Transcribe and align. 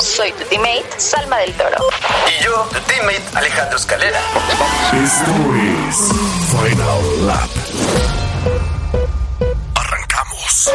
Soy 0.00 0.32
tu 0.32 0.44
teammate, 0.44 0.84
Salma 0.98 1.38
del 1.38 1.52
Toro. 1.54 1.76
Y 2.28 2.44
yo, 2.44 2.68
tu 2.72 2.80
teammate, 2.80 3.22
Alejandro 3.34 3.76
Escalera. 3.78 4.20
Esto 4.92 5.32
es 5.56 5.96
Final 6.50 7.26
Lap. 7.26 7.50
Arrancamos. 9.76 10.70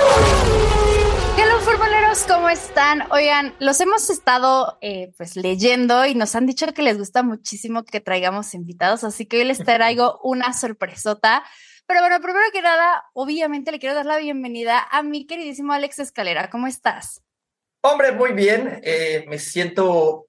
Hola 1.38 1.60
formuleros, 1.64 2.24
¿cómo 2.28 2.50
están? 2.50 3.04
Oigan, 3.12 3.56
los 3.60 3.80
hemos 3.82 4.10
estado 4.10 4.78
eh, 4.82 5.14
pues 5.18 5.36
leyendo 5.36 6.06
y 6.06 6.16
nos 6.16 6.36
han 6.36 6.46
dicho 6.46 6.66
que 6.74 6.82
les 6.82 6.98
gusta 6.98 7.24
muchísimo 7.24 7.84
que 7.84 8.00
traigamos 8.00 8.54
invitados, 8.54 9.04
así 9.04 9.26
que 9.26 9.38
hoy 9.38 9.46
les 9.46 9.60
traigo 9.64 10.20
una 10.24 10.54
sorpresota. 10.54 11.44
Pero 11.88 12.00
bueno, 12.02 12.20
primero 12.20 12.46
que 12.52 12.62
nada, 12.62 13.04
obviamente 13.14 13.72
le 13.72 13.80
quiero 13.80 13.96
dar 13.96 14.06
la 14.06 14.18
bienvenida 14.18 14.80
a 14.90 15.04
mi 15.04 15.28
queridísimo 15.28 15.74
Alex 15.74 16.00
Escalera. 16.00 16.50
¿Cómo 16.50 16.66
estás? 16.68 17.22
Hombre, 17.88 18.14
muy 18.14 18.32
bien. 18.32 18.80
Eh, 18.82 19.26
me 19.28 19.38
siento, 19.38 20.26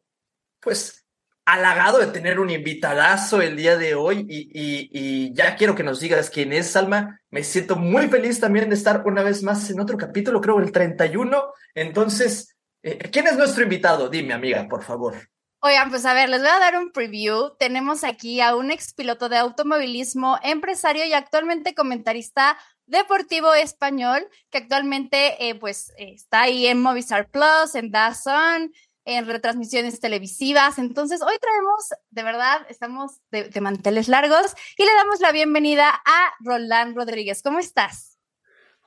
pues, 0.60 1.06
halagado 1.46 1.98
de 1.98 2.08
tener 2.08 2.38
un 2.38 2.50
invitadazo 2.50 3.40
el 3.40 3.56
día 3.56 3.78
de 3.78 3.94
hoy 3.94 4.26
y, 4.28 5.32
ya 5.32 5.56
quiero 5.56 5.74
que 5.74 5.82
nos 5.82 6.00
digas 6.00 6.28
quién 6.28 6.52
es, 6.52 6.72
Salma. 6.72 7.18
Me 7.30 7.42
siento 7.42 7.76
muy 7.76 8.08
feliz 8.08 8.40
también 8.40 8.68
de 8.68 8.74
estar 8.74 9.02
una 9.06 9.22
vez 9.22 9.42
más 9.42 9.70
en 9.70 9.80
otro 9.80 9.96
capítulo, 9.96 10.42
creo 10.42 10.58
el 10.58 10.70
31. 10.70 11.46
Entonces, 11.74 12.54
eh, 12.82 12.98
¿quién 13.10 13.26
es 13.26 13.38
nuestro 13.38 13.62
invitado? 13.62 14.10
Dime, 14.10 14.34
amiga, 14.34 14.68
por 14.68 14.82
favor. 14.82 15.14
Oigan, 15.60 15.88
pues 15.88 16.04
a 16.04 16.12
ver, 16.12 16.28
les 16.28 16.40
voy 16.40 16.50
a 16.50 16.58
dar 16.58 16.76
un 16.76 16.92
preview. 16.92 17.56
Tenemos 17.58 18.04
aquí 18.04 18.42
a 18.42 18.54
un 18.54 18.70
expiloto 18.70 19.30
de 19.30 19.38
automovilismo, 19.38 20.38
empresario 20.42 21.06
y 21.06 21.14
actualmente 21.14 21.74
comentarista 21.74 22.58
deportivo 22.86 23.52
español, 23.54 24.26
que 24.50 24.58
actualmente 24.58 25.48
eh, 25.48 25.54
pues 25.54 25.92
está 25.96 26.42
ahí 26.42 26.66
en 26.66 26.80
Movistar 26.80 27.28
Plus, 27.28 27.74
en 27.74 27.90
DAZN, 27.90 28.72
en 29.04 29.26
retransmisiones 29.26 30.00
televisivas. 30.00 30.78
Entonces, 30.78 31.22
hoy 31.22 31.36
traemos, 31.40 31.90
de 32.10 32.22
verdad, 32.22 32.66
estamos 32.68 33.20
de, 33.30 33.48
de, 33.48 33.60
manteles 33.60 34.08
largos 34.08 34.54
y 34.76 34.84
le 34.84 34.94
damos 34.94 35.20
la 35.20 35.32
bienvenida 35.32 35.90
a 35.90 36.32
Roland 36.40 36.96
Rodríguez. 36.96 37.42
¿Cómo 37.42 37.58
estás? 37.58 38.16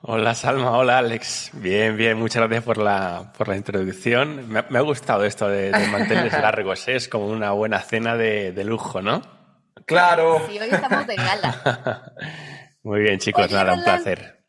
Hola 0.02 0.34
Salma, 0.34 0.78
hola 0.78 0.96
Alex. 0.96 1.50
Bien, 1.52 1.94
bien, 1.94 2.18
muchas 2.18 2.40
gracias 2.40 2.64
por 2.64 2.78
la, 2.78 3.34
por 3.36 3.48
la 3.48 3.56
introducción. 3.56 4.48
Me, 4.48 4.64
me 4.70 4.78
ha 4.78 4.80
gustado 4.80 5.24
esto 5.24 5.46
de, 5.46 5.72
de 5.72 5.86
manteles 5.88 6.32
largos, 6.40 6.88
¿eh? 6.88 6.96
es 6.96 7.06
como 7.06 7.26
una 7.26 7.50
buena 7.50 7.80
cena 7.80 8.16
de, 8.16 8.52
de, 8.52 8.64
lujo, 8.64 9.02
¿no? 9.02 9.20
Claro. 9.84 10.40
Sí, 10.48 10.58
hoy 10.58 10.70
estamos 10.70 11.06
de 11.06 11.16
gala. 11.16 12.14
Muy 12.82 13.00
bien, 13.00 13.18
chicos, 13.18 13.44
Oye, 13.44 13.52
nada, 13.52 13.64
Roland, 13.64 13.78
un 13.78 13.84
placer. 13.84 14.40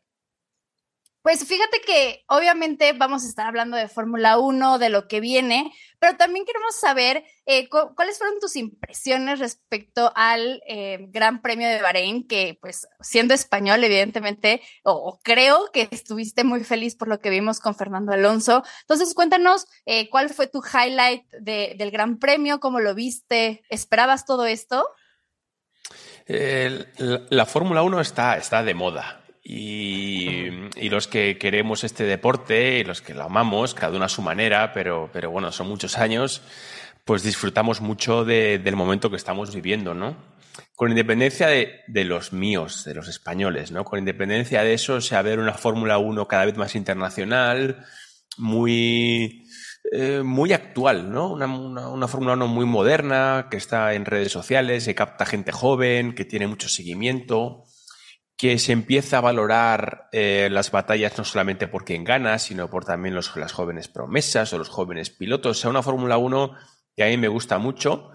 Pues 1.22 1.46
fíjate 1.46 1.80
que 1.82 2.24
obviamente 2.26 2.94
vamos 2.94 3.24
a 3.24 3.28
estar 3.28 3.46
hablando 3.46 3.76
de 3.76 3.86
Fórmula 3.86 4.38
1, 4.38 4.80
de 4.80 4.88
lo 4.88 5.06
que 5.06 5.20
viene, 5.20 5.72
pero 6.00 6.16
también 6.16 6.44
queremos 6.44 6.74
saber 6.74 7.24
eh, 7.46 7.68
cu 7.68 7.94
cuáles 7.94 8.18
fueron 8.18 8.40
tus 8.40 8.56
impresiones 8.56 9.38
respecto 9.38 10.12
al 10.16 10.60
eh, 10.66 11.06
Gran 11.10 11.40
Premio 11.40 11.68
de 11.68 11.80
Bahrein, 11.80 12.26
que 12.26 12.58
pues 12.60 12.88
siendo 13.00 13.34
español, 13.34 13.84
evidentemente, 13.84 14.62
o, 14.82 14.94
o, 14.94 15.20
creo 15.22 15.70
que 15.72 15.86
estuviste 15.92 16.42
muy 16.42 16.64
feliz 16.64 16.96
por 16.96 17.06
lo 17.06 17.20
que 17.20 17.30
vimos 17.30 17.60
con 17.60 17.76
Fernando 17.76 18.12
Alonso. 18.12 18.64
Entonces, 18.80 19.14
cuéntanos 19.14 19.68
eh, 19.86 20.10
cuál 20.10 20.28
fue 20.28 20.48
tu 20.48 20.60
highlight 20.60 21.24
de, 21.34 21.76
del 21.78 21.92
Gran 21.92 22.18
Premio, 22.18 22.58
cómo 22.58 22.80
lo 22.80 22.96
viste, 22.96 23.62
¿esperabas 23.68 24.26
todo 24.26 24.44
esto? 24.44 24.88
La, 26.26 27.22
la 27.30 27.46
Fórmula 27.46 27.82
1 27.82 28.00
está, 28.00 28.36
está 28.36 28.62
de 28.62 28.74
moda. 28.74 29.22
Y, 29.44 30.50
los 30.88 31.08
que 31.08 31.38
queremos 31.38 31.84
este 31.84 32.04
deporte 32.04 32.78
y 32.78 32.84
los 32.84 33.00
que 33.02 33.14
lo 33.14 33.24
amamos, 33.24 33.74
cada 33.74 33.96
uno 33.96 34.04
a 34.04 34.08
su 34.08 34.22
manera, 34.22 34.72
pero, 34.72 35.10
pero 35.12 35.30
bueno, 35.30 35.50
son 35.52 35.68
muchos 35.68 35.98
años, 35.98 36.42
pues 37.04 37.22
disfrutamos 37.22 37.80
mucho 37.80 38.24
de, 38.24 38.58
del 38.58 38.76
momento 38.76 39.10
que 39.10 39.16
estamos 39.16 39.54
viviendo, 39.54 39.94
¿no? 39.94 40.16
Con 40.76 40.90
independencia 40.90 41.48
de, 41.48 41.80
de, 41.88 42.04
los 42.04 42.32
míos, 42.32 42.84
de 42.84 42.94
los 42.94 43.08
españoles, 43.08 43.72
¿no? 43.72 43.84
Con 43.84 43.98
independencia 43.98 44.62
de 44.62 44.74
eso, 44.74 44.94
o 44.94 45.00
sea, 45.00 45.22
ver 45.22 45.38
una 45.38 45.54
Fórmula 45.54 45.98
1 45.98 46.28
cada 46.28 46.44
vez 46.44 46.56
más 46.56 46.76
internacional, 46.76 47.84
muy, 48.36 49.41
eh, 49.94 50.22
muy 50.22 50.52
actual, 50.52 51.12
¿no? 51.12 51.32
Una, 51.34 52.08
Fórmula 52.08 52.32
1 52.32 52.46
muy 52.46 52.64
moderna, 52.64 53.48
que 53.50 53.58
está 53.58 53.92
en 53.92 54.06
redes 54.06 54.32
sociales, 54.32 54.86
que 54.86 54.94
capta 54.94 55.26
gente 55.26 55.52
joven, 55.52 56.14
que 56.14 56.24
tiene 56.24 56.46
mucho 56.46 56.68
seguimiento 56.68 57.64
que 58.42 58.58
se 58.58 58.72
empieza 58.72 59.18
a 59.18 59.20
valorar 59.20 60.08
eh, 60.10 60.48
las 60.50 60.72
batallas 60.72 61.16
no 61.16 61.22
solamente 61.22 61.68
por 61.68 61.84
quien 61.84 62.02
gana, 62.02 62.40
sino 62.40 62.68
por 62.68 62.84
también 62.84 63.14
los, 63.14 63.36
las 63.36 63.52
jóvenes 63.52 63.86
promesas 63.86 64.52
o 64.52 64.58
los 64.58 64.68
jóvenes 64.68 65.10
pilotos. 65.10 65.58
O 65.58 65.60
sea, 65.60 65.70
una 65.70 65.82
Fórmula 65.82 66.18
1 66.18 66.56
que 66.96 67.04
a 67.04 67.06
mí 67.06 67.16
me 67.18 67.28
gusta 67.28 67.58
mucho 67.58 68.10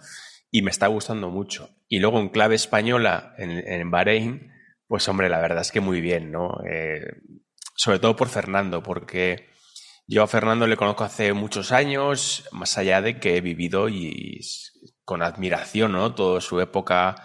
y 0.52 0.64
me 0.64 0.72
está 0.72 0.88
gustando 0.88 1.30
mucho. 1.30 1.70
Y 1.88 2.00
luego 2.00 2.20
en 2.20 2.28
clave 2.28 2.56
española, 2.56 3.36
en, 3.38 3.52
en 3.52 3.90
Bahrein, 3.90 4.52
pues 4.88 5.08
hombre, 5.08 5.30
la 5.30 5.40
verdad 5.40 5.62
es 5.62 5.72
que 5.72 5.80
muy 5.80 6.02
bien, 6.02 6.32
¿no? 6.32 6.60
Eh, 6.70 7.22
sobre 7.76 8.00
todo 8.00 8.16
por 8.18 8.28
Fernando, 8.28 8.84
porque 8.84 9.48
yo 10.08 10.24
a 10.24 10.28
Fernando 10.28 10.66
le 10.68 10.78
conozco 10.78 11.04
hace 11.04 11.34
muchos 11.34 11.72
años, 11.72 12.48
más 12.52 12.78
allá 12.78 13.02
de 13.02 13.20
que 13.20 13.38
he 13.38 13.42
vivido 13.42 13.90
y, 13.90 14.40
con 15.04 15.22
admiración, 15.22 15.92
¿no? 15.92 16.16
Toda 16.16 16.40
su 16.40 16.62
época 16.62 17.16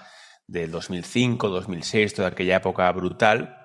del 0.46 0.70
2005, 0.72 1.48
2006, 1.48 2.14
toda 2.14 2.28
aquella 2.28 2.56
época 2.56 2.90
brutal. 2.90 3.56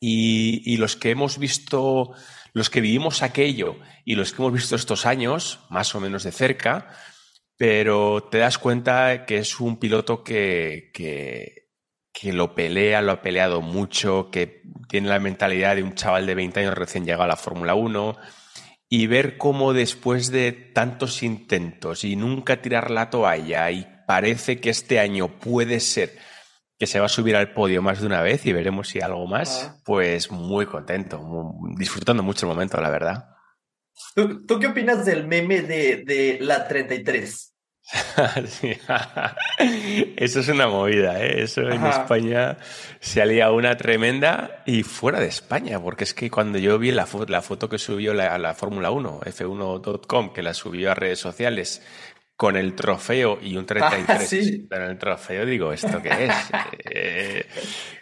Y, 0.00 0.62
y, 0.64 0.76
los 0.76 0.94
que 0.94 1.10
hemos 1.10 1.38
visto, 1.38 2.12
los 2.52 2.70
que 2.70 2.80
vivimos 2.80 3.22
aquello 3.22 3.76
y 4.04 4.14
los 4.14 4.32
que 4.32 4.42
hemos 4.42 4.52
visto 4.52 4.76
estos 4.76 5.06
años, 5.06 5.60
más 5.70 5.94
o 5.96 6.00
menos 6.00 6.22
de 6.22 6.30
cerca, 6.30 6.88
pero 7.56 8.28
te 8.30 8.38
das 8.38 8.56
cuenta 8.56 9.26
que 9.26 9.38
es 9.38 9.58
un 9.58 9.80
piloto 9.80 10.22
que, 10.22 10.92
que, 10.94 11.57
que 12.20 12.32
lo 12.32 12.54
pelea, 12.54 13.00
lo 13.00 13.12
ha 13.12 13.22
peleado 13.22 13.60
mucho, 13.60 14.30
que 14.30 14.62
tiene 14.88 15.08
la 15.08 15.20
mentalidad 15.20 15.76
de 15.76 15.84
un 15.84 15.94
chaval 15.94 16.26
de 16.26 16.34
20 16.34 16.60
años 16.60 16.74
recién 16.74 17.04
llegado 17.04 17.24
a 17.24 17.28
la 17.28 17.36
Fórmula 17.36 17.74
1 17.74 18.16
y 18.88 19.06
ver 19.06 19.36
cómo 19.36 19.72
después 19.72 20.30
de 20.32 20.52
tantos 20.52 21.22
intentos 21.22 22.04
y 22.04 22.16
nunca 22.16 22.60
tirar 22.60 22.90
la 22.90 23.10
toalla 23.10 23.70
y 23.70 23.86
parece 24.06 24.60
que 24.60 24.70
este 24.70 24.98
año 24.98 25.38
puede 25.38 25.78
ser 25.78 26.18
que 26.78 26.86
se 26.86 26.98
va 26.98 27.06
a 27.06 27.10
subir 27.10 27.36
al 27.36 27.52
podio 27.52 27.82
más 27.82 28.00
de 28.00 28.06
una 28.06 28.22
vez 28.22 28.46
y 28.46 28.52
veremos 28.52 28.88
si 28.88 29.00
algo 29.00 29.26
más, 29.26 29.64
ah. 29.64 29.80
pues 29.84 30.30
muy 30.30 30.66
contento, 30.66 31.18
muy, 31.18 31.76
disfrutando 31.76 32.22
mucho 32.22 32.46
el 32.46 32.50
momento, 32.52 32.80
la 32.80 32.90
verdad. 32.90 33.28
¿Tú, 34.14 34.46
¿Tú, 34.46 34.58
qué 34.58 34.68
opinas 34.68 35.04
del 35.04 35.26
meme 35.26 35.62
de, 35.62 36.04
de 36.04 36.38
la 36.40 36.66
33? 36.66 37.57
Eso 40.16 40.40
es 40.40 40.48
una 40.48 40.68
movida, 40.68 41.24
¿eh? 41.24 41.42
Eso 41.42 41.62
Ajá. 41.62 41.74
en 41.74 41.86
España 41.86 42.58
se 43.00 43.22
alía 43.22 43.50
una 43.50 43.76
tremenda 43.76 44.62
y 44.66 44.82
fuera 44.82 45.20
de 45.20 45.26
España, 45.26 45.80
porque 45.80 46.04
es 46.04 46.14
que 46.14 46.30
cuando 46.30 46.58
yo 46.58 46.78
vi 46.78 46.90
la, 46.90 47.06
fo 47.06 47.24
la 47.26 47.40
foto 47.40 47.68
que 47.68 47.78
subió 47.78 48.12
la, 48.12 48.36
la 48.38 48.54
Fórmula 48.54 48.90
1, 48.90 49.20
F1.com, 49.24 50.32
que 50.32 50.42
la 50.42 50.54
subió 50.54 50.90
a 50.90 50.94
redes 50.94 51.18
sociales, 51.18 51.82
con 52.38 52.56
el 52.56 52.76
trofeo 52.76 53.40
y 53.42 53.56
un 53.56 53.66
33 53.66 54.08
ah, 54.08 54.24
¿sí? 54.24 54.68
en 54.70 54.82
el 54.82 54.96
trofeo, 54.96 55.44
digo, 55.44 55.72
¿esto 55.72 56.00
qué 56.00 56.26
es? 56.26 56.34
eh, 56.88 57.46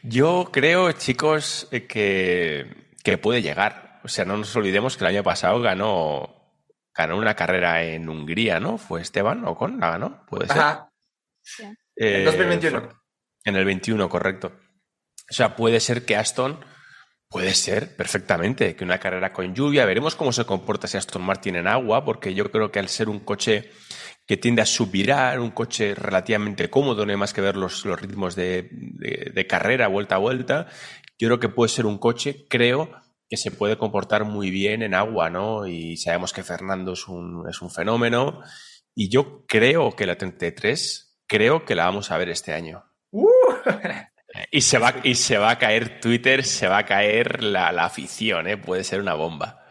yo 0.03 0.51
creo, 0.53 0.93
chicos, 0.93 1.67
que, 1.89 2.67
que 3.03 3.17
puede 3.17 3.41
llegar. 3.41 3.99
O 4.05 4.09
sea, 4.09 4.27
no 4.27 4.37
nos 4.37 4.55
olvidemos 4.55 4.99
que 4.99 5.05
el 5.05 5.09
año 5.09 5.23
pasado 5.23 5.59
ganó, 5.63 6.36
ganó 6.97 7.17
una 7.17 7.35
carrera 7.35 7.83
en 7.83 8.09
Hungría, 8.09 8.61
¿no? 8.61 8.79
¿Fue 8.79 9.03
Esteban 9.03 9.45
Ocon 9.45 9.79
la 9.81 9.91
ganó? 9.91 10.25
¿Puede 10.27 10.49
ser? 10.49 10.59
Ajá. 10.59 10.91
Eh, 11.97 12.19
en 12.19 12.25
2021. 12.25 12.89
En 13.45 13.57
el 13.57 13.65
21, 13.65 14.09
correcto. 14.09 14.53
O 15.31 15.33
sea, 15.35 15.57
puede 15.57 15.81
ser 15.81 16.05
que 16.05 16.17
Aston... 16.17 16.65
Puede 17.29 17.55
ser, 17.55 17.97
perfectamente, 17.97 18.77
que 18.77 18.85
una 18.85 19.01
carrera 19.01 19.33
con 19.33 19.53
lluvia. 19.53 19.85
Veremos 19.85 20.15
cómo 20.15 20.31
se 20.31 20.45
comporta 20.45 20.87
si 20.87 20.97
Aston 20.97 21.23
Martin 21.23 21.57
en 21.57 21.67
agua, 21.67 22.05
porque 22.05 22.33
yo 22.35 22.49
creo 22.53 22.71
que 22.71 22.79
al 22.79 22.89
ser 22.89 23.09
un 23.09 23.19
coche 23.19 23.73
que 24.27 24.37
tiende 24.37 24.63
a 24.63 24.67
subirar, 24.67 25.41
un 25.41 25.51
coche 25.51 25.97
relativamente 25.97 26.71
cómodo, 26.71 27.05
no 27.05 27.11
hay 27.11 27.19
más 27.19 27.33
que 27.33 27.41
ver 27.41 27.57
los, 27.57 27.85
los 27.85 28.01
ritmos 28.01 28.37
de, 28.37 28.69
de, 28.71 29.33
de, 29.35 29.47
carrera 29.49 29.89
vuelta 29.89 30.15
a 30.15 30.19
vuelta. 30.19 30.69
Yo 31.19 31.27
creo 31.29 31.41
que 31.41 31.49
puede 31.49 31.69
ser 31.69 31.85
un 31.85 31.99
coche, 31.99 32.47
creo, 32.49 32.91
que 33.29 33.37
se 33.37 33.51
puede 33.51 33.77
comportar 33.77 34.25
muy 34.25 34.51
bien 34.51 34.83
en 34.83 34.95
agua, 34.95 35.31
¿no? 35.31 35.67
Y 35.67 35.97
sabemos 35.97 36.33
que 36.33 36.45
Fernando 36.45 36.93
es 36.93 37.09
un, 37.09 37.49
es 37.49 37.61
un 37.61 37.71
fenómeno. 37.71 38.41
Y 38.95 39.09
yo 39.09 39.45
creo 39.47 39.93
que 39.97 40.07
la 40.07 40.17
33 40.17 41.19
creo 41.27 41.65
que 41.65 41.75
la 41.75 41.87
vamos 41.87 42.11
a 42.11 42.19
ver 42.19 42.29
este 42.29 42.53
año. 42.53 42.85
Uh. 43.11 43.29
Y 44.51 44.61
se, 44.61 44.79
va, 44.79 44.95
y 45.03 45.15
se 45.15 45.39
va 45.39 45.51
a 45.51 45.59
caer 45.59 46.01
Twitter, 46.01 46.45
se 46.45 46.69
va 46.69 46.79
a 46.79 46.85
caer 46.85 47.43
la, 47.43 47.73
la 47.73 47.87
afición, 47.87 48.47
¿eh? 48.47 48.57
puede 48.57 48.85
ser 48.85 49.01
una 49.01 49.15
bomba. 49.15 49.65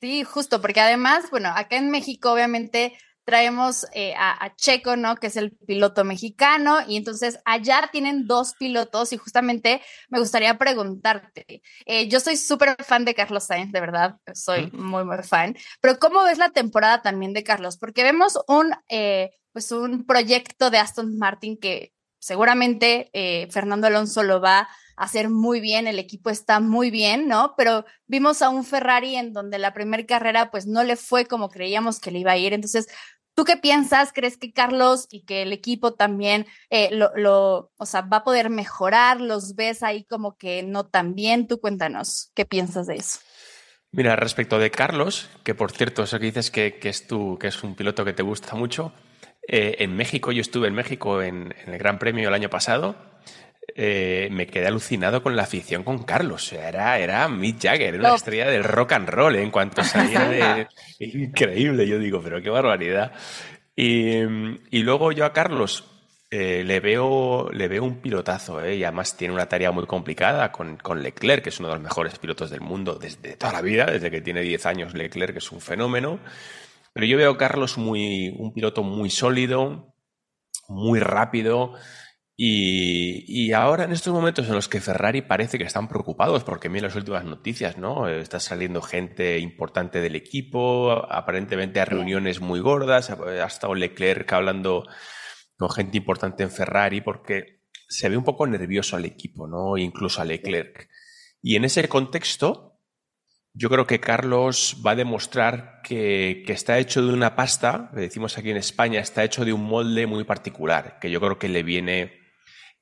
Sí, 0.00 0.24
justo, 0.24 0.60
porque 0.60 0.80
además, 0.80 1.30
bueno, 1.30 1.48
acá 1.54 1.76
en 1.76 1.90
México 1.90 2.32
obviamente 2.32 2.98
traemos 3.24 3.86
eh, 3.92 4.14
a, 4.16 4.44
a, 4.44 4.54
Checo, 4.54 4.96
¿no? 4.96 5.16
Que 5.16 5.28
es 5.28 5.36
el 5.36 5.52
piloto 5.52 6.04
mexicano, 6.04 6.78
y 6.86 6.96
entonces 6.96 7.38
allá 7.44 7.88
tienen 7.90 8.26
dos 8.26 8.54
pilotos 8.54 9.12
y 9.12 9.16
justamente 9.16 9.80
me 10.08 10.18
gustaría 10.18 10.56
preguntarte, 10.58 11.62
eh, 11.86 12.08
yo 12.08 12.20
soy 12.20 12.36
súper 12.36 12.76
fan 12.84 13.04
de 13.04 13.14
Carlos 13.14 13.44
Sainz, 13.44 13.72
de 13.72 13.80
verdad, 13.80 14.16
soy 14.34 14.70
muy, 14.72 15.04
muy 15.04 15.22
fan, 15.22 15.56
pero 15.80 15.98
¿cómo 15.98 16.22
ves 16.24 16.38
la 16.38 16.50
temporada 16.50 17.02
también 17.02 17.32
de 17.32 17.42
Carlos? 17.42 17.78
Porque 17.78 18.02
vemos 18.02 18.38
un, 18.46 18.72
eh, 18.88 19.30
pues 19.52 19.72
un 19.72 20.04
proyecto 20.04 20.70
de 20.70 20.78
Aston 20.78 21.16
Martin 21.16 21.56
que 21.56 21.93
seguramente 22.24 23.10
eh, 23.12 23.48
Fernando 23.50 23.86
Alonso 23.86 24.22
lo 24.22 24.40
va 24.40 24.60
a 24.60 24.68
hacer 24.96 25.28
muy 25.28 25.60
bien, 25.60 25.86
el 25.86 25.98
equipo 25.98 26.30
está 26.30 26.58
muy 26.58 26.90
bien, 26.90 27.28
¿no? 27.28 27.52
Pero 27.54 27.84
vimos 28.06 28.40
a 28.40 28.48
un 28.48 28.64
Ferrari 28.64 29.16
en 29.16 29.34
donde 29.34 29.58
la 29.58 29.74
primera 29.74 30.06
carrera 30.06 30.50
pues 30.50 30.66
no 30.66 30.84
le 30.84 30.96
fue 30.96 31.26
como 31.26 31.50
creíamos 31.50 32.00
que 32.00 32.10
le 32.10 32.20
iba 32.20 32.32
a 32.32 32.38
ir. 32.38 32.54
Entonces, 32.54 32.88
¿tú 33.34 33.44
qué 33.44 33.58
piensas? 33.58 34.10
¿Crees 34.14 34.38
que 34.38 34.54
Carlos 34.54 35.06
y 35.10 35.26
que 35.26 35.42
el 35.42 35.52
equipo 35.52 35.92
también 35.92 36.46
eh, 36.70 36.88
lo, 36.92 37.70
o 37.76 37.86
sea, 37.86 38.00
va 38.00 38.18
a 38.18 38.24
poder 38.24 38.48
mejorar? 38.48 39.20
¿Los 39.20 39.54
ves 39.54 39.82
ahí 39.82 40.04
como 40.04 40.38
que 40.38 40.62
no 40.62 40.86
tan 40.86 41.14
bien? 41.14 41.46
Tú 41.46 41.60
cuéntanos, 41.60 42.30
¿qué 42.34 42.46
piensas 42.46 42.86
de 42.86 42.96
eso? 42.96 43.18
Mira, 43.90 44.16
respecto 44.16 44.58
de 44.58 44.70
Carlos, 44.70 45.28
que 45.42 45.54
por 45.54 45.72
cierto, 45.72 46.04
eso 46.04 46.18
que 46.18 46.24
dices 46.24 46.50
que, 46.50 46.78
que 46.78 46.88
es 46.88 47.06
tú, 47.06 47.36
que 47.38 47.48
es 47.48 47.62
un 47.62 47.74
piloto 47.74 48.02
que 48.02 48.14
te 48.14 48.22
gusta 48.22 48.54
mucho, 48.54 48.94
eh, 49.48 49.76
en 49.78 49.96
México, 49.96 50.32
yo 50.32 50.40
estuve 50.40 50.68
en 50.68 50.74
México 50.74 51.22
en, 51.22 51.54
en 51.64 51.72
el 51.72 51.78
Gran 51.78 51.98
Premio 51.98 52.28
el 52.28 52.34
año 52.34 52.50
pasado. 52.50 52.96
Eh, 53.76 54.28
me 54.30 54.46
quedé 54.46 54.66
alucinado 54.66 55.22
con 55.22 55.36
la 55.36 55.42
afición 55.42 55.82
con 55.84 56.04
Carlos. 56.04 56.52
Era, 56.52 56.98
era 56.98 57.28
Mick 57.28 57.60
Jagger, 57.60 57.94
era 57.94 57.98
una 57.98 58.14
estrella 58.14 58.46
del 58.46 58.64
rock 58.64 58.92
and 58.92 59.08
roll. 59.08 59.34
¿eh? 59.36 59.42
En 59.42 59.50
cuanto 59.50 59.82
salía 59.84 60.28
de. 60.28 60.68
Increíble, 60.98 61.86
yo 61.86 61.98
digo, 61.98 62.20
pero 62.22 62.40
qué 62.40 62.50
barbaridad. 62.50 63.12
Y, 63.74 64.18
y 64.70 64.82
luego 64.82 65.10
yo 65.12 65.24
a 65.24 65.32
Carlos 65.32 65.84
eh, 66.36 66.64
le, 66.64 66.80
veo, 66.80 67.48
le 67.52 67.68
veo 67.68 67.84
un 67.84 68.00
pilotazo, 68.00 68.60
¿eh? 68.60 68.74
y 68.74 68.82
además 68.82 69.16
tiene 69.16 69.34
una 69.34 69.48
tarea 69.48 69.70
muy 69.70 69.86
complicada 69.86 70.50
con, 70.50 70.76
con 70.78 71.00
Leclerc, 71.00 71.44
que 71.44 71.50
es 71.50 71.60
uno 71.60 71.68
de 71.68 71.74
los 71.74 71.82
mejores 71.84 72.18
pilotos 72.18 72.50
del 72.50 72.60
mundo 72.60 72.96
desde 72.96 73.36
toda 73.36 73.52
la 73.52 73.60
vida, 73.60 73.86
desde 73.86 74.10
que 74.10 74.20
tiene 74.20 74.40
10 74.40 74.66
años 74.66 74.94
Leclerc, 74.94 75.32
que 75.32 75.38
es 75.38 75.52
un 75.52 75.60
fenómeno. 75.60 76.18
Pero 76.94 77.06
yo 77.06 77.18
veo 77.18 77.32
a 77.32 77.36
Carlos 77.36 77.76
muy, 77.76 78.34
un 78.38 78.54
piloto 78.54 78.82
muy 78.82 79.10
sólido, 79.10 79.94
muy 80.68 81.00
rápido. 81.00 81.74
Y, 82.36 83.24
y, 83.28 83.52
ahora 83.52 83.84
en 83.84 83.92
estos 83.92 84.12
momentos 84.12 84.48
en 84.48 84.54
los 84.54 84.68
que 84.68 84.80
Ferrari 84.80 85.22
parece 85.22 85.58
que 85.58 85.64
están 85.64 85.88
preocupados, 85.88 86.42
porque 86.42 86.68
mira 86.68 86.88
las 86.88 86.96
últimas 86.96 87.24
noticias, 87.24 87.78
¿no? 87.78 88.08
Está 88.08 88.40
saliendo 88.40 88.80
gente 88.82 89.38
importante 89.38 90.00
del 90.00 90.16
equipo, 90.16 90.90
aparentemente 91.12 91.80
a 91.80 91.84
reuniones 91.84 92.40
muy 92.40 92.58
gordas, 92.58 93.10
ha 93.10 93.46
estado 93.46 93.74
Leclerc 93.74 94.32
hablando 94.32 94.84
con 95.56 95.70
gente 95.70 95.96
importante 95.96 96.42
en 96.42 96.50
Ferrari, 96.50 97.00
porque 97.00 97.62
se 97.88 98.08
ve 98.08 98.16
un 98.16 98.24
poco 98.24 98.46
nervioso 98.46 98.96
al 98.96 99.04
equipo, 99.04 99.46
¿no? 99.46 99.76
Incluso 99.76 100.20
a 100.20 100.24
Leclerc. 100.24 100.88
Y 101.40 101.56
en 101.56 101.64
ese 101.64 101.88
contexto, 101.88 102.73
yo 103.54 103.70
creo 103.70 103.86
que 103.86 104.00
Carlos 104.00 104.82
va 104.84 104.92
a 104.92 104.96
demostrar 104.96 105.80
que, 105.84 106.42
que, 106.44 106.52
está 106.52 106.78
hecho 106.78 107.06
de 107.06 107.12
una 107.12 107.36
pasta, 107.36 107.90
le 107.94 108.02
decimos 108.02 108.36
aquí 108.36 108.50
en 108.50 108.56
España, 108.56 109.00
está 109.00 109.22
hecho 109.22 109.44
de 109.44 109.52
un 109.52 109.64
molde 109.64 110.06
muy 110.08 110.24
particular, 110.24 110.98
que 111.00 111.08
yo 111.08 111.20
creo 111.20 111.38
que 111.38 111.48
le 111.48 111.62
viene, 111.62 112.20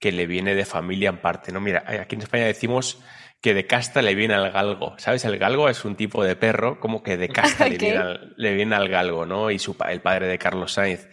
que 0.00 0.12
le 0.12 0.26
viene 0.26 0.54
de 0.54 0.64
familia 0.64 1.10
en 1.10 1.18
parte. 1.18 1.52
¿no? 1.52 1.60
Mira, 1.60 1.84
aquí 1.86 2.14
en 2.14 2.22
España 2.22 2.46
decimos 2.46 3.02
que 3.42 3.52
de 3.52 3.66
casta 3.66 4.00
le 4.00 4.14
viene 4.14 4.32
al 4.32 4.50
galgo. 4.50 4.94
¿Sabes? 4.98 5.26
El 5.26 5.36
galgo 5.36 5.68
es 5.68 5.84
un 5.84 5.94
tipo 5.94 6.24
de 6.24 6.36
perro, 6.36 6.80
como 6.80 7.02
que 7.02 7.18
de 7.18 7.28
casta 7.28 7.66
okay. 7.66 7.72
le, 7.78 7.78
viene 7.78 7.98
al, 7.98 8.34
le, 8.38 8.54
viene 8.54 8.74
al, 8.74 8.88
galgo, 8.88 9.26
¿no? 9.26 9.50
Y 9.50 9.58
su, 9.58 9.76
el 9.90 10.00
padre 10.00 10.26
de 10.26 10.38
Carlos 10.38 10.72
Sainz 10.72 11.06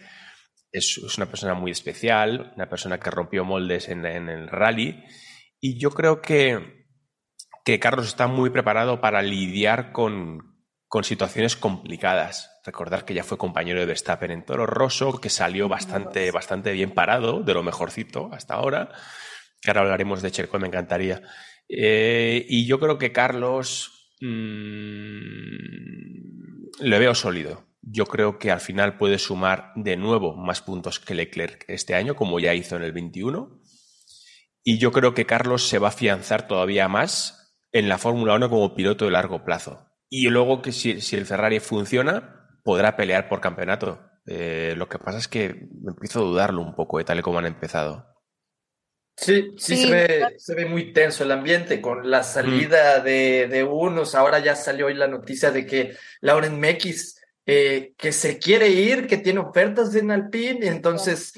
es, 0.72 0.96
es, 0.96 1.18
una 1.18 1.26
persona 1.26 1.52
muy 1.52 1.72
especial, 1.72 2.52
una 2.56 2.70
persona 2.70 2.98
que 2.98 3.10
rompió 3.10 3.44
moldes 3.44 3.90
en, 3.90 4.06
en 4.06 4.30
el 4.30 4.48
rally. 4.48 5.04
Y 5.60 5.78
yo 5.78 5.90
creo 5.90 6.22
que 6.22 6.79
que 7.64 7.78
Carlos 7.78 8.06
está 8.06 8.26
muy 8.26 8.50
preparado 8.50 9.00
para 9.00 9.22
lidiar 9.22 9.92
con, 9.92 10.56
con, 10.88 11.04
situaciones 11.04 11.56
complicadas. 11.56 12.50
Recordar 12.64 13.04
que 13.04 13.14
ya 13.14 13.24
fue 13.24 13.38
compañero 13.38 13.80
de 13.80 13.86
Verstappen 13.86 14.30
en 14.30 14.44
Toro 14.44 14.66
Rosso, 14.66 15.20
que 15.20 15.30
salió 15.30 15.68
bastante, 15.68 16.30
bastante 16.30 16.72
bien 16.72 16.92
parado, 16.92 17.42
de 17.42 17.54
lo 17.54 17.62
mejorcito 17.62 18.30
hasta 18.32 18.54
ahora. 18.54 18.90
Que 19.60 19.70
ahora 19.70 19.82
hablaremos 19.82 20.22
de 20.22 20.30
Checo, 20.30 20.58
me 20.58 20.68
encantaría. 20.68 21.22
Eh, 21.68 22.46
y 22.48 22.66
yo 22.66 22.80
creo 22.80 22.98
que 22.98 23.12
Carlos 23.12 24.14
mmm, 24.20 25.60
le 26.80 26.98
veo 26.98 27.14
sólido. 27.14 27.66
Yo 27.82 28.06
creo 28.06 28.38
que 28.38 28.50
al 28.50 28.60
final 28.60 28.98
puede 28.98 29.18
sumar 29.18 29.72
de 29.74 29.96
nuevo 29.96 30.36
más 30.36 30.60
puntos 30.60 31.00
que 31.00 31.14
Leclerc 31.14 31.64
este 31.68 31.94
año, 31.94 32.14
como 32.14 32.38
ya 32.40 32.54
hizo 32.54 32.76
en 32.76 32.82
el 32.82 32.92
21. 32.92 33.60
Y 34.62 34.78
yo 34.78 34.92
creo 34.92 35.14
que 35.14 35.24
Carlos 35.24 35.68
se 35.68 35.78
va 35.78 35.88
a 35.88 35.90
afianzar 35.90 36.46
todavía 36.46 36.88
más 36.88 37.39
en 37.72 37.88
la 37.88 37.98
Fórmula 37.98 38.34
1 38.34 38.50
como 38.50 38.74
piloto 38.74 39.04
de 39.04 39.10
largo 39.10 39.44
plazo. 39.44 39.86
Y 40.08 40.28
luego 40.28 40.60
que 40.62 40.72
si, 40.72 41.00
si 41.00 41.16
el 41.16 41.26
Ferrari 41.26 41.60
funciona, 41.60 42.48
podrá 42.64 42.96
pelear 42.96 43.28
por 43.28 43.40
campeonato. 43.40 44.00
Eh, 44.26 44.74
lo 44.76 44.88
que 44.88 44.98
pasa 44.98 45.18
es 45.18 45.28
que 45.28 45.68
empiezo 45.86 46.20
a 46.20 46.24
dudarlo 46.24 46.62
un 46.62 46.74
poco 46.74 46.98
de 46.98 47.04
tal 47.04 47.18
y 47.18 47.22
como 47.22 47.38
han 47.38 47.46
empezado. 47.46 48.06
Sí, 49.16 49.52
sí, 49.56 49.76
sí. 49.76 49.82
Se, 49.84 49.90
ve, 49.90 50.34
se, 50.38 50.54
ve, 50.54 50.66
muy 50.66 50.92
tenso 50.92 51.24
el 51.24 51.32
ambiente 51.32 51.80
con 51.80 52.10
la 52.10 52.22
salida 52.22 53.00
mm. 53.00 53.04
de, 53.04 53.48
de, 53.48 53.64
unos. 53.64 54.14
Ahora 54.14 54.38
ya 54.38 54.56
salió 54.56 54.86
hoy 54.86 54.94
la 54.94 55.08
noticia 55.08 55.50
de 55.50 55.66
que 55.66 55.94
Lauren 56.20 56.58
Mekis 56.58 57.20
eh, 57.52 57.94
que 57.96 58.12
se 58.12 58.38
quiere 58.38 58.68
ir, 58.68 59.06
que 59.06 59.16
tiene 59.16 59.40
ofertas 59.40 59.92
en 59.94 60.10
Alpine, 60.10 60.66
y 60.66 60.68
entonces 60.68 61.32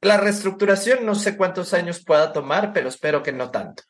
la 0.00 0.16
reestructuración 0.16 1.04
no 1.04 1.14
sé 1.14 1.36
cuántos 1.36 1.74
años 1.74 2.04
pueda 2.04 2.32
tomar, 2.32 2.72
pero 2.72 2.88
espero 2.88 3.22
que 3.22 3.32
no 3.32 3.50
tanto. 3.50 3.82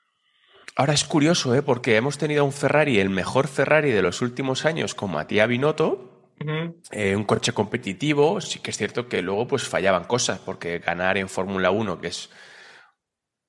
Ahora 0.75 0.95
es 0.95 1.05
curioso, 1.05 1.55
¿eh? 1.55 1.63
porque 1.63 1.97
hemos 1.97 2.17
tenido 2.17 2.45
un 2.45 2.53
Ferrari, 2.53 2.99
el 2.99 3.11
mejor 3.11 3.47
Ferrari 3.47 3.91
de 3.91 4.01
los 4.01 4.23
últimos 4.23 4.65
años, 4.65 4.95
con 4.95 5.11
Matías 5.11 5.47
Binotto, 5.47 6.33
uh 6.41 6.45
-huh. 6.45 6.75
eh, 6.91 7.15
un 7.15 7.25
coche 7.25 7.53
competitivo. 7.53 8.41
Sí 8.41 8.59
que 8.61 8.71
es 8.71 8.79
cierto 8.79 9.07
que 9.07 9.21
luego 9.21 9.47
pues 9.47 9.65
fallaban 9.65 10.05
cosas, 10.05 10.39
porque 10.39 10.79
ganar 10.79 11.19
en 11.19 11.29
Fórmula 11.29 11.71
1, 11.71 12.01
que 12.01 12.09
es 12.09 12.31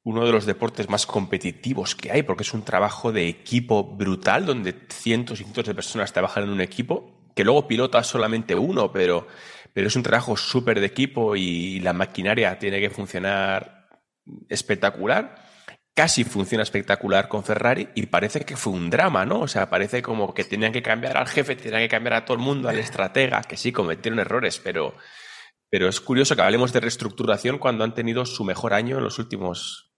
uno 0.04 0.26
de 0.26 0.34
los 0.34 0.46
deportes 0.46 0.90
más 0.90 1.06
competitivos 1.06 1.96
que 1.96 2.12
hay, 2.12 2.24
porque 2.24 2.44
es 2.44 2.54
un 2.54 2.66
trabajo 2.66 3.14
de 3.14 3.30
equipo 3.30 3.86
brutal, 3.86 4.46
donde 4.46 4.76
cientos 4.90 5.40
y 5.40 5.44
cientos 5.44 5.66
de 5.66 5.76
personas 5.76 6.12
trabajan 6.12 6.44
en 6.44 6.50
un 6.50 6.60
equipo, 6.60 7.30
que 7.34 7.46
luego 7.46 7.68
pilota 7.68 8.04
solamente 8.04 8.54
uno, 8.54 8.92
pero, 8.92 9.28
pero 9.74 9.88
es 9.88 9.96
un 9.96 10.04
trabajo 10.04 10.36
súper 10.36 10.82
de 10.82 10.88
equipo 10.88 11.38
y 11.38 11.80
la 11.80 11.94
maquinaria 11.94 12.60
tiene 12.60 12.82
que 12.82 12.90
funcionar 12.90 13.88
espectacular 14.50 15.43
casi 15.94 16.24
funciona 16.24 16.64
espectacular 16.64 17.28
con 17.28 17.44
Ferrari 17.44 17.90
y 17.96 18.08
parece 18.08 18.42
que 18.42 18.58
fue 18.58 18.74
un 18.74 18.90
drama, 18.90 19.26
¿no? 19.26 19.42
O 19.42 19.48
sea, 19.48 19.70
parece 19.70 20.02
como 20.02 20.34
que 20.34 20.44
tenían 20.44 20.74
que 20.74 20.82
cambiar 20.82 21.18
al 21.18 21.28
jefe, 21.28 21.56
tenían 21.56 21.82
que 21.82 21.90
cambiar 21.90 22.16
a 22.16 22.26
todo 22.26 22.36
el 22.36 22.44
mundo, 22.44 22.70
al 22.70 22.80
estratega, 22.80 23.42
que 23.44 23.58
sí, 23.58 23.72
cometieron 23.72 24.20
errores, 24.20 24.60
pero, 24.64 24.96
pero 25.70 25.88
es 25.88 26.02
curioso 26.02 26.36
que 26.36 26.42
hablemos 26.42 26.74
de 26.74 26.80
reestructuración 26.80 27.60
cuando 27.60 27.84
han 27.84 27.94
tenido 27.94 28.26
su 28.26 28.44
mejor 28.44 28.74
año 28.74 28.98
en 28.98 29.04
los 29.04 29.20
últimos... 29.20 29.92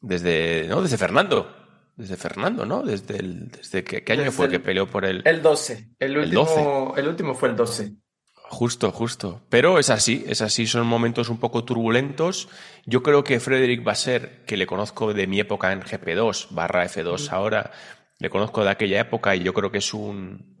Desde, 0.00 0.66
¿no? 0.68 0.82
Desde 0.82 0.96
Fernando. 0.96 1.54
Desde 1.94 2.16
Fernando, 2.16 2.64
¿no? 2.64 2.82
Desde, 2.82 3.18
el, 3.18 3.50
desde 3.50 3.84
que, 3.84 4.02
¿qué 4.02 4.12
año 4.14 4.22
desde 4.22 4.34
fue 4.34 4.46
el, 4.46 4.52
que 4.52 4.60
peleó 4.60 4.86
por 4.86 5.04
el... 5.04 5.22
El 5.26 5.42
12. 5.42 5.90
El 5.98 6.16
último, 6.16 6.24
el, 6.24 6.46
12. 6.94 7.00
el 7.00 7.08
último 7.08 7.34
fue 7.34 7.50
el 7.50 7.56
12. 7.56 7.96
Justo, 8.50 8.90
justo. 8.90 9.46
Pero 9.48 9.78
es 9.78 9.90
así, 9.90 10.24
es 10.26 10.42
así, 10.42 10.66
son 10.66 10.84
momentos 10.84 11.28
un 11.28 11.38
poco 11.38 11.64
turbulentos. 11.64 12.48
Yo 12.84 13.00
creo 13.00 13.22
que 13.22 13.38
Frederick 13.38 13.84
Basser, 13.84 14.44
que 14.44 14.56
le 14.56 14.66
conozco 14.66 15.14
de 15.14 15.28
mi 15.28 15.38
época 15.38 15.72
en 15.72 15.80
GP2 15.82 16.48
barra 16.50 16.84
F2 16.84 17.30
mm. 17.30 17.34
ahora, 17.34 17.70
le 18.18 18.28
conozco 18.28 18.64
de 18.64 18.70
aquella 18.70 19.00
época 19.02 19.36
y 19.36 19.44
yo 19.44 19.54
creo 19.54 19.70
que 19.70 19.78
es 19.78 19.94
un, 19.94 20.58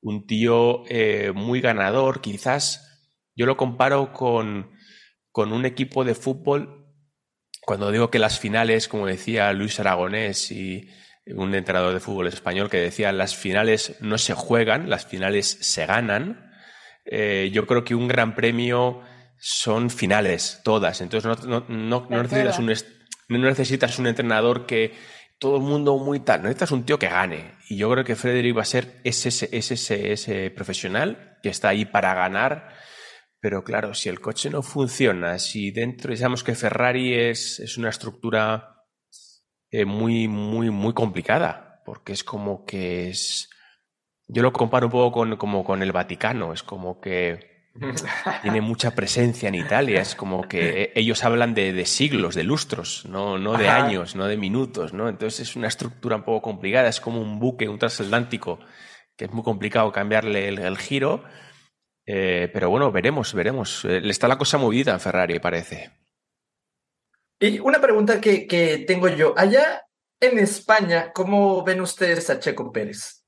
un 0.00 0.26
tío 0.28 0.84
eh, 0.88 1.32
muy 1.34 1.60
ganador. 1.60 2.20
Quizás 2.20 3.10
yo 3.34 3.46
lo 3.46 3.56
comparo 3.56 4.12
con, 4.12 4.70
con 5.32 5.52
un 5.52 5.66
equipo 5.66 6.04
de 6.04 6.14
fútbol. 6.14 6.86
Cuando 7.62 7.90
digo 7.90 8.10
que 8.12 8.20
las 8.20 8.38
finales, 8.38 8.86
como 8.86 9.06
decía 9.08 9.52
Luis 9.52 9.80
Aragonés 9.80 10.52
y 10.52 10.88
un 11.26 11.52
entrenador 11.52 11.94
de 11.94 12.00
fútbol 12.00 12.28
español 12.28 12.70
que 12.70 12.76
decía, 12.76 13.10
las 13.10 13.34
finales 13.34 13.96
no 14.00 14.18
se 14.18 14.34
juegan, 14.34 14.88
las 14.88 15.04
finales 15.04 15.48
se 15.48 15.84
ganan 15.84 16.53
eh, 17.04 17.50
yo 17.52 17.66
creo 17.66 17.84
que 17.84 17.94
un 17.94 18.08
gran 18.08 18.34
premio 18.34 19.00
son 19.38 19.90
finales, 19.90 20.60
todas. 20.64 21.00
Entonces 21.00 21.46
no, 21.46 21.64
no, 21.68 22.06
no, 22.08 22.22
necesitas, 22.22 22.58
un, 22.58 22.72
no 23.28 23.38
necesitas 23.48 23.98
un 23.98 24.06
entrenador 24.06 24.66
que 24.66 24.94
todo 25.38 25.56
el 25.56 25.62
mundo 25.62 25.98
muy 25.98 26.20
tal, 26.20 26.40
no 26.40 26.48
necesitas 26.48 26.70
un 26.72 26.84
tío 26.84 26.98
que 26.98 27.08
gane. 27.08 27.54
Y 27.68 27.76
yo 27.76 27.90
creo 27.90 28.04
que 28.04 28.16
Frederick 28.16 28.56
va 28.56 28.62
a 28.62 28.66
ser 28.66 29.00
ese, 29.04 29.28
ese, 29.28 29.48
ese, 29.52 30.12
ese 30.12 30.50
profesional 30.50 31.38
que 31.42 31.50
está 31.50 31.68
ahí 31.68 31.84
para 31.84 32.14
ganar, 32.14 32.74
Pero 33.40 33.62
claro, 33.62 33.92
si 33.92 34.08
el 34.08 34.20
coche 34.20 34.48
no 34.48 34.62
funciona, 34.62 35.38
si 35.38 35.70
dentro, 35.70 36.14
digamos 36.14 36.42
que 36.42 36.54
Ferrari 36.54 37.12
es, 37.12 37.60
es 37.60 37.76
una 37.76 37.90
estructura 37.90 38.86
eh, 39.70 39.84
muy, 39.84 40.28
muy, 40.28 40.70
muy 40.70 40.94
complicada, 40.94 41.82
porque 41.84 42.14
es 42.14 42.24
como 42.24 42.64
que 42.64 43.10
es... 43.10 43.50
Yo 44.26 44.42
lo 44.42 44.52
comparo 44.52 44.86
un 44.86 44.92
poco 44.92 45.12
con, 45.12 45.36
como 45.36 45.64
con 45.64 45.82
el 45.82 45.92
Vaticano, 45.92 46.52
es 46.52 46.62
como 46.62 47.00
que 47.00 47.54
tiene 48.42 48.60
mucha 48.60 48.94
presencia 48.94 49.48
en 49.48 49.56
Italia, 49.56 50.00
es 50.00 50.14
como 50.14 50.48
que 50.48 50.92
ellos 50.94 51.24
hablan 51.24 51.54
de, 51.54 51.72
de 51.72 51.86
siglos, 51.86 52.34
de 52.34 52.44
lustros, 52.44 53.04
no, 53.06 53.38
no 53.38 53.56
de 53.56 53.68
Ajá. 53.68 53.84
años, 53.84 54.14
no 54.16 54.26
de 54.26 54.36
minutos, 54.36 54.92
¿no? 54.92 55.08
Entonces 55.08 55.48
es 55.48 55.56
una 55.56 55.68
estructura 55.68 56.16
un 56.16 56.22
poco 56.22 56.42
complicada, 56.42 56.88
es 56.88 57.00
como 57.00 57.20
un 57.20 57.38
buque, 57.38 57.68
un 57.68 57.78
transatlántico, 57.78 58.60
que 59.16 59.26
es 59.26 59.32
muy 59.32 59.42
complicado 59.42 59.92
cambiarle 59.92 60.48
el, 60.48 60.58
el 60.58 60.78
giro, 60.78 61.24
eh, 62.06 62.50
pero 62.52 62.70
bueno, 62.70 62.92
veremos, 62.92 63.34
veremos. 63.34 63.84
Eh, 63.84 64.00
Le 64.00 64.10
está 64.10 64.28
la 64.28 64.38
cosa 64.38 64.58
movida 64.58 64.92
en 64.92 65.00
Ferrari, 65.00 65.38
parece. 65.38 65.90
Y 67.40 67.58
una 67.58 67.80
pregunta 67.80 68.20
que, 68.20 68.46
que 68.46 68.78
tengo 68.86 69.08
yo. 69.08 69.34
Allá 69.36 69.82
en 70.20 70.38
España, 70.38 71.12
¿cómo 71.12 71.64
ven 71.64 71.80
ustedes 71.80 72.30
a 72.30 72.38
Checo 72.38 72.70
Pérez? 72.72 73.23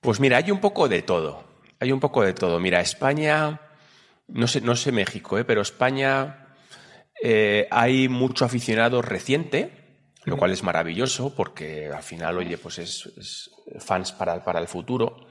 Pues 0.00 0.18
mira, 0.18 0.38
hay 0.38 0.50
un 0.50 0.60
poco 0.60 0.88
de 0.88 1.02
todo. 1.02 1.44
Hay 1.78 1.92
un 1.92 2.00
poco 2.00 2.22
de 2.22 2.32
todo. 2.32 2.58
Mira, 2.58 2.80
España, 2.80 3.60
no 4.28 4.46
sé, 4.46 4.60
no 4.62 4.74
sé 4.74 4.92
México, 4.92 5.38
¿eh? 5.38 5.44
pero 5.44 5.60
España 5.60 6.48
eh, 7.22 7.68
hay 7.70 8.08
mucho 8.08 8.46
aficionado 8.46 9.02
reciente, 9.02 10.14
lo 10.24 10.38
cual 10.38 10.52
es 10.52 10.62
maravilloso 10.62 11.34
porque 11.34 11.90
al 11.94 12.02
final, 12.02 12.38
oye, 12.38 12.56
pues 12.56 12.78
es, 12.78 13.06
es 13.18 13.50
fans 13.78 14.12
para, 14.12 14.42
para 14.42 14.60
el 14.60 14.68
futuro. 14.68 15.26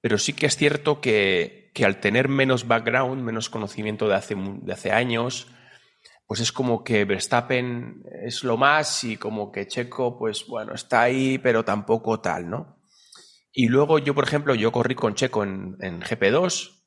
Pero 0.00 0.18
sí 0.18 0.32
que 0.32 0.46
es 0.46 0.56
cierto 0.56 1.00
que, 1.00 1.70
que 1.72 1.84
al 1.84 2.00
tener 2.00 2.28
menos 2.28 2.66
background, 2.66 3.22
menos 3.22 3.48
conocimiento 3.48 4.08
de 4.08 4.14
hace, 4.16 4.34
de 4.36 4.72
hace 4.72 4.90
años, 4.90 5.46
pues 6.26 6.40
es 6.40 6.50
como 6.50 6.82
que 6.82 7.04
Verstappen 7.04 8.02
es 8.24 8.42
lo 8.42 8.56
más 8.56 9.04
y 9.04 9.16
como 9.16 9.52
que 9.52 9.68
Checo, 9.68 10.18
pues 10.18 10.46
bueno, 10.48 10.74
está 10.74 11.02
ahí, 11.02 11.38
pero 11.38 11.64
tampoco 11.64 12.20
tal, 12.20 12.48
¿no? 12.48 12.79
Y 13.52 13.68
luego 13.68 13.98
yo, 13.98 14.14
por 14.14 14.24
ejemplo, 14.24 14.54
yo 14.54 14.70
corrí 14.72 14.94
con 14.94 15.14
Checo 15.14 15.42
en, 15.42 15.76
en 15.80 16.00
GP2, 16.00 16.84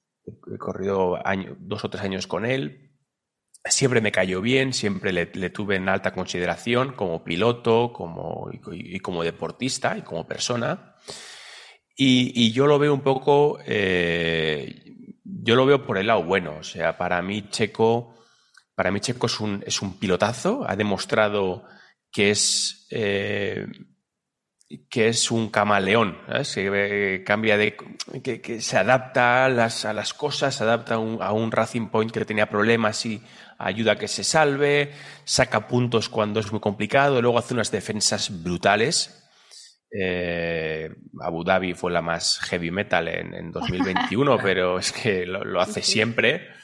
he 0.53 0.58
corrido 0.58 1.20
dos 1.60 1.84
o 1.84 1.89
tres 1.89 2.03
años 2.03 2.27
con 2.27 2.46
él, 2.46 2.91
siempre 3.65 4.01
me 4.01 4.12
cayó 4.12 4.41
bien, 4.41 4.74
siempre 4.74 5.12
le, 5.12 5.25
tuve 5.50 5.75
en 5.75 5.89
alta 5.89 6.13
consideración 6.13 6.93
como 6.93 7.24
piloto 7.24 7.91
como, 7.93 8.50
y, 8.51 8.96
y 8.96 9.00
como 9.00 9.24
deportista 9.24 9.98
y 9.98 10.01
como 10.01 10.25
persona. 10.25 10.96
Y, 11.96 12.32
y 12.34 12.51
yo 12.51 12.65
lo 12.65 12.79
veo 12.79 12.93
un 12.93 13.01
poco, 13.01 13.60
eh, 13.65 14.84
yo 15.24 15.55
lo 15.55 15.65
veo 15.65 15.86
por 15.86 15.98
el 15.98 16.08
lado 16.08 16.24
bueno, 16.24 16.58
o 16.60 16.63
sea, 16.63 16.98
para 16.98 17.22
mí 17.22 17.50
Checo, 17.50 18.15
para 18.74 18.89
mí 18.91 19.00
Checo 19.00 19.27
es 19.27 19.39
un, 19.39 19.63
es 19.67 19.82
un 19.82 20.00
pilotazo, 20.00 20.63
ha 20.67 20.75
demostrado 20.75 21.65
que 22.12 22.32
es... 22.32 22.88
eh, 22.89 23.67
que 24.89 25.08
es 25.08 25.29
un 25.32 25.50
camaleón, 25.50 26.17
¿sabes? 26.27 26.55
que 26.55 27.15
eh, 27.15 27.24
cambia 27.24 27.58
de. 27.58 27.75
Que, 28.24 28.41
que 28.41 28.62
se 28.62 28.77
adapta 28.77 29.46
a 29.46 29.50
las, 29.50 29.86
a 29.86 29.93
las 29.93 30.13
cosas, 30.13 30.55
se 30.55 30.63
adapta 30.63 30.96
a 30.96 31.00
un, 31.00 31.22
a 31.22 31.32
un 31.32 31.51
Racing 31.51 31.88
Point 31.88 32.12
que 32.12 32.25
tenía 32.25 32.50
problemas 32.50 33.05
y 33.05 33.22
ayuda 33.58 33.93
a 33.93 33.96
que 33.98 34.08
se 34.08 34.24
salve, 34.24 34.91
saca 35.25 35.67
puntos 35.67 36.10
cuando 36.10 36.39
es 36.39 36.51
muy 36.51 36.60
complicado, 36.60 37.22
luego 37.22 37.38
hace 37.38 37.53
unas 37.53 37.72
defensas 37.72 38.43
brutales. 38.43 39.20
Eh, 39.96 40.89
Abu 41.22 41.43
Dhabi 41.43 41.75
fue 41.75 41.91
la 41.91 42.01
más 42.01 42.39
heavy 42.39 42.72
metal 42.72 43.08
en, 43.08 43.34
en 43.36 43.51
2021, 43.51 44.38
pero 44.41 44.79
es 44.79 44.91
que 44.91 45.25
lo, 45.25 45.43
lo 45.43 45.62
hace 45.62 45.82
siempre. 45.82 46.62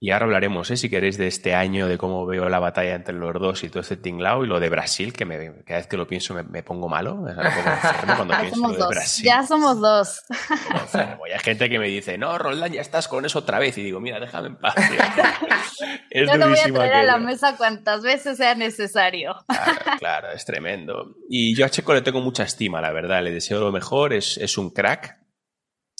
Y 0.00 0.12
ahora 0.12 0.26
hablaremos, 0.26 0.70
¿eh? 0.70 0.76
si 0.76 0.88
queréis, 0.88 1.18
de 1.18 1.26
este 1.26 1.56
año, 1.56 1.88
de 1.88 1.98
cómo 1.98 2.24
veo 2.24 2.48
la 2.48 2.60
batalla 2.60 2.94
entre 2.94 3.14
los 3.14 3.32
dos 3.34 3.64
y 3.64 3.68
todo 3.68 3.80
este 3.80 3.96
tinglao, 3.96 4.44
y 4.44 4.46
lo 4.46 4.60
de 4.60 4.68
Brasil, 4.68 5.12
que 5.12 5.24
me, 5.24 5.64
cada 5.64 5.78
vez 5.80 5.88
que 5.88 5.96
lo 5.96 6.06
pienso 6.06 6.34
me, 6.34 6.44
me 6.44 6.62
pongo 6.62 6.88
malo, 6.88 7.16
pongo 7.16 7.28
enfermo 7.30 8.14
cuando 8.16 8.34
Ya 8.34 8.40
pienso 8.40 8.54
somos 8.56 8.70
lo 8.70 8.76
de 8.76 8.78
dos. 8.84 8.88
Brasil. 8.90 9.24
Ya 9.24 9.42
somos 9.42 9.80
dos. 9.80 10.22
Hay 10.94 11.38
gente 11.40 11.68
que 11.68 11.80
me 11.80 11.88
dice, 11.88 12.16
no, 12.16 12.38
Roland, 12.38 12.74
ya 12.74 12.80
estás 12.80 13.08
con 13.08 13.24
eso 13.24 13.40
otra 13.40 13.58
vez. 13.58 13.76
Y 13.76 13.82
digo, 13.82 13.98
mira, 13.98 14.20
déjame 14.20 14.48
en 14.48 14.56
paz. 14.56 14.74
tío". 14.76 14.84
es 16.10 16.30
Yo 16.30 16.36
lo 16.36 16.48
voy 16.48 16.58
a 16.58 16.72
traer 16.72 16.92
a 16.94 17.02
la 17.02 17.12
aquello. 17.14 17.26
mesa 17.26 17.56
cuantas 17.56 18.02
veces 18.02 18.36
sea 18.36 18.54
necesario. 18.54 19.34
Claro, 19.48 19.80
claro, 19.98 20.32
es 20.32 20.44
tremendo. 20.44 21.16
Y 21.28 21.56
yo 21.56 21.66
a 21.66 21.70
Checo 21.70 21.92
le 21.92 22.02
tengo 22.02 22.20
mucha 22.20 22.44
estima, 22.44 22.80
la 22.80 22.92
verdad. 22.92 23.20
Le 23.22 23.32
deseo 23.32 23.58
lo 23.58 23.72
mejor, 23.72 24.12
es, 24.12 24.38
es 24.38 24.58
un 24.58 24.70
crack. 24.70 25.18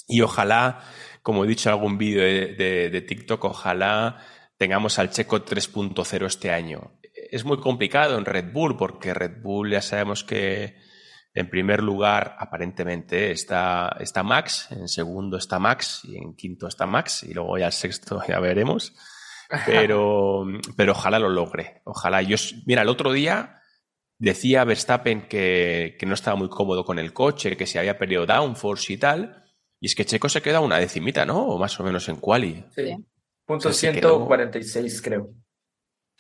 Y 0.06 0.22
ojalá, 0.22 0.80
como 1.22 1.44
he 1.44 1.48
dicho 1.48 1.68
en 1.68 1.74
algún 1.74 1.98
vídeo 1.98 2.22
de, 2.22 2.54
de- 2.54 2.90
de 2.90 3.00
TikTok, 3.02 3.44
ojalá 3.44 4.18
tengamos 4.56 4.98
al 4.98 5.10
Checo 5.10 5.44
3.0 5.44 6.26
este 6.26 6.50
año. 6.50 6.92
Es 7.30 7.44
muy 7.44 7.58
complicado 7.60 8.16
en 8.18 8.24
Red 8.24 8.52
Bull, 8.52 8.76
porque 8.76 9.14
Red 9.14 9.42
Bull 9.42 9.70
ya 9.70 9.82
sabemos 9.82 10.24
que 10.24 10.76
en 11.34 11.50
primer 11.50 11.82
lugar, 11.82 12.34
aparentemente, 12.38 13.30
está, 13.30 13.96
está 14.00 14.22
Max, 14.22 14.68
en 14.72 14.88
segundo 14.88 15.36
está 15.36 15.58
Max 15.58 16.00
y 16.04 16.16
en 16.16 16.34
quinto 16.34 16.66
está 16.66 16.86
Max, 16.86 17.22
y 17.22 17.34
luego 17.34 17.58
ya 17.58 17.66
el 17.66 17.72
sexto 17.72 18.20
ya 18.28 18.40
veremos. 18.40 18.94
Pero, 19.66 20.44
pero 20.76 20.92
ojalá 20.92 21.18
lo 21.18 21.28
logre. 21.28 21.80
Ojalá. 21.84 22.22
Yo, 22.22 22.36
mira, 22.66 22.82
el 22.82 22.88
otro 22.88 23.12
día 23.12 23.60
decía 24.18 24.64
Verstappen 24.64 25.28
que, 25.28 25.96
que 25.98 26.06
no 26.06 26.14
estaba 26.14 26.36
muy 26.36 26.48
cómodo 26.48 26.84
con 26.84 26.98
el 26.98 27.12
coche, 27.12 27.56
que 27.56 27.66
se 27.66 27.78
había 27.78 27.98
perdido 27.98 28.26
downforce 28.26 28.92
y 28.94 28.96
tal. 28.98 29.44
Y 29.80 29.86
es 29.86 29.94
que 29.94 30.04
Checo 30.04 30.28
se 30.28 30.42
queda 30.42 30.60
una 30.60 30.78
decimita, 30.78 31.24
¿no? 31.24 31.40
O 31.46 31.58
más 31.58 31.78
o 31.78 31.84
menos 31.84 32.08
en 32.08 32.16
quali. 32.16 32.64
Sí. 32.74 32.84
Sí. 32.86 32.96
Punto 33.46 33.72
Sí, 33.72 33.86
sí, 33.86 33.92
quedó- 33.92 34.16
146, 34.26 35.02
creo. 35.02 35.30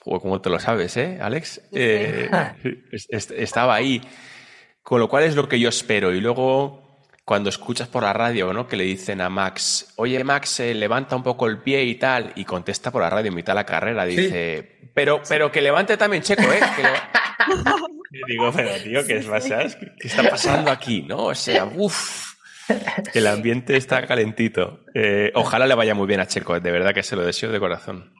O 0.04 0.20
como 0.20 0.40
te 0.40 0.48
lo 0.48 0.58
sabes, 0.60 0.96
¿eh, 0.96 1.18
Alex? 1.20 1.54
Sí. 1.54 1.60
Eh, 1.72 2.30
es- 2.92 3.06
es- 3.10 3.30
estaba 3.32 3.74
ahí. 3.74 4.00
Con 4.82 5.00
lo 5.00 5.08
cual 5.08 5.24
es 5.24 5.34
lo 5.34 5.48
que 5.48 5.60
yo 5.60 5.68
espero. 5.68 6.14
Y 6.14 6.20
luego, 6.20 7.04
cuando 7.24 7.50
escuchas 7.50 7.88
por 7.88 8.04
la 8.04 8.12
radio, 8.14 8.52
¿no? 8.54 8.66
Que 8.66 8.76
le 8.76 8.84
dicen 8.84 9.20
a 9.20 9.28
Max, 9.28 9.92
oye, 9.96 10.22
Max, 10.24 10.60
eh, 10.60 10.72
levanta 10.74 11.14
un 11.16 11.22
poco 11.22 11.46
el 11.46 11.58
pie 11.58 11.82
y 11.84 11.96
tal. 11.96 12.32
Y 12.36 12.44
contesta 12.46 12.90
por 12.90 13.02
la 13.02 13.10
radio 13.10 13.28
en 13.28 13.34
mitad 13.34 13.52
de 13.52 13.56
la 13.56 13.66
carrera, 13.66 14.06
Sí. 14.08 14.16
dice, 14.16 14.90
pero, 14.94 15.20
pero 15.28 15.52
que 15.52 15.60
levante 15.60 15.96
también 15.98 16.22
Checo, 16.22 16.42
¿eh? 16.44 16.60
Que 16.76 16.82
leva-". 16.82 17.10
y 18.12 18.32
digo, 18.32 18.50
pero 18.54 18.70
tío, 18.82 19.06
¿qué, 19.06 19.18
es. 19.18 19.76
¿qué 20.00 20.08
está 20.08 20.30
pasando 20.30 20.70
aquí? 20.70 21.02
¿No? 21.02 21.24
O 21.26 21.34
sea, 21.34 21.66
uff. 21.66 22.37
El 23.14 23.26
ambiente 23.26 23.76
está 23.76 24.06
calentito. 24.06 24.80
Eh, 24.94 25.30
ojalá 25.34 25.66
le 25.66 25.74
vaya 25.74 25.94
muy 25.94 26.06
bien 26.06 26.20
a 26.20 26.26
Checo, 26.26 26.58
de 26.58 26.70
verdad 26.70 26.94
que 26.94 27.02
se 27.02 27.16
lo 27.16 27.24
deseo 27.24 27.50
de 27.52 27.60
corazón. 27.60 28.12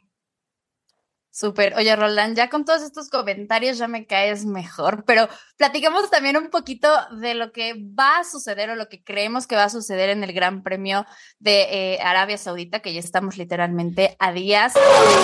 Súper. 1.38 1.75
Oye, 1.76 1.95
Roland, 1.95 2.37
ya 2.37 2.50
con 2.50 2.64
todos 2.64 2.83
estos 2.83 3.09
comentarios 3.09 3.78
ya 3.78 3.87
me 3.87 4.07
caes 4.07 4.45
mejor, 4.45 5.04
pero 5.07 5.28
platicamos 5.57 6.11
también 6.11 6.37
un 6.37 6.50
poquito 6.50 6.88
de 7.21 7.35
lo 7.35 7.52
que 7.52 7.75
va 7.75 8.18
a 8.18 8.25
suceder 8.25 8.71
o 8.71 8.75
lo 8.75 8.88
que 8.88 9.04
creemos 9.04 9.47
que 9.47 9.54
va 9.54 9.62
a 9.62 9.68
suceder 9.68 10.09
en 10.09 10.25
el 10.25 10.33
Gran 10.33 10.64
Premio 10.64 11.07
de 11.38 11.95
eh, 11.95 12.00
Arabia 12.02 12.38
Saudita, 12.38 12.80
que 12.80 12.92
ya 12.92 12.99
estamos 12.99 13.37
literalmente 13.37 14.16
a 14.18 14.33
días. 14.33 14.75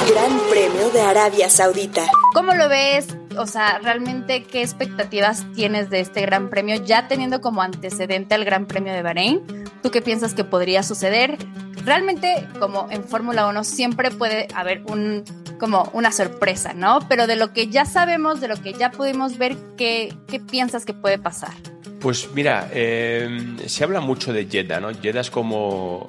Gran 0.09 0.39
Premio 0.51 0.89
de 0.91 1.01
Arabia 1.01 1.51
Saudita. 1.51 2.07
¿Cómo 2.33 2.55
lo 2.55 2.69
ves? 2.69 3.09
O 3.37 3.49
sea, 3.49 3.81
realmente, 3.81 4.45
¿qué 4.45 4.63
expectativas 4.63 5.45
tienes 5.57 5.91
de 5.91 5.99
este 5.99 6.21
Gran 6.21 6.49
Premio 6.49 6.77
ya 6.77 7.09
teniendo 7.09 7.41
como 7.41 7.61
antecedente 7.61 8.37
al 8.37 8.45
Gran 8.45 8.67
Premio 8.67 8.93
de 8.93 9.03
Bahrein? 9.03 9.65
¿Tú 9.83 9.91
qué 9.91 10.01
piensas 10.01 10.33
que 10.33 10.45
podría 10.45 10.85
suceder? 10.85 11.39
Realmente, 11.85 12.47
como 12.59 12.89
en 12.91 13.05
Fórmula 13.05 13.47
1, 13.47 13.65
siempre 13.65 14.11
puede 14.11 14.49
haber 14.55 14.83
un, 14.87 15.25
como 15.59 15.91
una 15.93 16.13
sorpresa, 16.13 16.73
¿no? 16.73 17.01
Pero 17.09 17.27
de 17.27 17.37
lo 17.37 17.53
que 17.53 17.69
ya 17.69 17.85
sabemos, 17.85 18.41
de 18.41 18.49
lo 18.49 18.57
que 18.57 18.73
ya 18.73 18.91
pudimos 18.91 19.39
ver, 19.39 19.57
¿qué, 19.77 20.15
qué 20.29 20.41
piensas 20.41 20.85
que 20.85 20.95
puede 20.95 21.19
pasar? 21.19 21.53
Pues 22.01 22.29
mira, 22.35 22.69
eh, 22.73 23.57
se 23.67 23.85
habla 23.85 24.01
mucho 24.01 24.33
de 24.33 24.47
Jeddah, 24.47 24.81
¿no? 24.81 24.93
Jeddah 24.93 25.21
es 25.21 25.31
como 25.31 26.07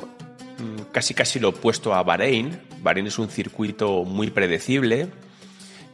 mm, 0.59 0.91
casi 0.91 1.13
casi 1.13 1.39
lo 1.39 1.49
opuesto 1.49 1.93
a 1.93 2.03
Bahrein. 2.03 2.59
Bahrein 2.81 3.07
es 3.07 3.19
un 3.19 3.29
circuito 3.29 4.03
muy 4.03 4.29
predecible, 4.29 5.09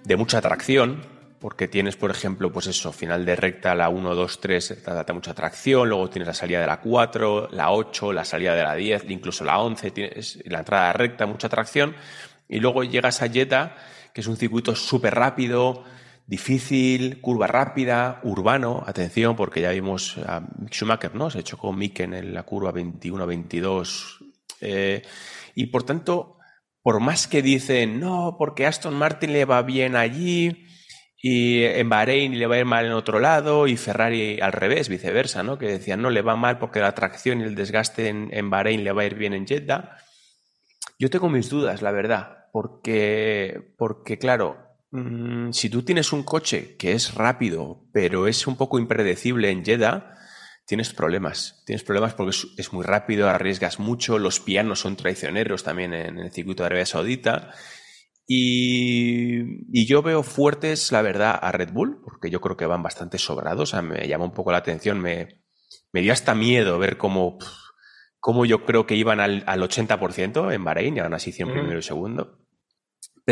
de 0.04 0.16
mucha 0.16 0.40
atracción, 0.40 1.04
porque 1.42 1.68
tienes, 1.68 1.96
por 1.96 2.12
ejemplo, 2.12 2.52
pues 2.52 2.68
eso, 2.68 2.94
final 2.94 3.26
de 3.26 3.36
recta, 3.36 3.74
la 3.74 3.90
1, 3.90 4.14
2, 4.14 4.40
3, 4.40 4.82
te 4.86 4.92
da 4.92 5.06
mucha 5.12 5.32
atracción, 5.32 5.90
luego 5.90 6.08
tienes 6.08 6.28
la 6.28 6.36
salida 6.36 6.62
de 6.62 6.68
la 6.68 6.80
4, 6.80 7.50
la 7.52 7.72
8, 7.72 8.14
la 8.14 8.24
salida 8.24 8.54
de 8.54 8.62
la 8.62 8.76
10, 8.76 9.10
incluso 9.10 9.44
la 9.44 9.60
11, 9.60 9.90
tienes 9.90 10.40
la 10.46 10.60
entrada 10.60 10.94
recta, 10.94 11.26
mucha 11.26 11.48
atracción, 11.48 11.96
y 12.48 12.60
luego 12.60 12.84
llegas 12.84 13.24
a 13.24 13.30
Jeddah, 13.30 13.76
que 14.14 14.22
es 14.22 14.28
un 14.28 14.38
circuito 14.38 14.76
súper 14.76 15.16
rápido, 15.16 15.84
difícil, 16.28 17.20
curva 17.22 17.48
rápida, 17.48 18.22
urbano, 18.24 18.84
atención, 18.86 19.36
porque 19.36 19.62
ya 19.62 19.72
vimos 19.72 20.20
a 20.20 20.42
Mick 20.60 20.74
Schumacher, 20.74 21.16
¿no? 21.16 21.32
Se 21.32 21.42
chocó 21.42 21.74
Mick 21.74 22.02
en 22.02 22.36
la 22.36 22.44
curva 22.44 22.72
21-22. 22.72 24.32
Eh, 24.62 25.02
y 25.56 25.66
por 25.66 25.84
tanto, 25.84 26.38
por 26.84 27.00
más 27.00 27.28
que 27.28 27.42
dicen, 27.42 28.00
no, 28.00 28.36
porque 28.38 28.68
Aston 28.68 28.94
Martin 28.94 29.34
le 29.34 29.46
va 29.46 29.64
bien 29.64 29.96
allí, 29.96 30.68
y 31.22 31.64
en 31.64 31.88
Bahrein 31.88 32.38
le 32.40 32.48
va 32.48 32.56
a 32.56 32.60
ir 32.60 32.66
mal 32.66 32.86
en 32.86 32.94
otro 32.94 33.20
lado, 33.20 33.68
y 33.68 33.78
Ferrari 33.78 34.40
al 34.42 34.52
revés, 34.52 34.90
viceversa, 34.90 35.44
¿no? 35.44 35.60
Que 35.60 35.68
decían, 35.68 36.02
no, 36.02 36.10
le 36.10 36.24
va 36.24 36.36
mal 36.36 36.58
porque 36.58 36.80
la 36.80 36.96
tracción 36.96 37.42
y 37.42 37.44
el 37.44 37.54
desgaste 37.54 38.08
en, 38.08 38.30
en 38.32 38.50
Bahrein 38.50 38.84
le 38.84 38.92
va 38.92 39.04
a 39.04 39.06
ir 39.06 39.16
bien 39.16 39.34
en 39.34 39.46
Jeddah. 39.46 39.98
Yo 40.98 41.10
tengo 41.12 41.30
mis 41.30 41.50
dudas, 41.50 41.84
la 41.84 41.92
verdad, 41.92 42.48
porque, 42.52 43.74
porque 43.78 44.18
claro, 44.18 44.58
mm, 44.90 45.52
si 45.52 45.70
tú 45.70 45.84
tienes 45.84 46.12
un 46.12 46.24
coche 46.24 46.76
que 46.76 46.94
es 46.94 47.14
rápido, 47.14 47.86
pero 47.94 48.26
es 48.28 48.48
un 48.48 48.56
poco 48.56 48.80
impredecible 48.80 49.52
en 49.52 49.64
Jeddah, 49.64 50.16
tienes 50.66 50.92
problemas. 50.92 51.62
Tienes 51.68 51.84
problemas 51.84 52.16
porque 52.16 52.32
es, 52.32 52.48
es 52.58 52.74
muy 52.74 52.84
rápido, 52.84 53.30
arriesgas 53.30 53.78
mucho, 53.78 54.18
los 54.18 54.40
pianos 54.40 54.80
son 54.80 54.96
traicioneros 54.96 55.64
también 55.64 55.94
en 55.94 56.18
el 56.18 56.32
circuito 56.32 56.64
de 56.64 56.68
Arabia 56.68 56.86
Saudita. 56.88 57.52
Y, 58.28 59.68
y, 59.78 59.86
yo 59.86 60.02
veo 60.02 60.24
fuertes, 60.24 60.92
la 60.92 61.02
verdad, 61.02 61.38
a 61.42 61.52
Red 61.52 61.74
Bull, 61.74 62.02
porque 62.04 62.30
yo 62.30 62.40
creo 62.40 62.56
que 62.56 62.66
van 62.66 62.84
bastante 62.84 63.18
sobrados. 63.18 63.62
O 63.62 63.66
sea, 63.66 63.82
me 63.82 64.08
llama 64.08 64.26
un 64.26 64.34
poco 64.34 64.52
la 64.52 64.60
atención, 64.60 65.00
me, 65.00 65.42
me 65.92 66.02
dio 66.02 66.14
hasta 66.14 66.34
miedo 66.34 66.80
ver 66.80 66.98
cómo, 66.98 67.38
cómo 68.20 68.46
yo 68.46 68.66
creo 68.66 68.86
que 68.86 68.96
iban 68.96 69.20
al, 69.20 69.44
al 69.48 69.62
80% 69.62 70.54
en 70.54 70.64
Bahrein, 70.64 70.98
y 70.98 71.00
aún 71.00 71.14
así 71.14 71.32
100 71.32 71.52
primero 71.52 71.80
y 71.80 71.84
segundo. 71.84 72.40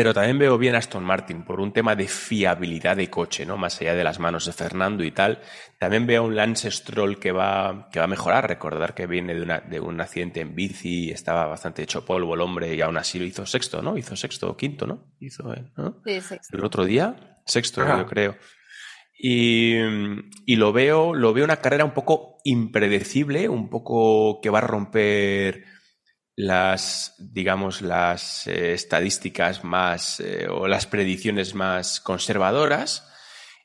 Pero 0.00 0.14
también 0.14 0.38
veo 0.38 0.56
bien 0.56 0.74
a 0.74 0.78
Aston 0.78 1.04
Martin 1.04 1.42
por 1.42 1.60
un 1.60 1.74
tema 1.74 1.94
de 1.94 2.08
fiabilidad 2.08 2.96
de 2.96 3.10
coche, 3.10 3.44
¿no? 3.44 3.58
Más 3.58 3.78
allá 3.82 3.94
de 3.94 4.02
las 4.02 4.18
manos 4.18 4.46
de 4.46 4.54
Fernando 4.54 5.04
y 5.04 5.10
tal. 5.10 5.42
También 5.78 6.06
veo 6.06 6.22
a 6.22 6.24
un 6.24 6.34
Lance 6.34 6.70
Stroll 6.70 7.18
que 7.18 7.32
va, 7.32 7.90
que 7.92 7.98
va 7.98 8.06
a 8.06 8.08
mejorar. 8.08 8.48
Recordar 8.48 8.94
que 8.94 9.06
viene 9.06 9.34
de, 9.34 9.42
una, 9.42 9.60
de 9.60 9.78
un 9.78 10.00
accidente 10.00 10.40
en 10.40 10.54
bici, 10.54 11.10
estaba 11.10 11.44
bastante 11.44 11.82
hecho 11.82 12.06
polvo 12.06 12.32
el 12.32 12.40
hombre 12.40 12.74
y 12.74 12.80
aún 12.80 12.96
así 12.96 13.18
lo 13.18 13.26
hizo 13.26 13.44
sexto, 13.44 13.82
¿no? 13.82 13.98
Hizo 13.98 14.16
sexto 14.16 14.48
o 14.48 14.56
quinto, 14.56 14.86
¿no? 14.86 15.04
Hizo, 15.20 15.42
¿no? 15.76 16.00
Sí, 16.06 16.18
sexto. 16.22 16.56
El 16.56 16.64
otro 16.64 16.86
día, 16.86 17.38
sexto, 17.44 17.82
Ajá. 17.82 17.98
yo 17.98 18.06
creo. 18.06 18.36
Y, 19.18 19.74
y, 20.46 20.56
lo 20.56 20.72
veo, 20.72 21.12
lo 21.12 21.34
veo 21.34 21.44
una 21.44 21.56
carrera 21.56 21.84
un 21.84 21.92
poco 21.92 22.38
impredecible, 22.44 23.50
un 23.50 23.68
poco 23.68 24.40
que 24.40 24.48
va 24.48 24.60
a 24.60 24.62
romper 24.62 25.64
las, 26.40 27.14
digamos, 27.18 27.82
las 27.82 28.46
eh, 28.46 28.72
estadísticas 28.72 29.62
más 29.64 30.20
eh, 30.20 30.46
o 30.50 30.66
las 30.68 30.86
predicciones 30.86 31.54
más 31.54 32.00
conservadoras. 32.00 33.06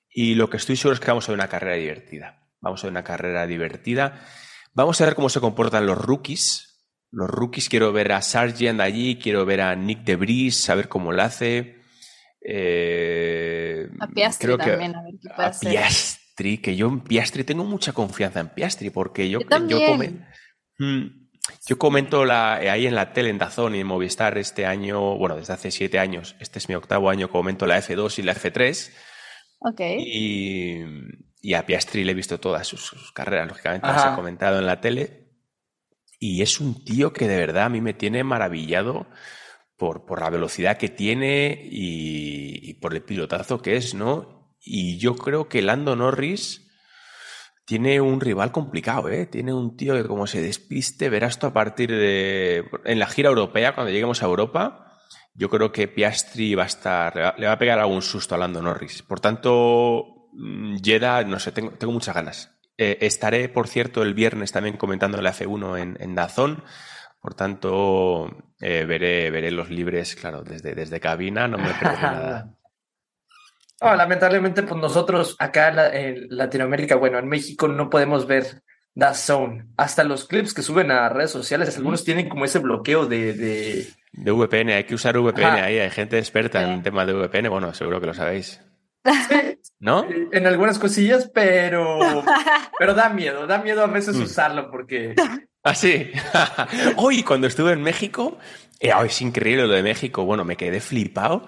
Y 0.10 0.36
lo 0.36 0.50
que 0.50 0.58
estoy 0.58 0.76
seguro 0.76 0.94
es 0.96 1.00
que 1.00 1.08
vamos 1.08 1.28
a 1.28 1.32
ver 1.32 1.40
una 1.40 1.48
carrera 1.50 1.76
divertida. 1.76 2.48
Vamos 2.62 2.84
a 2.84 2.88
ver 2.88 2.92
una 2.92 3.04
carrera 3.04 3.46
divertida. 3.48 4.22
Vamos 4.74 5.00
a 5.02 5.06
ver 5.06 5.16
cómo 5.16 5.30
se 5.30 5.40
comportan 5.40 5.86
los 5.86 5.98
rookies. 5.98 6.72
Los 7.12 7.30
rookies 7.30 7.70
quiero 7.70 7.94
ver 7.94 8.12
a 8.12 8.22
Sargent 8.22 8.82
allí, 8.82 9.18
quiero 9.18 9.46
ver 9.46 9.62
a 9.62 9.76
Nick 9.76 10.04
Debris, 10.04 10.56
saber 10.62 10.90
cómo 10.90 11.12
lo 11.14 11.22
hace. 11.22 11.82
Eh, 12.68 13.88
a 14.00 14.08
Piastri 14.08 14.46
creo 14.48 14.58
que 14.58 14.66
también, 14.72 14.96
a 14.96 15.02
ver 15.04 15.14
qué 15.22 15.30
puede 15.30 15.48
a 15.48 15.50
hacer. 15.52 15.70
Piastri, 15.72 16.58
que 16.60 16.76
yo 16.76 16.88
en 16.88 17.02
Piastri 17.02 17.44
tengo 17.44 17.64
mucha 17.64 17.94
confianza 17.94 18.40
en 18.40 18.50
Piastri, 18.50 18.90
porque 18.90 19.30
yo, 19.30 19.40
Yo 19.40 19.48
también. 19.48 19.86
come- 19.86 20.26
Mm, 20.78 21.25
yo 21.68 21.78
comento 21.78 22.26
la, 22.26 22.56
ahí 22.56 22.88
en 22.88 22.96
la 22.96 23.14
tele, 23.14 23.30
en 23.30 23.38
Dazón 23.38 23.76
y 23.76 23.80
en 23.80 23.88
Movistar 23.88 24.38
este 24.38 24.66
año, 24.66 25.18
bueno, 25.18 25.36
desde 25.36 25.54
hace 25.54 25.72
siete 25.72 26.00
años, 26.00 26.36
este 26.40 26.60
es 26.60 26.70
mi 26.70 26.76
octavo 26.76 27.10
año, 27.10 27.30
comento 27.30 27.66
la 27.66 27.78
F2 27.80 28.20
y 28.20 28.22
la 28.24 28.36
F3 28.36 28.92
Ok. 29.60 29.82
y, 30.00 30.80
y 31.42 31.54
a 31.54 31.66
Piastri 31.66 32.04
le 32.04 32.12
he 32.12 32.16
visto 32.16 32.40
todas 32.40 32.68
sus, 32.68 32.82
sus 32.82 33.12
carreras, 33.12 33.48
lógicamente 33.48 33.88
las 33.88 34.14
he 34.14 34.16
comentado 34.16 34.60
en 34.60 34.66
la 34.66 34.82
tele 34.82 35.26
y 36.20 36.42
es 36.42 36.60
un 36.60 36.84
tío 36.84 37.14
que 37.14 37.28
de 37.28 37.38
verdad 37.38 37.66
a 37.66 37.70
mí 37.70 37.82
me 37.82 37.94
tiene 37.94 38.24
maravillado 38.24 39.08
por, 39.78 40.06
por 40.06 40.22
la 40.22 40.30
velocidad 40.30 40.78
que 40.78 40.90
tiene 40.90 41.68
y, 41.70 42.70
y 42.70 42.74
por 42.76 42.94
el 42.94 43.04
pilotazo 43.04 43.62
que 43.62 43.76
es, 43.76 43.94
¿no? 43.94 44.56
Y 44.60 44.98
yo 44.98 45.16
creo 45.16 45.50
que 45.50 45.62
Lando 45.62 45.96
Norris 45.96 46.65
tiene 47.66 48.00
un 48.00 48.22
rival 48.22 48.52
complicado, 48.52 49.10
¿eh? 49.10 49.26
Tiene 49.26 49.52
un 49.52 49.76
tío 49.76 49.96
que 49.96 50.08
como 50.08 50.28
se 50.28 50.42
despiste, 50.42 51.10
verás 51.10 51.40
tú 51.40 51.48
a 51.48 51.54
partir 51.54 51.90
de... 51.90 52.70
En 52.86 53.00
la 53.00 53.08
gira 53.08 53.30
europea, 53.30 53.74
cuando 53.74 53.92
lleguemos 53.92 54.22
a 54.22 54.28
Europa, 54.28 55.00
yo 55.34 55.50
creo 55.50 55.72
que 55.72 55.88
Piastri 55.88 56.54
va 56.54 56.64
a 56.64 56.68
estar... 56.68 57.36
Le 57.40 57.48
va, 57.48 57.54
a 57.54 57.58
pegar 57.58 57.80
algún 57.80 58.04
susto 58.04 58.36
a 58.36 58.38
Lando 58.38 58.62
Norris. 58.62 59.02
Por 59.02 59.20
tanto, 59.20 60.30
mm, 60.34 60.78
Jeddah, 60.84 61.24
no 61.24 61.40
sé, 61.40 61.52
tengo, 61.52 61.72
tengo 61.72 61.92
muchas 61.92 62.14
ganas. 62.14 62.52
Eh, 62.78 63.00
estaré, 63.02 63.50
por 63.50 63.68
cierto, 63.68 64.04
el 64.04 64.14
viernes 64.14 64.52
también 64.52 64.78
comentando 64.78 65.20
la 65.22 65.34
F1 65.34 65.80
en, 65.80 65.98
en 66.00 66.14
Dazón. 66.14 66.64
Por 67.20 67.34
tanto, 67.34 68.54
eh, 68.62 68.86
veré, 68.86 69.32
veré 69.32 69.50
los 69.50 69.72
libres, 69.72 70.16
claro, 70.16 70.44
desde, 70.44 70.76
desde 70.76 71.00
cabina, 71.00 71.48
no 71.48 71.58
me 71.58 71.74
perderé 71.80 72.02
nada. 72.02 72.56
No, 73.82 73.96
lamentablemente, 73.96 74.64
pues 74.64 74.80
nosotros 74.80 75.36
acá 75.40 75.70
en, 75.70 75.76
la- 75.76 75.96
en 75.96 76.28
Latinoamérica, 76.30 76.96
bueno, 76.96 77.20
en 77.20 77.28
México 77.28 77.68
no 77.68 77.90
podemos 77.90 78.26
ver 78.28 78.62
The 78.98 79.14
Zone. 79.14 79.66
Hasta 79.78 80.04
los 80.04 80.26
clips 80.28 80.54
que 80.54 80.62
suben 80.62 80.92
a 80.92 81.10
redes 81.10 81.32
sociales, 81.32 81.76
algunos 81.78 82.04
tienen 82.06 82.30
como 82.30 82.46
ese 82.46 82.60
bloqueo 82.60 83.06
de, 83.06 83.34
de... 83.34 83.88
De 84.14 84.32
VPN, 84.32 84.70
hay 84.72 84.84
que 84.86 84.96
usar 84.96 85.18
VPN 85.18 85.44
Ajá. 85.46 85.64
ahí, 85.66 85.78
hay 85.80 85.90
gente 85.90 86.18
experta 86.18 86.64
en 86.74 86.82
temas 86.84 87.06
de 87.06 87.14
VPN, 87.14 87.50
bueno, 87.50 87.74
seguro 87.74 88.00
que 88.00 88.08
lo 88.08 88.14
sabéis. 88.14 88.62
¿No? 89.80 90.06
en 90.32 90.48
algunas 90.48 90.80
cosillas, 90.80 91.30
pero, 91.34 92.00
pero 92.80 92.94
da 92.94 93.10
miedo, 93.10 93.46
da 93.46 93.60
miedo 93.60 93.84
a 93.84 93.88
veces 93.88 94.16
Mm. 94.16 94.22
usarlo 94.24 94.72
porque 94.72 95.14
Ah, 95.64 95.76
sí. 95.76 96.12
Hoy, 96.98 97.24
cuando 97.24 97.48
estuve 97.48 97.74
en 97.74 97.82
México, 97.82 98.38
eh, 98.80 98.92
oh, 98.98 99.04
es 99.04 99.22
increíble 99.22 99.68
lo 99.68 99.74
de 99.74 99.84
México. 99.84 100.24
Bueno, 100.24 100.46
me 100.46 100.56
quedé 100.58 100.80
flipado 100.80 101.46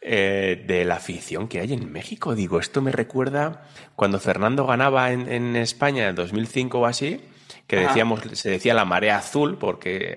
eh, 0.00 0.64
de 0.66 0.84
la 0.84 0.96
afición 0.96 1.48
que 1.48 1.60
hay 1.60 1.72
en 1.72 1.90
México. 1.92 2.34
Digo, 2.34 2.58
esto 2.58 2.80
me 2.82 2.92
recuerda 2.92 3.68
cuando 3.96 4.18
Fernando 4.18 4.66
ganaba 4.66 5.12
en, 5.12 5.30
en 5.30 5.56
España 5.56 6.08
en 6.08 6.14
2005 6.14 6.78
o 6.80 6.86
así, 6.86 7.20
que 7.66 7.78
Ajá. 7.78 7.88
decíamos, 7.88 8.20
se 8.32 8.50
decía 8.50 8.74
la 8.74 8.84
marea 8.84 9.18
azul 9.18 9.58
porque 9.58 10.14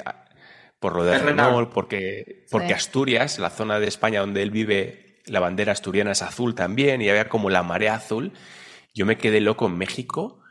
por 0.80 0.96
lo 0.96 1.06
de 1.06 1.18
Renault. 1.18 1.30
Renault, 1.50 1.74
porque, 1.74 2.46
porque 2.52 2.68
Sí. 2.68 2.74
Asturias, 2.74 3.40
la 3.40 3.50
zona 3.50 3.80
de 3.80 3.88
España 3.88 4.20
donde 4.20 4.42
él 4.42 4.52
vive, 4.52 5.22
la 5.26 5.40
bandera 5.40 5.72
asturiana 5.72 6.12
es 6.12 6.22
azul 6.22 6.56
también, 6.56 7.02
y 7.02 7.08
había 7.10 7.30
como 7.30 7.50
la 7.50 7.64
marea 7.64 7.96
azul. 7.96 8.34
Yo 8.94 9.06
me 9.06 9.18
quedé 9.18 9.40
loco 9.40 9.66
en 9.68 9.78
México 9.78 10.42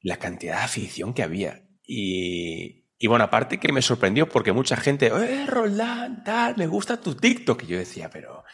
la 0.00 0.16
cantidad 0.18 0.58
de 0.58 0.64
afición 0.64 1.12
que 1.12 1.24
había. 1.24 1.62
Y, 1.84 2.86
y 2.98 3.06
bueno, 3.08 3.24
aparte 3.24 3.58
que 3.58 3.72
me 3.72 3.82
sorprendió 3.82 4.28
porque 4.28 4.52
mucha 4.52 4.76
gente, 4.76 5.08
¡eh, 5.08 5.46
Roldán, 5.48 6.22
tal, 6.22 6.56
me 6.56 6.68
gusta 6.68 7.00
tu 7.00 7.16
TikTok! 7.16 7.64
Y 7.64 7.66
yo 7.66 7.78
decía, 7.78 8.10
pero... 8.10 8.44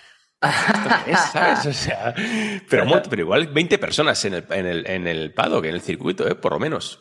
¿Esto 0.42 0.90
qué 1.04 1.12
es? 1.12 1.20
¿Sabes? 1.32 1.66
O 1.66 1.72
sea, 1.72 2.14
pero, 2.68 2.84
pero 3.08 3.22
igual 3.22 3.48
20 3.48 3.78
personas 3.78 4.24
en 4.24 4.34
el, 4.34 4.44
en 4.50 4.66
el, 4.66 4.86
en 4.88 5.06
el 5.06 5.32
paddock, 5.32 5.64
en 5.64 5.74
el 5.74 5.80
circuito, 5.80 6.28
¿eh? 6.28 6.34
por 6.34 6.52
lo 6.52 6.58
menos. 6.58 7.00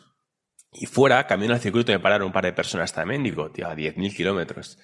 Y 0.72 0.86
fuera, 0.86 1.26
camino 1.26 1.54
al 1.54 1.60
circuito, 1.60 1.92
me 1.92 2.00
pararon 2.00 2.26
un 2.26 2.32
par 2.32 2.44
de 2.44 2.52
personas 2.52 2.92
también. 2.92 3.22
Digo, 3.22 3.50
tío, 3.50 3.68
a 3.68 3.74
10.000 3.74 4.14
kilómetros. 4.14 4.78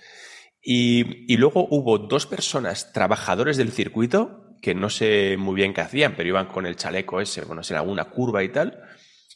Y, 0.62 1.33
y 1.33 1.37
luego 1.37 1.67
hubo 1.71 1.99
dos 1.99 2.27
personas, 2.27 2.93
trabajadores 2.93 3.57
del 3.57 3.73
circuito, 3.73 4.57
que 4.62 4.75
no 4.75 4.88
sé 4.88 5.37
muy 5.37 5.57
bien 5.57 5.75
qué 5.75 5.81
hacían, 5.81 6.15
pero 6.17 6.29
iban 6.29 6.47
con 6.47 6.67
el 6.67 6.77
chaleco 6.77 7.21
ese, 7.21 7.45
bueno, 7.45 7.62
en 7.69 7.77
alguna 7.77 8.05
curva 8.05 8.45
y 8.45 8.49
tal, 8.49 8.81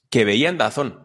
que 0.08 0.24
veían 0.24 0.56
Dazón. 0.56 1.02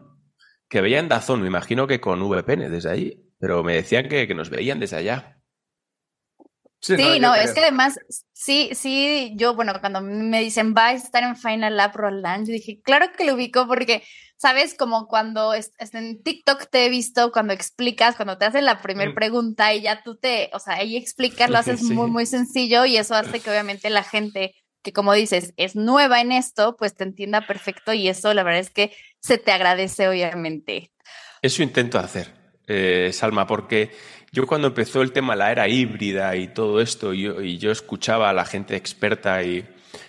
Que 0.68 0.80
veían 0.80 1.08
Dazón, 1.08 1.42
me 1.42 1.48
imagino 1.48 1.86
que 1.86 2.00
con 2.00 2.22
VPN 2.22 2.70
desde 2.70 2.90
ahí. 2.90 3.32
Pero 3.38 3.64
me 3.64 3.74
decían 3.74 4.08
que, 4.08 4.28
que 4.28 4.34
nos 4.34 4.50
veían 4.50 4.78
desde 4.78 4.96
allá. 4.96 5.41
Sí, 6.82 7.20
no, 7.20 7.32
es 7.36 7.52
que 7.54 7.60
además, 7.60 7.96
sí, 8.32 8.70
sí, 8.74 9.32
yo, 9.36 9.54
bueno, 9.54 9.72
cuando 9.80 10.00
me 10.00 10.40
dicen 10.40 10.74
va 10.76 10.88
a 10.88 10.92
estar 10.94 11.22
en 11.22 11.36
Final 11.36 11.76
Lap 11.76 11.94
Roland, 11.94 12.44
yo 12.46 12.52
dije, 12.52 12.80
claro 12.82 13.06
que 13.16 13.24
lo 13.24 13.34
ubico 13.34 13.68
porque, 13.68 14.02
¿sabes? 14.36 14.74
Como 14.74 15.06
cuando 15.06 15.54
es, 15.54 15.70
es 15.78 15.94
en 15.94 16.20
TikTok 16.24 16.66
te 16.70 16.84
he 16.84 16.88
visto, 16.88 17.30
cuando 17.30 17.52
explicas, 17.52 18.16
cuando 18.16 18.36
te 18.36 18.46
hacen 18.46 18.64
la 18.64 18.82
primera 18.82 19.12
Mm. 19.12 19.14
pregunta 19.14 19.72
y 19.72 19.82
ya 19.82 20.02
tú 20.02 20.16
te, 20.16 20.50
o 20.54 20.58
sea, 20.58 20.74
ahí 20.74 20.96
explicas, 20.96 21.48
lo 21.50 21.58
haces 21.58 21.80
Sí. 21.80 21.94
muy, 21.94 22.10
muy 22.10 22.26
sencillo 22.26 22.84
y 22.84 22.96
eso 22.96 23.14
hace 23.14 23.38
que 23.38 23.50
obviamente 23.50 23.88
la 23.88 24.02
gente 24.02 24.52
que 24.82 24.92
como 24.92 25.12
dices, 25.12 25.54
es 25.56 25.76
nueva 25.76 26.20
en 26.20 26.32
esto, 26.32 26.74
pues 26.76 26.96
te 26.96 27.04
entienda 27.04 27.46
perfecto 27.46 27.92
y 27.92 28.08
eso 28.08 28.34
la 28.34 28.42
verdad 28.42 28.58
es 28.58 28.70
que 28.70 28.92
se 29.20 29.38
te 29.38 29.52
agradece 29.52 30.08
obviamente. 30.08 30.90
Eso 31.40 31.62
intento 31.62 32.00
hacer, 32.00 32.32
eh, 32.66 33.10
Salma, 33.12 33.46
porque 33.46 33.92
yo 34.32 34.46
cuando 34.46 34.68
empezó 34.68 35.02
el 35.02 35.12
tema, 35.12 35.36
la 35.36 35.52
era 35.52 35.68
híbrida 35.68 36.34
y 36.36 36.48
todo 36.48 36.80
esto, 36.80 37.12
yo, 37.12 37.40
y 37.42 37.58
yo 37.58 37.70
escuchaba 37.70 38.30
a 38.30 38.32
la 38.32 38.44
gente 38.44 38.74
experta 38.76 39.42
y 39.42 39.64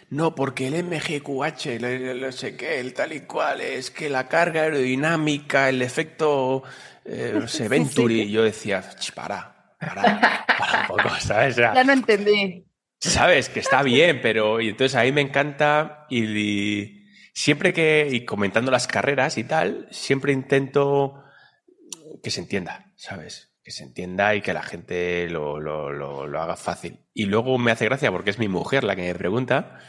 no, 0.10 0.34
porque 0.36 0.68
el 0.68 0.76
MGQH, 0.76 1.66
el, 1.76 1.84
el- 1.84 2.22
no 2.22 2.32
sé 2.32 2.56
qué, 2.56 2.80
el 2.80 2.94
tal 2.94 3.14
y 3.14 3.22
cual, 3.22 3.62
es 3.62 3.92
que 3.92 4.10
la 4.10 4.28
carga 4.30 4.62
aerodinámica, 4.62 5.70
el 5.70 5.82
efecto, 5.82 6.64
eh, 7.04 7.32
no 7.34 7.48
sé, 7.48 7.64
Sí, 7.64 7.68
Venturi, 7.70 8.26
sí. 8.26 8.32
yo 8.32 8.44
decía, 8.44 8.82
"Ch, 8.82 9.12
para, 9.14 9.76
para, 9.80 10.46
para 10.58 10.82
un 10.82 10.88
poco, 10.88 11.10
¿sabes? 11.20 11.54
O 11.56 11.58
sea, 11.58 11.74
Ya 11.74 11.84
no 11.84 11.94
entendí. 11.94 12.66
Sabes 13.00 13.50
que 13.50 13.60
está 13.60 13.84
bien, 13.84 14.22
pero 14.22 14.62
y 14.62 14.70
entonces 14.70 14.96
a 14.96 15.04
mí 15.04 15.12
me 15.12 15.20
encanta 15.22 16.06
y, 16.10 16.24
y 16.24 17.06
siempre 17.34 17.74
que, 17.74 18.08
y 18.10 18.24
comentando 18.24 18.72
las 18.72 18.88
carreras 18.88 19.38
y 19.38 19.44
tal, 19.44 19.88
siempre 19.92 20.32
intento 20.32 21.22
que 22.24 22.30
se 22.32 22.40
entienda, 22.40 22.94
¿sabes? 22.96 23.53
Que 23.64 23.72
se 23.72 23.84
entienda 23.84 24.36
y 24.36 24.42
que 24.42 24.54
la 24.54 24.62
gente 24.64 25.30
lo, 25.30 25.60
lo, 25.60 25.92
lo, 25.92 26.28
lo 26.28 26.42
haga 26.42 26.56
fácil. 26.58 27.00
Y 27.14 27.26
luego 27.26 27.58
me 27.58 27.72
hace 27.72 27.86
gracia 27.86 28.12
porque 28.12 28.30
es 28.32 28.40
mi 28.40 28.48
mujer 28.50 28.84
la 28.84 28.96
que 28.96 29.04
me 29.04 29.16
pregunta 29.16 29.80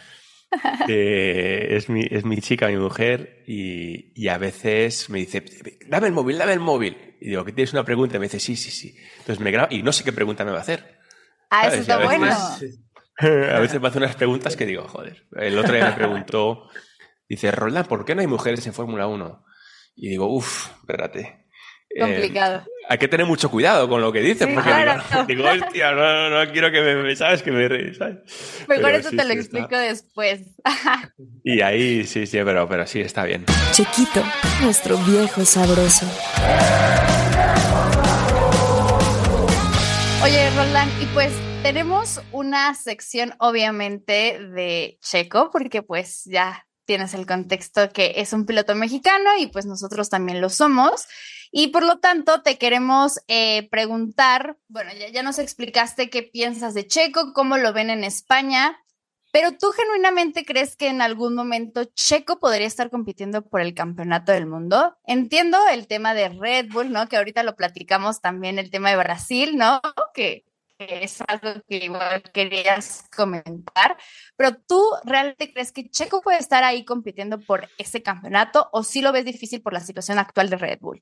es 0.89 1.89
mi, 1.89 2.03
es 2.09 2.25
mi 2.25 2.39
chica, 2.41 2.69
mi 2.69 2.77
mujer, 2.77 3.43
y, 3.47 4.13
y 4.15 4.29
a 4.29 4.39
veces 4.39 5.11
me 5.11 5.19
dice, 5.19 5.45
dame 5.89 6.07
el 6.09 6.13
móvil, 6.13 6.39
dame 6.39 6.53
el 6.53 6.61
móvil. 6.61 7.17
Y 7.21 7.31
digo, 7.31 7.45
¿que 7.45 7.53
tienes 7.53 7.73
una 7.73 7.85
pregunta? 7.85 8.17
Y 8.17 8.21
me 8.21 8.27
dice, 8.27 8.39
sí, 8.41 8.55
sí, 8.57 8.71
sí. 8.71 8.95
Entonces 9.19 9.41
me 9.41 9.51
grabo 9.51 9.69
y 9.75 9.83
no 9.83 9.93
sé 9.93 10.05
qué 10.05 10.13
pregunta 10.13 10.45
me 10.45 10.53
va 10.53 10.59
a 10.59 10.63
hacer. 10.63 10.99
Ah, 11.51 11.67
eso. 11.69 11.77
Y 11.77 11.79
a 11.79 11.81
está 11.81 11.97
veces- 11.99 12.19
bueno. 12.19 12.37
A 13.17 13.61
veces 13.61 13.81
me 13.81 13.87
hace 13.87 13.99
unas 13.99 14.17
preguntas 14.17 14.57
que 14.57 14.67
digo, 14.67 14.89
joder. 14.89 15.25
El 15.37 15.57
otro 15.57 15.73
día 15.73 15.87
me 15.87 15.93
preguntó, 15.93 16.69
dice, 17.29 17.53
Roldán, 17.53 17.85
¿por 17.87 18.05
qué 18.05 18.17
no 18.17 18.23
hay 18.23 18.27
mujeres 18.27 18.67
en 18.67 18.75
Fórmula 18.75 19.07
1? 19.07 19.45
Y 19.95 20.09
digo, 20.09 20.27
uff, 20.27 20.71
espérate. 20.81 21.47
Eh, 21.91 22.01
Complicado. 22.01 22.67
Hay 22.89 22.99
que 22.99 23.09
tener 23.09 23.27
mucho 23.27 23.51
cuidado 23.51 23.89
con 23.89 24.01
lo 24.01 24.13
que 24.13 24.21
dices, 24.21 24.47
Sí, 24.47 24.55
porque 24.55 24.71
claro. 24.71 25.03
digo, 25.27 25.49
digo, 25.49 25.65
hostia, 25.67 25.93
no, 25.93 26.31
no, 26.31 26.45
no 26.45 26.53
quiero 26.53 26.71
que 26.71 26.81
me, 26.83 27.17
¿sabes? 27.17 27.43
Que 27.43 27.51
me, 27.51 27.95
¿sabes? 27.95 28.17
Mejor 28.69 28.85
Pero 28.85 28.89
eso 28.99 29.11
sí, 29.11 29.17
te 29.17 29.25
lo 29.25 29.33
sí, 29.33 29.39
está. 29.39 29.59
explico 29.59 29.79
después. 29.79 30.41
Y 31.45 31.61
ahí 31.61 32.05
sí, 32.07 32.27
sí, 32.27 32.39
pero, 32.45 32.69
pero 32.69 32.87
sí, 32.87 33.01
está 33.01 33.25
bien. 33.25 33.45
Chiquito, 33.73 34.23
nuestro 34.63 34.97
viejo 34.99 35.45
sabroso. 35.45 36.07
Oye, 40.23 40.49
Roland, 40.57 40.91
y 41.03 41.07
pues 41.07 41.33
tenemos 41.63 42.21
una 42.33 42.75
sección 42.75 43.35
obviamente 43.39 44.39
de 44.41 44.99
Checo, 45.03 45.51
porque 45.51 45.83
pues 45.83 46.25
ya 46.25 46.67
tienes 46.87 47.13
el 47.15 47.27
contexto 47.27 47.91
que 47.91 48.15
es 48.17 48.33
un 48.33 48.47
piloto 48.47 48.75
mexicano 48.75 49.31
y 49.39 49.49
pues 49.49 49.67
nosotros 49.67 50.09
también 50.09 50.41
lo 50.41 50.49
somos. 50.49 51.07
Y 51.57 51.69
por 51.69 51.85
lo 51.85 52.01
tanto 52.01 52.43
te 52.43 52.59
queremos 52.59 53.21
eh, 53.29 53.69
preguntar, 53.71 54.59
bueno, 54.67 54.91
ya, 54.93 55.09
ya 55.11 55.23
nos 55.23 55.39
explicaste 55.39 56.11
qué 56.11 56.25
piensas 56.25 56.75
de 56.75 56.85
Checo, 56.85 57.33
cómo 57.33 57.59
lo 57.59 57.73
ven 57.73 57.91
en 57.91 58.03
España, 58.03 58.77
pero 59.31 59.53
tú 59.53 59.71
genuinamente 59.71 60.45
crees 60.45 60.75
que 60.75 60.89
en 60.89 61.01
algún 61.01 61.37
momento 61.37 61.85
Checo 61.85 62.41
podría 62.41 62.67
estar 62.67 62.91
compitiendo 62.91 63.49
por 63.49 63.61
el 63.61 63.73
campeonato 63.73 64.33
del 64.33 64.47
mundo? 64.47 64.97
Entiendo 65.07 65.59
el 65.71 65.87
tema 65.87 66.13
de 66.13 66.29
Red 66.29 66.73
Bull, 66.73 66.91
¿no? 66.91 67.07
Que 67.07 67.19
ahorita 67.19 67.45
lo 67.45 67.55
platicamos 67.55 68.21
también, 68.21 68.59
el 68.59 68.73
tema 68.73 68.91
de 68.91 68.97
Brasil, 68.97 69.57
¿no? 69.57 69.81
Que, 70.13 70.45
es 70.79 71.23
algo 71.27 71.63
que 71.69 71.77
igual 71.77 72.23
querías 72.33 73.05
comentar, 73.15 73.97
pero 74.37 74.57
tú 74.67 74.83
realmente 75.05 75.53
crees 75.53 75.73
que 75.73 75.89
Checo 75.89 76.21
puede 76.21 76.39
estar 76.39 76.65
ahí 76.65 76.85
compitiendo 76.85 77.39
por 77.41 77.69
ese 77.79 78.03
campeonato 78.03 78.69
o 78.73 78.83
sí 78.83 79.03
lo 79.03 79.13
ves 79.13 79.25
difícil 79.25 79.63
por 79.63 79.73
la 79.73 79.81
situación 79.81 80.19
actual 80.19 80.51
de 80.51 80.57
Red 80.57 80.79
Bull? 80.81 81.01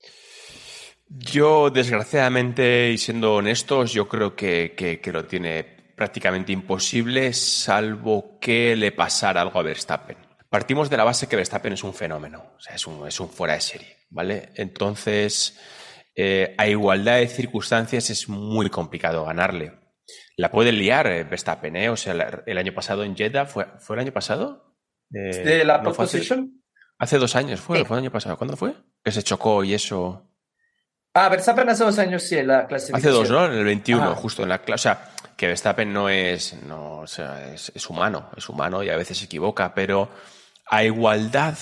Yo, 1.08 1.70
desgraciadamente, 1.70 2.90
y 2.90 2.98
siendo 2.98 3.35
honestos, 3.35 3.92
yo 3.92 4.08
creo 4.08 4.35
que, 4.35 4.74
que- 4.74 5.12
lo 5.12 5.26
tiene 5.26 5.64
prácticamente 5.96 6.52
imposible, 6.52 7.32
salvo 7.32 8.38
que 8.40 8.74
le 8.76 8.92
pasara 8.92 9.42
algo 9.42 9.61
a 9.61 9.62
Verstappen. 9.62 10.16
Partimos 10.48 10.88
de 10.90 10.96
la 10.96 11.04
base 11.04 11.28
que 11.28 11.37
Verstappen 11.37 11.74
es 11.74 11.85
un 11.85 11.94
fenómeno, 11.94 12.52
o 12.56 12.61
sea, 12.61 12.74
es 12.74 12.87
un, 12.87 13.06
es 13.06 13.20
un 13.20 13.28
fuera 13.28 13.54
de 13.54 13.61
serie, 13.61 13.96
¿vale? 14.11 14.50
Entonces, 14.54 15.58
eh, 16.14 16.55
a 16.59 16.66
igualdad 16.68 17.16
de 17.16 17.29
circunstancias 17.29 18.11
es 18.11 18.29
muy 18.29 18.68
complicado 18.70 19.25
ganarle. 19.25 19.79
La 20.37 20.51
puede 20.51 20.72
liar 20.72 21.07
eh, 21.07 21.25
Verstappen, 21.25 21.77
¿eh? 21.77 21.88
O 21.88 21.96
sea, 21.96 22.14
la- 22.14 22.42
el 22.46 22.59
año 22.59 22.75
pasado 22.75 23.05
en 23.05 23.16
Jeddah, 23.16 23.46
¿fue, 23.46 23.66
¿fue 23.79 23.96
el 23.96 24.01
año 24.01 24.12
pasado? 24.12 24.75
Eh, 25.14 25.18
De 25.44 25.64
la 25.64 25.79
¿no 25.79 25.90
hace-. 25.90 26.22
Hace 26.98 27.18
dos 27.18 27.35
años 27.37 27.61
fue, 27.61 27.79
Sí. 27.79 27.85
fue 27.85 27.96
el 27.98 28.03
año 28.05 28.12
pasado. 28.12 28.37
¿Cuándo 28.37 28.57
fue? 28.57 28.75
Que 29.05 29.11
se 29.12 29.22
chocó 29.22 29.64
y 29.64 29.75
eso. 29.75 30.29
Ah, 31.14 31.29
Verstappen 31.29 31.68
hace 31.68 31.85
dos 31.85 31.98
años 31.98 32.22
sí, 32.22 32.38
en 32.38 32.46
la 32.46 32.59
Hace 32.61 32.68
clasificación. 32.68 33.12
dos, 33.14 33.31
¿no? 33.31 33.46
En 33.46 33.53
el 33.53 33.64
21, 33.64 34.03
Ajá. 34.05 34.14
justo 34.14 34.42
en 34.44 34.48
la 34.48 34.62
clase. 34.62 34.88
O 34.88 34.92
sea, 34.92 35.11
que 35.37 35.46
Verstappen 35.46 35.92
no 35.92 36.09
es, 36.09 36.55
no, 36.62 36.98
o 37.01 37.07
sea, 37.07 37.53
es, 37.53 37.70
es 37.75 37.90
humano, 37.90 38.31
es 38.37 38.48
humano 38.48 38.83
y 38.83 38.88
a 38.88 38.96
veces 38.96 39.18
se 39.18 39.25
equivoca, 39.27 39.75
pero 39.75 40.09
a 40.70 40.85
igualdad 40.85 41.59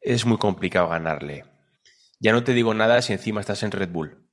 es 0.00 0.24
muy 0.26 0.38
complicado 0.38 0.88
ganarle. 0.88 1.44
Ya 2.24 2.32
no 2.32 2.42
te 2.42 2.54
digo 2.54 2.72
nada 2.72 3.02
si 3.02 3.12
encima 3.12 3.42
estás 3.42 3.62
en 3.64 3.70
Red 3.70 3.90
Bull. 3.90 4.26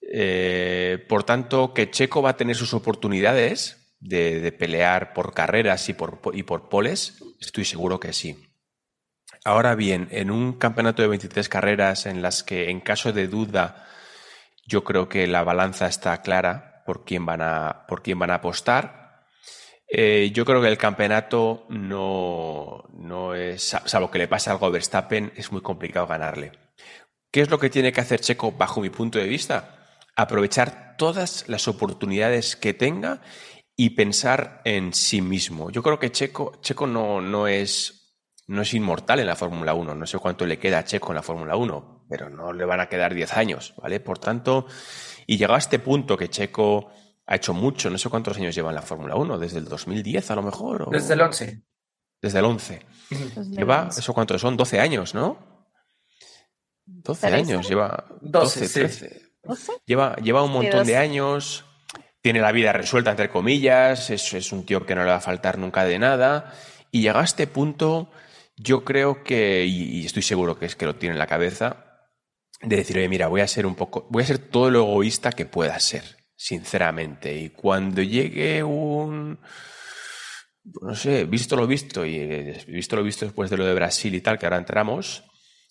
Eh, 0.00 1.04
por 1.10 1.24
tanto, 1.24 1.74
que 1.74 1.90
Checo 1.90 2.22
va 2.22 2.30
a 2.30 2.36
tener 2.38 2.56
sus 2.56 2.72
oportunidades 2.72 3.94
de, 4.00 4.50
pelear 4.58 5.12
por 5.12 5.34
carreras 5.34 5.90
y 5.90 5.92
por, 5.92 6.22
y 6.32 6.44
por 6.44 6.70
poles, 6.70 7.22
estoy 7.38 7.66
seguro 7.66 8.00
que 8.00 8.14
sí. 8.14 8.42
Ahora 9.44 9.74
bien, 9.74 10.08
en 10.10 10.30
un 10.30 10.54
campeonato 10.54 11.02
de 11.02 11.08
23 11.08 11.50
carreras 11.50 12.06
en 12.06 12.22
las 12.22 12.42
que 12.42 12.70
en 12.70 12.80
caso 12.80 13.12
de 13.12 13.28
duda 13.28 13.86
yo 14.66 14.82
creo 14.82 15.06
que 15.06 15.26
la 15.26 15.44
balanza 15.44 15.88
está 15.88 16.22
clara 16.22 16.82
por 16.86 17.04
quién 17.04 17.26
van 17.26 17.42
a, 17.42 17.84
por 17.86 18.02
quién 18.02 18.18
van 18.18 18.30
a 18.30 18.36
apostar. 18.36 19.26
Eh, 19.86 20.30
yo 20.32 20.46
creo 20.46 20.62
que 20.62 20.68
el 20.68 20.78
campeonato 20.78 21.66
no, 21.68 22.84
no 22.94 23.34
es, 23.34 23.76
salvo 23.84 24.10
que 24.10 24.18
le 24.18 24.28
pase 24.28 24.48
algo 24.48 24.64
a 24.64 24.70
Verstappen, 24.70 25.34
es 25.36 25.52
muy 25.52 25.60
complicado 25.60 26.06
ganarle. 26.06 26.52
¿Qué 27.36 27.42
es 27.42 27.50
lo 27.50 27.58
que 27.58 27.68
tiene 27.68 27.92
que 27.92 28.00
hacer 28.00 28.18
Checo 28.22 28.52
bajo 28.52 28.80
mi 28.80 28.88
punto 28.88 29.18
de 29.18 29.26
vista? 29.26 29.76
Aprovechar 30.16 30.94
todas 30.96 31.46
las 31.48 31.68
oportunidades 31.68 32.56
que 32.56 32.72
tenga 32.72 33.20
y 33.76 33.90
pensar 33.90 34.62
en 34.64 34.94
sí 34.94 35.20
mismo. 35.20 35.70
Yo 35.70 35.82
creo 35.82 35.98
que 35.98 36.10
Checo, 36.10 36.58
Checo 36.62 36.86
no, 36.86 37.20
no, 37.20 37.46
es, 37.46 38.16
no 38.46 38.62
es 38.62 38.72
inmortal 38.72 39.20
en 39.20 39.26
la 39.26 39.36
Fórmula 39.36 39.74
1. 39.74 39.94
No 39.94 40.06
sé 40.06 40.16
cuánto 40.16 40.46
le 40.46 40.58
queda 40.58 40.78
a 40.78 40.84
Checo 40.86 41.10
en 41.10 41.16
la 41.16 41.22
Fórmula 41.22 41.56
1, 41.56 42.06
pero 42.08 42.30
no 42.30 42.54
le 42.54 42.64
van 42.64 42.80
a 42.80 42.88
quedar 42.88 43.12
10 43.12 43.30
años, 43.36 43.74
¿vale? 43.82 44.00
Por 44.00 44.18
tanto, 44.18 44.64
y 45.26 45.36
llegado 45.36 45.56
a 45.56 45.58
este 45.58 45.78
punto 45.78 46.16
que 46.16 46.30
Checo 46.30 46.88
ha 47.26 47.36
hecho 47.36 47.52
mucho, 47.52 47.90
no 47.90 47.98
sé 47.98 48.08
cuántos 48.08 48.38
años 48.38 48.54
lleva 48.54 48.70
en 48.70 48.76
la 48.76 48.80
Fórmula 48.80 49.14
1, 49.14 49.38
desde 49.38 49.58
el 49.58 49.66
2010 49.66 50.30
a 50.30 50.36
lo 50.36 50.42
mejor. 50.42 50.84
o- 50.88 50.90
Desde 50.90 51.12
el 51.12 51.20
11. 51.20 51.62
Desde 52.22 52.38
el 52.38 52.46
11. 52.46 52.80
Lleva, 53.50 53.90
¿eso 53.94 54.14
cuánto 54.14 54.38
son? 54.38 54.56
12 54.56 54.80
años, 54.80 55.14
¿no? 55.14 55.54
12 57.06 57.26
¿Trece? 57.26 57.36
años, 57.36 57.68
lleva 57.68 58.06
12, 58.20 58.60
12, 58.60 58.68
sí. 58.68 58.74
13. 58.80 59.22
Lleva, 59.86 60.16
lleva 60.16 60.42
un 60.42 60.52
montón 60.52 60.86
de 60.86 60.94
12. 60.94 60.96
años, 60.96 61.64
tiene 62.20 62.40
la 62.40 62.52
vida 62.52 62.72
resuelta, 62.72 63.10
entre 63.10 63.30
comillas, 63.30 64.10
es, 64.10 64.34
es 64.34 64.52
un 64.52 64.66
tío 64.66 64.84
que 64.84 64.94
no 64.94 65.02
le 65.02 65.10
va 65.10 65.16
a 65.16 65.20
faltar 65.20 65.58
nunca 65.58 65.84
de 65.84 65.98
nada. 65.98 66.52
Y 66.90 67.02
llega 67.02 67.20
a 67.20 67.24
este 67.24 67.46
punto, 67.46 68.10
yo 68.56 68.84
creo 68.84 69.22
que, 69.22 69.64
y, 69.64 70.00
y 70.00 70.06
estoy 70.06 70.22
seguro 70.22 70.58
que 70.58 70.66
es 70.66 70.76
que 70.76 70.86
lo 70.86 70.96
tiene 70.96 71.14
en 71.14 71.18
la 71.18 71.26
cabeza, 71.26 71.86
de 72.62 72.76
decir, 72.76 72.96
oye, 72.96 73.08
mira, 73.08 73.28
voy 73.28 73.42
a 73.42 73.48
ser 73.48 73.66
un 73.66 73.74
poco, 73.74 74.06
voy 74.10 74.22
a 74.22 74.26
ser 74.26 74.38
todo 74.38 74.70
lo 74.70 74.80
egoísta 74.80 75.32
que 75.32 75.46
pueda 75.46 75.78
ser, 75.78 76.16
sinceramente. 76.34 77.36
Y 77.36 77.50
cuando 77.50 78.02
llegue 78.02 78.62
un, 78.62 79.38
no 80.80 80.94
sé, 80.94 81.24
visto 81.24 81.56
lo 81.56 81.66
visto, 81.66 82.04
y 82.04 82.16
eh, 82.16 82.64
visto 82.66 82.96
lo 82.96 83.02
visto 83.02 83.24
después 83.24 83.50
de 83.50 83.56
lo 83.56 83.64
de 83.64 83.74
Brasil 83.74 84.14
y 84.14 84.20
tal, 84.20 84.38
que 84.38 84.46
ahora 84.46 84.58
entramos, 84.58 85.24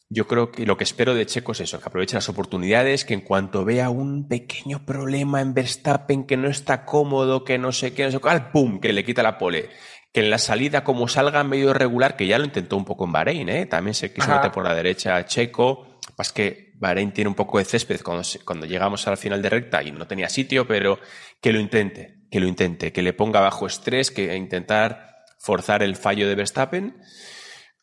yo 0.09 0.27
creo 0.27 0.51
que 0.51 0.65
lo 0.65 0.77
que 0.77 0.83
espero 0.83 1.15
de 1.15 1.25
Checo 1.25 1.53
es 1.53 1.61
eso, 1.61 1.79
que 1.79 1.87
aproveche 1.87 2.15
las 2.15 2.29
oportunidades, 2.29 3.05
que 3.05 3.15
en 3.15 3.21
cuanto 3.21 3.65
vea 3.65 3.89
un 3.89 4.27
pequeño 4.27 4.85
problema 4.85 5.41
en 5.41 5.53
Verstappen, 5.53 6.25
que 6.25 6.37
no 6.37 6.47
está 6.47 6.85
cómodo, 6.85 7.43
que 7.43 7.57
no 7.57 7.71
sé 7.71 7.93
qué, 7.93 8.05
no 8.05 8.11
sé 8.11 8.19
cuál, 8.19 8.51
¡pum!, 8.51 8.79
que 8.79 8.93
le 8.93 9.03
quita 9.03 9.23
la 9.23 9.37
pole. 9.37 9.69
Que 10.13 10.21
en 10.21 10.29
la 10.29 10.37
salida, 10.37 10.83
como 10.83 11.07
salga 11.07 11.43
medio 11.43 11.73
regular, 11.73 12.15
que 12.15 12.27
ya 12.27 12.37
lo 12.37 12.45
intentó 12.45 12.77
un 12.77 12.85
poco 12.85 13.05
en 13.05 13.11
Bahrein, 13.11 13.49
¿eh? 13.49 13.65
también 13.65 13.95
se 13.95 14.13
quiso 14.13 14.27
Ajá. 14.27 14.35
meter 14.35 14.51
por 14.51 14.63
la 14.63 14.75
derecha 14.75 15.15
a 15.15 15.25
Checo. 15.25 15.99
Más 16.17 16.31
que 16.31 16.73
Bahrein 16.75 17.11
tiene 17.11 17.27
un 17.29 17.35
poco 17.35 17.57
de 17.57 17.65
césped 17.65 18.01
cuando, 18.01 18.23
cuando 18.45 18.65
llegamos 18.65 19.07
al 19.07 19.17
final 19.17 19.41
de 19.41 19.49
recta 19.49 19.83
y 19.83 19.91
no 19.91 20.07
tenía 20.07 20.29
sitio, 20.29 20.67
pero 20.67 20.99
que 21.41 21.51
lo 21.51 21.59
intente, 21.59 22.19
que 22.29 22.39
lo 22.39 22.47
intente, 22.47 22.93
que 22.93 23.01
le 23.01 23.13
ponga 23.13 23.41
bajo 23.41 23.65
estrés, 23.65 24.11
que 24.11 24.35
intentar 24.35 25.23
forzar 25.39 25.83
el 25.83 25.95
fallo 25.95 26.29
de 26.29 26.35
Verstappen 26.35 26.95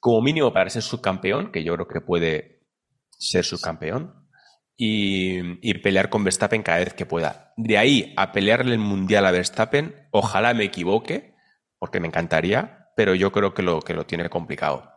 como 0.03 0.21
mínimo 0.21 0.53
para 0.53 0.69
ser 0.69 0.83
subcampeón, 0.83 1.53
que 1.53 1.63
yo 1.63 1.75
creo 1.75 1.87
que 1.87 2.01
puede 2.01 2.65
ser 3.11 3.45
subcampeón, 3.45 4.29
y, 4.77 5.39
y 5.69 5.75
pelear 5.75 6.09
con 6.09 6.25
Verstappen 6.25 6.65
cada 6.65 6.79
vez 6.79 6.93
que 6.93 7.07
pueda. 7.07 7.53
De 7.57 7.79
ahí 7.79 8.13
a 8.17 8.33
pelearle 8.33 8.73
el 8.73 8.81
mundial 8.81 9.25
a 9.27 9.31
Verstappen, 9.31 10.09
ojalá 10.11 10.55
me 10.55 10.65
equivoque, 10.65 11.37
porque 11.79 12.01
me 12.01 12.09
encantaría, 12.09 12.89
pero 12.97 13.15
yo 13.15 13.31
creo 13.31 13.55
que 13.55 13.63
lo, 13.63 13.81
que 13.81 13.95
lo 13.95 14.05
tiene 14.07 14.29
complicado. 14.29 14.91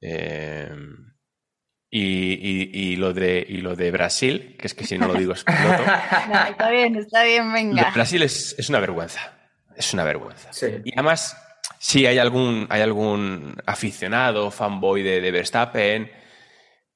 Eh, 0.00 0.70
y, 1.90 2.00
y- 2.02 2.70
y 2.92 2.96
lo 2.96 3.12
de, 3.14 3.46
y 3.48 3.58
lo 3.58 3.76
de 3.76 3.90
Brasil, 3.92 4.56
que 4.58 4.66
es 4.66 4.74
que 4.74 4.84
si 4.84 4.98
no 4.98 5.06
lo 5.06 5.14
digo 5.14 5.32
exploto. 5.32 5.84
No, 6.32 6.44
está 6.46 6.70
bien, 6.70 6.96
está 6.96 7.22
bien, 7.22 7.52
venga. 7.52 7.90
Brasil 7.94 8.22
es, 8.22 8.56
es 8.58 8.68
una 8.68 8.80
vergüenza. 8.80 9.20
Es 9.76 9.94
una 9.94 10.02
vergüenza. 10.04 10.52
Sí. 10.52 10.66
Y 10.84 10.92
además, 10.94 11.36
si 11.78 12.06
hay 12.06 12.18
algún, 12.18 12.66
hay 12.70 12.80
algún 12.82 13.56
aficionado, 13.66 14.50
fanboy 14.50 15.02
de, 15.02 15.20
de 15.20 15.30
Verstappen, 15.30 16.10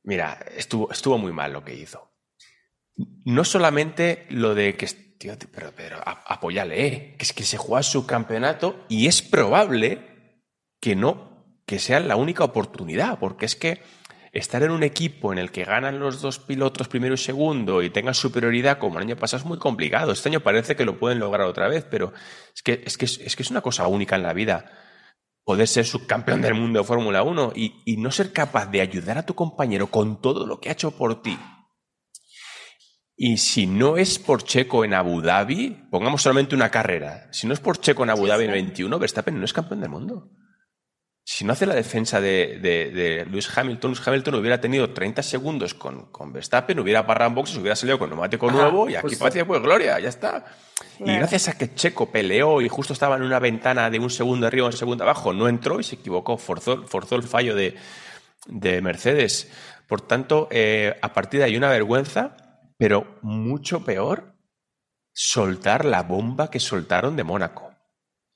mira, 0.05 0.39
estuvo, 0.57 0.91
estuvo 0.91 1.19
muy 1.19 1.33
mal 1.33 1.53
lo 1.53 1.65
que 1.65 1.75
hizo. 1.75 2.11
No 3.25 3.45
solamente 3.45 4.27
lo 4.31 4.55
de 4.55 4.77
que, 4.77 4.87
tío, 5.19 5.35
pero, 5.53 5.73
pero 5.77 5.97
a- 5.99 6.25
apóyale, 6.27 6.87
¿eh? 6.87 7.15
que 7.19 7.25
es 7.25 7.33
que 7.33 7.45
se 7.45 7.57
juega 7.57 7.83
su 7.83 8.07
campeonato 8.07 8.85
y 8.89 9.07
es 9.07 9.23
probable 9.23 10.41
que 10.81 10.97
no, 10.97 11.47
que 11.67 11.79
sea 11.79 12.01
la 12.01 12.17
única 12.17 12.45
oportunidad, 12.45 13.19
porque 13.19 13.47
es 13.47 13.57
que 13.57 13.81
estar 14.33 14.63
en 14.63 14.71
un 14.71 14.83
equipo 14.83 15.33
en 15.33 15.39
el 15.39 15.51
que 15.53 15.65
ganan 15.65 16.01
los 16.01 16.23
dos 16.23 16.39
pilotos 16.39 16.89
primero 16.89 17.15
y 17.15 17.19
segundo 17.19 17.83
y 17.83 17.91
tengan 17.91 18.15
superioridad 18.15 18.79
como 18.79 18.99
el 18.99 19.05
año 19.05 19.17
pasado 19.17 19.43
es 19.43 19.47
muy 19.47 19.59
complicado. 19.59 20.13
Este 20.13 20.31
año 20.31 20.41
parece 20.41 20.75
que 20.75 20.87
lo 20.87 20.99
pueden 20.99 21.19
lograr 21.19 21.47
otra 21.47 21.69
vez, 21.69 21.87
pero 21.89 22.13
es 22.55 22.63
que 22.63 22.83
es, 22.85 22.97
que 22.97 23.05
es, 23.05 23.37
que 23.37 23.43
es 23.43 23.51
una 23.51 23.61
cosa 23.61 23.87
única 23.87 24.17
en 24.17 24.23
la 24.23 24.33
vida. 24.33 24.73
poder 25.45 25.69
ser 25.69 25.85
subcampeón 25.85 26.41
del 26.41 26.55
mundo 26.55 26.81
de 26.81 26.85
Fórmula 26.85 27.23
1 27.23 27.53
y, 27.55 27.83
y, 27.85 27.97
no 27.99 28.11
ser 28.11 28.33
capaz 28.33 28.67
de 28.67 28.81
ayudar 28.81 29.19
a 29.19 29.27
tu 29.27 29.35
compañero 29.35 29.89
con 29.89 30.21
todo 30.21 30.47
lo 30.47 30.61
que 30.61 30.71
ha 30.71 30.73
hecho 30.73 30.93
por 30.93 31.21
ti. 31.21 31.39
Y 33.17 33.37
si 33.37 33.67
no 33.67 33.99
es 33.99 34.19
por 34.19 34.45
Checo 34.45 34.85
en 34.85 34.95
Abu 34.95 35.21
Dhabi, 35.21 35.89
pongamos 35.91 36.23
solamente 36.23 36.55
una 36.55 36.71
carrera. 36.71 37.29
Si 37.33 37.47
no 37.47 37.53
es 37.53 37.61
por 37.61 37.79
Checo 37.79 38.05
en 38.05 38.11
Abu 38.11 38.27
Dhabi 38.27 38.45
en 38.45 38.51
el 38.51 38.57
21, 38.57 38.99
Verstappen 38.99 39.39
no 39.39 39.45
es 39.45 39.53
campeón 39.53 39.81
del 39.81 39.91
mundo. 39.91 40.31
Si 41.25 41.45
no 41.45 41.53
hace 41.53 41.67
la 41.67 41.75
defensa 41.75 42.21
de, 42.21 42.59
de, 42.61 42.91
de 42.91 43.27
Lewis 43.27 43.49
Hamilton, 43.57 43.93
Lewis 43.93 44.07
Hamilton 44.07 44.35
hubiera 44.35 44.61
tenido 44.61 44.91
30 44.91 45.23
segundos 45.23 45.73
con, 45.73 46.07
con 46.07 46.33
Verstappen, 46.33 46.81
hubiera 46.81 47.07
parado 47.07 47.29
en 47.29 47.35
boxes, 47.37 47.57
hubiera 47.59 47.77
salido 47.77 47.99
con 47.99 48.11
neumático 48.11 48.49
Ajá, 48.49 48.57
nuevo 48.57 48.91
y 48.91 48.97
aquí 48.97 49.15
parecía 49.15 49.47
pues 49.47 49.63
gloria, 49.63 50.01
ya 50.01 50.09
está. 50.09 50.45
Claro. 50.97 51.13
Y 51.13 51.17
gracias 51.17 51.49
a 51.49 51.57
que 51.57 51.75
Checo 51.75 52.11
peleó 52.11 52.61
y 52.61 52.69
justo 52.69 52.93
estaba 52.93 53.17
en 53.17 53.23
una 53.23 53.39
ventana 53.39 53.89
de 53.89 54.01
un 54.01 54.11
segundo 54.11 54.49
arriba, 54.49 54.67
un 54.67 54.73
segundo 54.73 55.05
abajo, 55.05 55.33
no 55.33 55.49
entró 55.49 55.79
y 55.79 55.85
se 55.85 55.95
equivocó, 55.95 56.39
forzó, 56.39 56.89
forzó 56.89 57.15
el 57.15 57.23
fallo 57.23 57.55
de, 57.55 57.77
de 58.47 58.83
Mercedes. 58.83 59.49
Por 59.87 60.01
tanto, 60.01 60.49
eh, 60.51 60.99
a 61.03 61.13
partir 61.13 61.39
de 61.39 61.47
ahí 61.47 61.57
una 61.57 61.69
vergüenza, 61.69 62.37
pero 62.79 63.19
mucho 63.23 63.85
peor, 63.85 64.35
soltar 65.13 65.85
la 65.85 66.03
bomba 66.03 66.51
que 66.51 66.59
soltaron 66.59 67.15
de 67.15 67.25
Mónaco. 67.25 67.72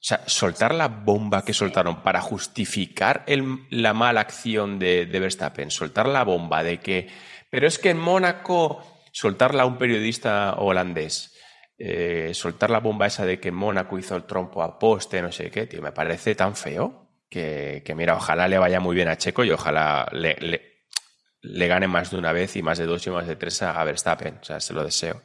O 0.06 0.08
sea, 0.08 0.22
soltar 0.26 0.72
la 0.72 0.86
bomba 0.86 1.44
que 1.44 1.52
soltaron 1.52 2.04
para 2.04 2.20
justificar 2.20 3.24
el, 3.26 3.66
la 3.70 3.92
mala 3.92 4.20
acción 4.20 4.78
de, 4.78 5.04
de, 5.04 5.18
Verstappen, 5.18 5.68
soltar 5.72 6.06
la 6.06 6.22
bomba 6.22 6.62
de 6.62 6.78
que, 6.78 7.08
pero 7.50 7.66
es 7.66 7.80
que 7.80 7.90
en 7.90 7.98
Mónaco, 7.98 8.86
soltarla 9.10 9.64
a 9.64 9.66
un 9.66 9.78
periodista 9.78 10.54
holandés, 10.58 11.34
eh, 11.76 12.30
soltar 12.34 12.70
la 12.70 12.78
bomba 12.78 13.08
esa 13.08 13.26
de 13.26 13.40
que 13.40 13.50
Mónaco 13.50 13.98
hizo 13.98 14.14
el 14.14 14.26
trompo 14.26 14.62
a 14.62 14.78
poste, 14.78 15.20
no 15.20 15.32
sé 15.32 15.50
qué, 15.50 15.66
tío, 15.66 15.82
me 15.82 15.90
parece 15.90 16.36
tan 16.36 16.54
feo 16.54 17.08
que, 17.28 17.82
que 17.84 17.96
mira, 17.96 18.14
ojalá 18.14 18.46
le 18.46 18.58
vaya 18.58 18.78
muy 18.78 18.94
bien 18.94 19.08
a 19.08 19.18
Checo 19.18 19.42
y 19.42 19.50
ojalá 19.50 20.08
le, 20.12 20.36
le, 20.38 20.84
le, 21.40 21.66
gane 21.66 21.88
más 21.88 22.12
de 22.12 22.18
una 22.18 22.30
vez 22.30 22.54
y 22.54 22.62
más 22.62 22.78
de 22.78 22.86
dos 22.86 23.04
y 23.08 23.10
más 23.10 23.26
de 23.26 23.34
tres 23.34 23.60
a 23.60 23.82
Verstappen, 23.82 24.38
o 24.40 24.44
sea, 24.44 24.60
se 24.60 24.72
lo 24.72 24.84
deseo. 24.84 25.20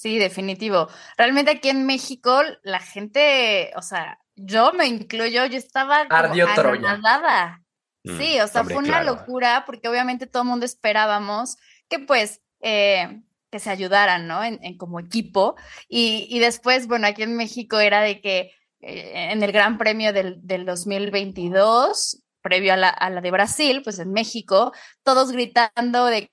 Sí, 0.00 0.18
definitivo. 0.18 0.88
Realmente 1.18 1.50
aquí 1.50 1.68
en 1.68 1.84
México 1.84 2.40
la 2.62 2.80
gente, 2.80 3.70
o 3.76 3.82
sea, 3.82 4.18
yo 4.34 4.72
me 4.72 4.86
incluyo, 4.86 5.44
yo 5.44 5.58
estaba 5.58 6.06
Ardió 6.08 6.48
anonadada. 6.48 7.60
Mm, 8.04 8.16
Sí, 8.18 8.40
o 8.40 8.48
sea, 8.48 8.62
hombre, 8.62 8.76
fue 8.76 8.84
una 8.84 9.02
claro. 9.02 9.16
locura 9.16 9.64
porque 9.66 9.88
obviamente 9.88 10.26
todo 10.26 10.44
el 10.44 10.48
mundo 10.48 10.64
esperábamos 10.64 11.58
que 11.90 11.98
pues 11.98 12.40
eh, 12.62 13.20
que 13.50 13.58
se 13.58 13.68
ayudaran, 13.68 14.26
¿no? 14.26 14.42
En, 14.42 14.58
en 14.62 14.78
como 14.78 15.00
equipo. 15.00 15.56
Y, 15.86 16.26
y, 16.30 16.38
después, 16.38 16.86
bueno, 16.86 17.06
aquí 17.06 17.22
en 17.22 17.36
México 17.36 17.78
era 17.78 18.00
de 18.00 18.22
que 18.22 18.52
eh, 18.80 19.32
en 19.32 19.42
el 19.42 19.52
Gran 19.52 19.76
Premio 19.76 20.14
del, 20.14 20.38
del 20.40 20.64
2022, 20.64 22.22
previo 22.40 22.72
a 22.72 22.78
la, 22.78 22.88
a 22.88 23.10
la 23.10 23.20
de 23.20 23.30
Brasil, 23.30 23.82
pues 23.84 23.98
en 23.98 24.12
México, 24.12 24.72
todos 25.02 25.30
gritando 25.30 26.06
de 26.06 26.32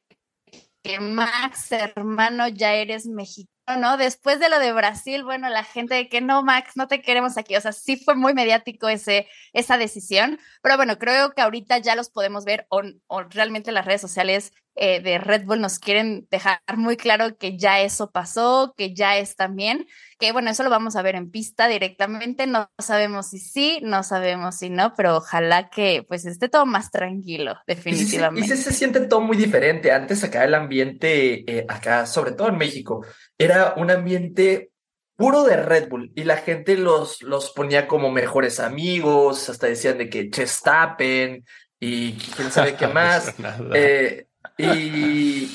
que 0.83 1.01
Max, 1.01 1.73
hermano, 1.73 2.47
ya 2.47 2.73
eres 2.73 3.07
mexicano. 3.07 3.56
¿No? 3.75 3.97
Después 3.97 4.39
de 4.39 4.49
lo 4.49 4.59
de 4.59 4.71
Brasil, 4.71 5.23
bueno, 5.23 5.49
la 5.49 5.63
gente 5.63 5.95
de 5.95 6.07
que 6.07 6.21
no, 6.21 6.43
Max, 6.43 6.71
no 6.75 6.87
te 6.87 7.01
queremos 7.01 7.37
aquí. 7.37 7.55
O 7.57 7.61
sea, 7.61 7.73
sí 7.73 7.97
fue 7.97 8.15
muy 8.15 8.33
mediático 8.33 8.87
ese, 8.87 9.27
esa 9.51 9.77
decisión, 9.77 10.39
pero 10.61 10.77
bueno, 10.77 10.97
creo 10.97 11.33
que 11.33 11.41
ahorita 11.41 11.77
ya 11.79 11.95
los 11.95 12.09
podemos 12.09 12.45
ver 12.45 12.65
o, 12.69 12.81
o 13.07 13.23
realmente 13.23 13.71
las 13.73 13.85
redes 13.85 14.01
sociales 14.01 14.53
eh, 14.79 15.01
de 15.01 15.17
Red 15.17 15.45
Bull 15.45 15.59
nos 15.59 15.79
quieren 15.79 16.27
dejar 16.29 16.61
muy 16.75 16.97
claro 16.97 17.37
que 17.37 17.57
ya 17.57 17.81
eso 17.81 18.11
pasó, 18.11 18.73
que 18.77 18.93
ya 18.93 19.17
están 19.17 19.55
bien, 19.55 19.87
que 20.19 20.31
bueno, 20.31 20.49
eso 20.49 20.63
lo 20.63 20.69
vamos 20.69 20.95
a 20.95 21.01
ver 21.01 21.15
en 21.15 21.31
pista 21.31 21.67
directamente. 21.67 22.47
No 22.47 22.69
sabemos 22.77 23.29
si 23.29 23.39
sí, 23.39 23.79
no 23.83 24.03
sabemos 24.03 24.57
si 24.57 24.69
no, 24.69 24.93
pero 24.95 25.17
ojalá 25.17 25.69
que 25.69 26.05
pues 26.07 26.25
esté 26.25 26.47
todo 26.49 26.65
más 26.65 26.91
tranquilo, 26.91 27.55
definitivamente. 27.67 28.47
Y 28.47 28.53
y 28.53 28.57
sí 28.57 28.63
se 28.63 28.73
siente 28.73 29.01
todo 29.01 29.21
muy 29.21 29.37
diferente. 29.37 29.91
Antes 29.91 30.23
acá 30.23 30.43
el 30.43 30.53
ambiente, 30.53 31.43
eh, 31.51 31.65
acá, 31.67 32.05
sobre 32.05 32.31
todo 32.31 32.49
en 32.49 32.57
México, 32.57 33.05
era 33.37 33.73
un 33.77 33.91
ambiente 33.91 34.71
puro 35.17 35.43
de 35.43 35.57
Red 35.57 35.89
Bull 35.89 36.11
y 36.15 36.23
la 36.23 36.37
gente 36.37 36.77
los, 36.77 37.23
los 37.23 37.49
ponía 37.49 37.87
como 37.87 38.11
mejores 38.11 38.59
amigos, 38.59 39.49
hasta 39.49 39.67
decían 39.67 39.97
de 39.97 40.09
que 40.09 40.29
Chestapen 40.29 41.43
y 41.79 42.13
quién 42.13 42.51
sabe 42.51 42.75
qué 42.75 42.87
más. 42.93 43.33
eh, 43.73 44.26
y, 44.57 45.51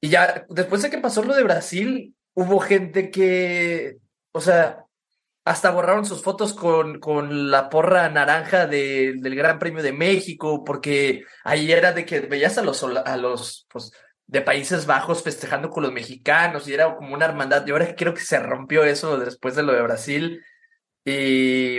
y 0.00 0.08
ya 0.08 0.46
después 0.48 0.82
de 0.82 0.90
que 0.90 0.98
pasó 0.98 1.22
lo 1.22 1.34
de 1.34 1.42
Brasil, 1.42 2.14
hubo 2.34 2.60
gente 2.60 3.10
que, 3.10 3.98
o 4.32 4.40
sea, 4.40 4.84
hasta 5.44 5.70
borraron 5.70 6.06
sus 6.06 6.22
fotos 6.22 6.54
con, 6.54 7.00
con 7.00 7.50
la 7.50 7.68
porra 7.68 8.08
naranja 8.08 8.66
de, 8.66 9.14
del 9.18 9.34
Gran 9.34 9.58
Premio 9.58 9.82
de 9.82 9.92
México, 9.92 10.64
porque 10.64 11.24
ahí 11.44 11.70
era 11.70 11.92
de 11.92 12.06
que 12.06 12.20
veías 12.20 12.56
a 12.56 12.62
los, 12.62 12.82
a 12.82 13.16
los 13.16 13.66
pues, 13.70 13.92
de 14.26 14.40
Países 14.40 14.86
Bajos 14.86 15.22
festejando 15.22 15.70
con 15.70 15.82
los 15.82 15.92
mexicanos 15.92 16.66
y 16.66 16.74
era 16.74 16.96
como 16.96 17.14
una 17.14 17.26
hermandad. 17.26 17.66
Y 17.66 17.72
ahora 17.72 17.94
creo 17.94 18.14
que 18.14 18.22
se 18.22 18.38
rompió 18.38 18.84
eso 18.84 19.18
después 19.18 19.54
de 19.54 19.62
lo 19.62 19.74
de 19.74 19.82
Brasil. 19.82 20.42
Y, 21.04 21.78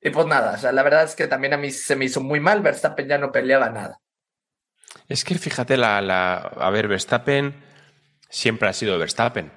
y 0.00 0.10
pues 0.12 0.26
nada, 0.26 0.54
o 0.54 0.58
sea, 0.58 0.72
la 0.72 0.82
verdad 0.82 1.04
es 1.04 1.14
que 1.14 1.28
también 1.28 1.54
a 1.54 1.58
mí 1.58 1.70
se 1.70 1.94
me 1.94 2.06
hizo 2.06 2.20
muy 2.20 2.40
mal. 2.40 2.60
Verstappen 2.60 3.08
ya 3.08 3.18
no 3.18 3.30
peleaba 3.30 3.70
nada. 3.70 4.00
Es 5.08 5.24
que 5.24 5.34
fíjate, 5.36 5.76
la, 5.76 6.00
la, 6.00 6.34
a 6.36 6.70
ver, 6.70 6.88
Verstappen 6.88 7.54
siempre 8.28 8.68
ha 8.68 8.72
sido 8.72 8.98
Verstappen. 8.98 9.52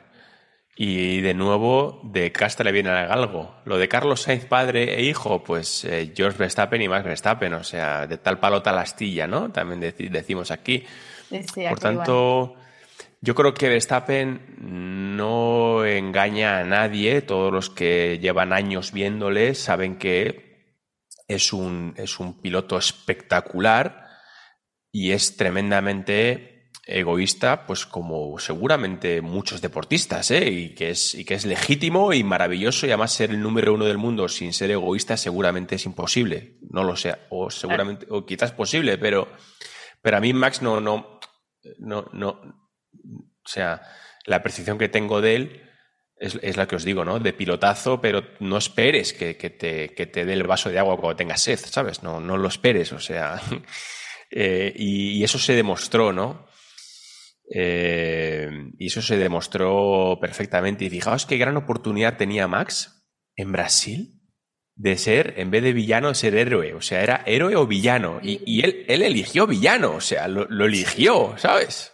Y 0.79 1.21
de 1.21 1.33
nuevo, 1.33 2.01
de 2.03 2.31
casta 2.31 2.63
le 2.63 2.71
viene 2.71 2.91
algo. 2.91 3.55
Lo 3.65 3.79
de 3.79 3.87
Carlos 3.87 4.21
Sainz, 4.21 4.45
padre 4.45 4.93
e 4.99 5.03
hijo, 5.03 5.43
pues 5.43 5.83
eh, 5.85 6.13
George 6.15 6.37
Verstappen 6.37 6.79
y 6.81 6.87
Max 6.87 7.03
Verstappen, 7.03 7.53
o 7.55 7.63
sea, 7.63 8.05
de 8.05 8.17
tal 8.19 8.39
palo 8.39 8.61
tal 8.61 8.77
astilla, 8.77 9.25
¿no? 9.25 9.51
También 9.51 9.79
dec 9.79 9.97
decimos 9.97 10.51
aquí. 10.51 10.85
Sí, 11.29 11.41
sí, 11.51 11.65
Por 11.67 11.79
tanto, 11.79 12.53
igual. 12.53 12.67
yo 13.21 13.33
creo 13.33 13.53
que 13.55 13.69
Verstappen 13.69 14.55
no 15.17 15.83
engaña 15.83 16.59
a 16.59 16.63
nadie. 16.63 17.23
Todos 17.23 17.51
los 17.51 17.71
que 17.71 18.19
llevan 18.21 18.53
años 18.53 18.91
viéndole 18.91 19.55
saben 19.55 19.97
que 19.97 20.75
es 21.27 21.53
un, 21.53 21.95
es 21.97 22.19
un 22.19 22.39
piloto 22.39 22.77
espectacular 22.77 24.06
y 24.99 25.11
es 25.11 25.37
tremendamente 25.37 26.71
egoísta, 26.83 27.67
pues 27.67 27.85
como 27.85 28.39
seguramente 28.39 29.21
muchos 29.21 29.61
deportistas, 29.61 30.31
¿eh? 30.31 30.49
y, 30.49 30.73
que 30.73 30.89
es, 30.89 31.13
y 31.13 31.23
que 31.23 31.35
es 31.35 31.45
legítimo 31.45 32.13
y 32.13 32.23
maravilloso, 32.23 32.87
y 32.87 32.89
además 32.89 33.13
ser 33.13 33.29
el 33.29 33.39
número 33.39 33.75
uno 33.75 33.85
del 33.85 33.99
mundo 33.99 34.27
sin 34.27 34.53
ser 34.53 34.71
egoísta 34.71 35.15
seguramente 35.15 35.75
es 35.75 35.85
imposible. 35.85 36.57
No 36.71 36.83
lo 36.83 36.95
sé, 36.95 37.15
o 37.29 37.51
seguramente, 37.51 38.07
o 38.09 38.25
quizás 38.25 38.53
posible, 38.53 38.97
pero, 38.97 39.27
pero 40.01 40.17
a 40.17 40.19
mí 40.19 40.33
Max 40.33 40.63
no, 40.63 40.81
no, 40.81 41.19
no, 41.77 42.09
no, 42.13 42.29
o 42.29 43.47
sea, 43.47 43.83
la 44.25 44.41
percepción 44.41 44.79
que 44.79 44.89
tengo 44.89 45.21
de 45.21 45.35
él 45.35 45.61
es, 46.15 46.39
es, 46.41 46.57
la 46.57 46.67
que 46.67 46.75
os 46.75 46.83
digo, 46.83 47.05
¿no? 47.05 47.19
De 47.19 47.33
pilotazo, 47.33 48.01
pero 48.01 48.23
no 48.39 48.57
esperes 48.57 49.13
que, 49.13 49.37
que, 49.37 49.51
te, 49.51 49.93
que 49.93 50.07
te 50.07 50.25
dé 50.25 50.33
el 50.33 50.47
vaso 50.47 50.71
de 50.71 50.79
agua 50.79 50.97
cuando 50.97 51.17
tengas 51.17 51.43
sed, 51.43 51.59
¿sabes? 51.59 52.01
No, 52.01 52.19
no 52.19 52.35
lo 52.35 52.47
esperes, 52.47 52.91
o 52.93 52.99
sea. 52.99 53.39
Eh, 54.31 54.73
y, 54.75 55.23
eso 55.23 55.39
se 55.39 55.53
demostró, 55.53 56.11
¿no? 56.13 56.47
Eh, 57.53 58.49
y 58.77 58.87
eso 58.87 59.01
se 59.01 59.17
demostró 59.17 60.17
perfectamente. 60.19 60.85
Y 60.85 60.89
fijaos 60.89 61.25
qué 61.25 61.37
gran 61.37 61.57
oportunidad 61.57 62.17
tenía 62.17 62.47
Max 62.47 63.07
en 63.35 63.51
Brasil 63.51 64.13
de 64.75 64.97
ser, 64.97 65.33
en 65.37 65.49
vez 65.49 65.63
de 65.63 65.73
villano, 65.73 66.09
de 66.09 66.15
ser 66.15 66.35
héroe. 66.35 66.73
O 66.73 66.81
sea, 66.81 67.01
era 67.01 67.23
héroe 67.25 67.55
o 67.55 67.65
villano. 67.65 68.19
Y, 68.21 68.41
y 68.45 68.63
él, 68.63 68.85
él, 68.87 69.01
eligió 69.01 69.47
villano, 69.47 69.95
o 69.95 70.01
sea, 70.01 70.27
lo, 70.27 70.45
lo, 70.45 70.65
eligió, 70.65 71.35
¿sabes? 71.37 71.93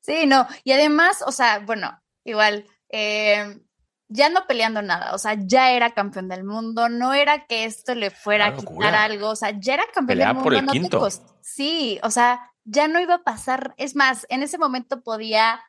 Sí, 0.00 0.26
no. 0.26 0.46
Y 0.64 0.72
además, 0.72 1.22
o 1.26 1.32
sea, 1.32 1.60
bueno, 1.60 1.98
igual, 2.24 2.66
eh, 2.90 3.61
ya 4.12 4.28
no 4.28 4.46
peleando 4.46 4.82
nada, 4.82 5.14
o 5.14 5.18
sea, 5.18 5.36
ya 5.38 5.72
era 5.72 5.94
campeón 5.94 6.28
del 6.28 6.44
mundo, 6.44 6.88
no 6.88 7.14
era 7.14 7.46
que 7.46 7.64
esto 7.64 7.94
le 7.94 8.10
fuera 8.10 8.46
a 8.46 8.56
quitar 8.56 8.94
algo, 8.94 9.30
o 9.30 9.36
sea, 9.36 9.58
ya 9.58 9.74
era 9.74 9.84
campeón 9.92 10.18
del 10.18 10.28
mundo. 10.28 10.42
por 10.42 10.54
el 10.54 10.66
no 10.66 10.72
quinto. 10.72 10.98
Cost... 10.98 11.26
Sí, 11.40 11.98
o 12.02 12.10
sea, 12.10 12.52
ya 12.64 12.88
no 12.88 13.00
iba 13.00 13.14
a 13.14 13.22
pasar, 13.24 13.74
es 13.78 13.96
más, 13.96 14.26
en 14.28 14.42
ese 14.42 14.58
momento 14.58 15.02
podía 15.02 15.60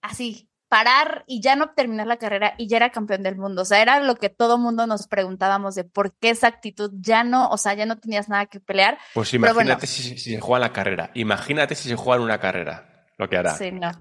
así 0.00 0.48
parar 0.68 1.24
y 1.26 1.40
ya 1.40 1.54
no 1.54 1.70
terminar 1.70 2.06
la 2.06 2.16
carrera 2.16 2.54
y 2.58 2.66
ya 2.66 2.78
era 2.78 2.90
campeón 2.90 3.22
del 3.22 3.36
mundo, 3.36 3.62
o 3.62 3.64
sea, 3.64 3.80
era 3.82 4.00
lo 4.00 4.16
que 4.16 4.30
todo 4.30 4.58
mundo 4.58 4.86
nos 4.86 5.06
preguntábamos 5.06 5.74
de 5.74 5.84
por 5.84 6.16
qué 6.16 6.30
esa 6.30 6.48
actitud 6.48 6.90
ya 6.94 7.22
no, 7.22 7.48
o 7.48 7.58
sea, 7.58 7.74
ya 7.74 7.86
no 7.86 7.98
tenías 7.98 8.28
nada 8.28 8.46
que 8.46 8.60
pelear. 8.60 8.98
Pues 9.12 9.32
imagínate 9.34 9.64
bueno, 9.64 9.80
si, 9.80 10.18
si, 10.18 10.32
se 10.32 10.40
juega 10.40 10.66
la 10.66 10.72
carrera, 10.72 11.10
imagínate 11.14 11.74
si 11.74 11.88
se 11.88 11.96
juega 11.96 12.16
en 12.16 12.22
una 12.24 12.40
carrera, 12.40 13.06
lo 13.18 13.28
que 13.28 13.36
hará. 13.36 13.54
Sí, 13.54 13.70
no. 13.70 13.92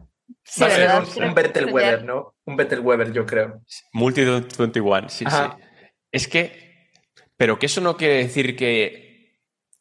Sí, 0.44 0.62
Va 0.62 0.68
a 0.68 0.70
ser 0.70 0.90
un, 1.22 1.24
un 1.30 1.34
Vettel 1.34 1.74
Weber, 1.74 2.00
ya... 2.00 2.06
¿no? 2.06 2.36
Un 2.46 2.56
Vettel 2.56 2.80
Weber, 2.80 3.12
yo 3.12 3.26
creo. 3.26 3.62
Multi 3.94 4.24
21, 4.24 5.10
sí, 5.10 5.26
Ajá. 5.28 5.58
sí. 5.58 5.64
Es 6.12 6.28
que, 6.28 6.90
pero 7.38 7.58
que 7.60 7.66
eso 7.66 7.82
no 7.82 7.98
quiere 7.98 8.16
decir 8.18 8.56
que. 8.56 9.04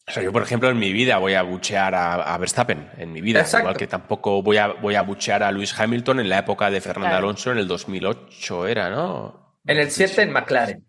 O 0.08 0.10
sea, 0.10 0.22
yo, 0.22 0.32
por 0.32 0.42
ejemplo, 0.42 0.68
en 0.68 0.78
mi 0.78 0.92
vida 0.92 1.18
voy 1.18 1.34
a 1.34 1.42
buchear 1.42 1.94
a, 1.94 2.14
a 2.14 2.38
Verstappen, 2.38 2.90
en 2.98 3.12
mi 3.12 3.20
vida. 3.20 3.40
Exacto. 3.40 3.64
Igual 3.64 3.76
que 3.76 3.86
tampoco 3.86 4.42
voy 4.42 4.56
a, 4.56 4.68
voy 4.68 4.96
a 4.96 5.02
buchear 5.02 5.42
a 5.44 5.52
Lewis 5.52 5.78
Hamilton 5.78 6.20
en 6.20 6.28
la 6.28 6.38
época 6.38 6.70
de 6.70 6.80
Fernando 6.80 7.10
claro. 7.12 7.26
Alonso 7.28 7.52
en 7.52 7.58
el 7.58 7.68
2008, 7.68 8.66
era, 8.66 8.90
¿no? 8.90 9.60
En 9.64 9.78
el 9.78 9.90
7 9.90 10.22
en 10.22 10.32
McLaren. 10.32 10.86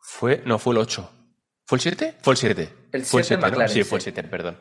Fue, 0.00 0.42
no, 0.44 0.58
fue 0.58 0.74
el 0.74 0.78
8. 0.78 1.10
¿Fue 1.66 1.76
el 1.76 1.82
7? 1.82 2.14
Fue 2.20 2.32
el 2.34 2.36
7. 2.38 2.68
El 2.92 3.04
Fue 3.04 3.22
7 3.22 3.40
¿no? 3.40 3.46
McLaren, 3.48 3.72
Sí, 3.72 3.84
fue 3.84 3.98
el 3.98 4.02
sí. 4.02 4.10
7, 4.12 4.28
perdón. 4.28 4.58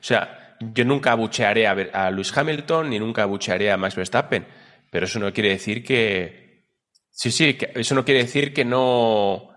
O 0.00 0.02
sea, 0.02 0.56
yo 0.60 0.84
nunca 0.84 1.12
abuchearé 1.12 1.66
a, 1.66 1.72
a 1.72 2.10
Lewis 2.10 2.36
Hamilton 2.36 2.90
ni 2.90 2.98
nunca 2.98 3.22
abuchearé 3.22 3.70
a 3.70 3.76
Max 3.76 3.94
Verstappen, 3.94 4.46
pero 4.90 5.06
eso 5.06 5.18
no 5.18 5.32
quiere 5.32 5.50
decir 5.50 5.84
que... 5.84 6.66
Sí, 7.10 7.30
sí, 7.30 7.54
que 7.54 7.72
eso 7.74 7.94
no 7.94 8.04
quiere 8.04 8.22
decir 8.22 8.54
que 8.54 8.64
no 8.64 9.50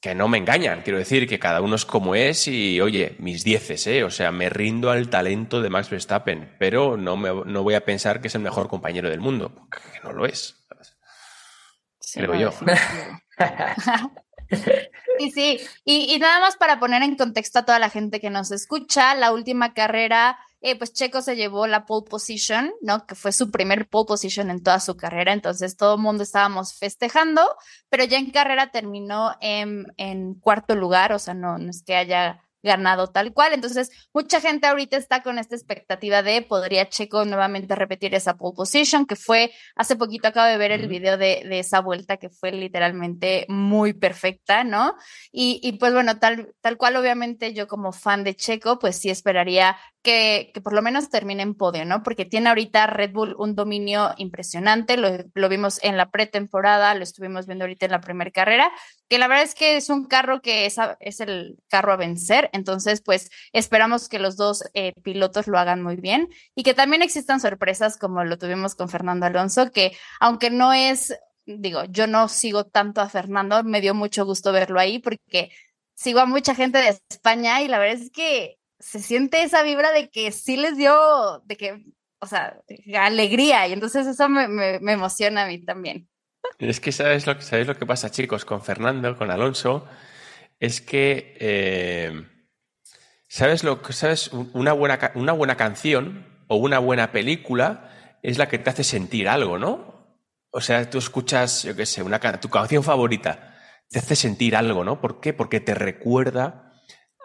que 0.00 0.14
no 0.14 0.28
me 0.28 0.38
engañan, 0.38 0.82
quiero 0.82 0.98
decir 0.98 1.26
que 1.26 1.40
cada 1.40 1.60
uno 1.60 1.74
es 1.74 1.84
como 1.84 2.14
es 2.14 2.46
y, 2.46 2.80
oye, 2.80 3.16
mis 3.18 3.42
dieces, 3.42 3.86
¿eh? 3.88 4.04
O 4.04 4.10
sea, 4.10 4.30
me 4.30 4.48
rindo 4.48 4.90
al 4.90 5.10
talento 5.10 5.60
de 5.60 5.70
Max 5.70 5.90
Verstappen, 5.90 6.54
pero 6.58 6.96
no, 6.96 7.16
me, 7.16 7.30
no 7.30 7.62
voy 7.64 7.74
a 7.74 7.84
pensar 7.84 8.20
que 8.20 8.28
es 8.28 8.34
el 8.36 8.42
mejor 8.42 8.68
compañero 8.68 9.10
del 9.10 9.20
mundo, 9.20 9.52
porque 9.54 9.98
no 10.04 10.12
lo 10.12 10.24
es. 10.24 10.54
Sí, 11.98 12.20
Creo 12.20 12.34
no, 12.34 12.40
yo. 12.40 12.52
Sí, 12.52 12.64
sí. 15.18 15.60
Y, 15.84 16.14
y 16.14 16.18
nada 16.18 16.40
más 16.40 16.56
para 16.56 16.78
poner 16.78 17.02
en 17.02 17.16
contexto 17.16 17.60
a 17.60 17.64
toda 17.64 17.78
la 17.78 17.90
gente 17.90 18.20
que 18.20 18.30
nos 18.30 18.50
escucha, 18.50 19.14
la 19.14 19.32
última 19.32 19.74
carrera, 19.74 20.38
eh, 20.60 20.76
pues 20.76 20.92
Checo 20.92 21.22
se 21.22 21.36
llevó 21.36 21.66
la 21.66 21.86
pole 21.86 22.08
position, 22.08 22.72
¿no? 22.80 23.06
Que 23.06 23.14
fue 23.14 23.32
su 23.32 23.50
primer 23.50 23.88
pole 23.88 24.06
position 24.06 24.50
en 24.50 24.62
toda 24.62 24.80
su 24.80 24.96
carrera. 24.96 25.32
Entonces 25.32 25.76
todo 25.76 25.94
el 25.94 26.00
mundo 26.00 26.22
estábamos 26.22 26.74
festejando, 26.74 27.42
pero 27.88 28.04
ya 28.04 28.18
en 28.18 28.30
carrera 28.30 28.70
terminó 28.70 29.36
en, 29.40 29.86
en 29.96 30.34
cuarto 30.34 30.74
lugar, 30.74 31.12
o 31.12 31.18
sea, 31.18 31.34
no, 31.34 31.58
no 31.58 31.70
es 31.70 31.82
que 31.82 31.94
haya 31.94 32.42
ganado 32.62 33.08
tal 33.08 33.32
cual. 33.32 33.52
Entonces, 33.52 33.90
mucha 34.12 34.40
gente 34.40 34.66
ahorita 34.66 34.96
está 34.96 35.22
con 35.22 35.38
esta 35.38 35.54
expectativa 35.54 36.22
de 36.22 36.42
podría 36.42 36.88
Checo 36.88 37.24
nuevamente 37.24 37.74
repetir 37.74 38.14
esa 38.14 38.36
pole 38.36 38.56
position, 38.56 39.06
que 39.06 39.16
fue 39.16 39.52
hace 39.76 39.96
poquito 39.96 40.28
acabo 40.28 40.48
de 40.48 40.58
ver 40.58 40.72
el 40.72 40.88
video 40.88 41.16
de, 41.16 41.44
de 41.48 41.58
esa 41.60 41.80
vuelta 41.80 42.16
que 42.16 42.30
fue 42.30 42.52
literalmente 42.52 43.46
muy 43.48 43.92
perfecta, 43.92 44.64
¿no? 44.64 44.94
Y, 45.32 45.60
y 45.62 45.78
pues 45.78 45.92
bueno, 45.92 46.18
tal, 46.18 46.54
tal 46.60 46.76
cual 46.76 46.96
obviamente 46.96 47.52
yo 47.54 47.66
como 47.66 47.92
fan 47.92 48.24
de 48.24 48.34
Checo, 48.34 48.78
pues 48.78 48.96
sí 48.98 49.10
esperaría 49.10 49.76
que, 50.02 50.52
por 50.62 50.72
lo 50.72 50.82
menos 50.82 51.10
termine 51.10 51.42
en 51.42 51.54
podio, 51.54 51.84
¿no? 51.84 52.02
Porque 52.02 52.24
tiene 52.24 52.48
ahorita 52.48 52.86
Red 52.86 53.12
Bull 53.12 53.34
un 53.38 53.54
dominio 53.54 54.14
impresionante, 54.16 54.96
lo, 54.96 55.48
vimos 55.48 55.82
en 55.82 55.96
la 55.96 56.10
pretemporada, 56.10 56.94
lo 56.94 57.02
estuvimos 57.02 57.46
viendo 57.46 57.64
ahorita 57.64 57.86
en 57.86 57.92
la 57.92 58.00
primera 58.00 58.30
carrera, 58.30 58.70
que 59.08 59.18
la 59.18 59.28
verdad 59.28 59.44
es 59.44 59.54
que 59.54 59.76
es 59.76 59.90
un 59.90 60.06
carro 60.06 60.40
que 60.40 60.66
es 60.66 61.20
el 61.20 61.58
carro 61.68 61.92
a 61.92 61.96
vencer, 61.96 62.48
entonces 62.52 63.02
pues 63.02 63.30
esperamos 63.52 64.08
que 64.08 64.18
los 64.18 64.36
dos 64.36 64.64
eh, 64.74 64.92
pilotos 65.02 65.46
lo 65.48 65.58
hagan 65.58 65.82
muy 65.82 65.96
bien 65.96 66.28
y 66.54 66.62
que 66.62 66.74
también 66.74 67.02
existan 67.02 67.40
sorpresas 67.40 67.96
como 67.96 68.24
lo 68.24 68.38
tuvimos 68.38 68.74
con 68.74 68.88
Fernando 68.88 69.26
Alonso, 69.26 69.70
que 69.72 69.96
aunque 70.20 70.50
no 70.50 70.72
es, 70.72 71.18
digo, 71.44 71.84
yo 71.84 72.06
no 72.06 72.28
sigo 72.28 72.64
tanto 72.64 73.00
a 73.00 73.08
Fernando, 73.08 73.64
me 73.64 73.80
dio 73.80 73.94
mucho 73.94 74.24
gusto 74.24 74.52
verlo 74.52 74.78
ahí 74.78 75.00
porque 75.00 75.50
sigo 75.94 76.20
a 76.20 76.26
mucha 76.26 76.54
gente 76.54 76.78
de 76.78 76.98
España 77.10 77.60
y 77.62 77.68
la 77.68 77.78
verdad 77.78 78.00
es 78.00 78.10
que 78.10 78.57
se 78.78 79.00
siente 79.00 79.42
esa 79.42 79.62
vibra 79.62 79.92
de 79.92 80.08
que 80.08 80.30
sí 80.32 80.56
les 80.56 80.76
dio, 80.76 81.42
de 81.44 81.56
que, 81.56 81.84
o 82.20 82.26
sea, 82.26 82.60
alegría 82.98 83.66
y 83.66 83.72
entonces 83.72 84.06
eso 84.06 84.28
me, 84.28 84.48
me, 84.48 84.92
emociona 84.92 85.44
a 85.44 85.46
mí 85.48 85.64
también. 85.64 86.08
Es 86.58 86.80
que 86.80 86.92
sabes 86.92 87.26
lo, 87.26 87.34
lo 87.34 87.78
que 87.78 87.86
pasa, 87.86 88.10
chicos, 88.10 88.44
con 88.44 88.62
Fernando, 88.62 89.16
con 89.16 89.30
Alonso, 89.30 89.86
es 90.60 90.80
que, 90.80 91.36
eh, 91.40 92.26
¿sabes 93.28 93.64
lo 93.64 93.82
que, 93.82 93.92
sabes? 93.92 94.30
Una 94.32 94.72
buena, 94.72 95.12
una 95.14 95.32
buena 95.32 95.56
canción 95.56 96.26
o 96.48 96.56
una 96.56 96.78
buena 96.78 97.12
película 97.12 98.16
es 98.22 98.38
la 98.38 98.48
que 98.48 98.58
te 98.58 98.70
hace 98.70 98.84
sentir 98.84 99.28
algo, 99.28 99.58
¿no? 99.58 99.98
O 100.50 100.60
sea, 100.60 100.88
tú 100.88 100.98
escuchas, 100.98 101.64
yo 101.64 101.76
qué 101.76 101.86
sé, 101.86 102.02
una, 102.02 102.18
tu 102.40 102.48
canción 102.48 102.82
favorita, 102.82 103.56
te 103.88 103.98
hace 103.98 104.16
sentir 104.16 104.56
algo, 104.56 104.84
¿no? 104.84 105.00
¿Por 105.00 105.20
qué? 105.20 105.32
Porque 105.32 105.60
te 105.60 105.74
recuerda 105.74 106.67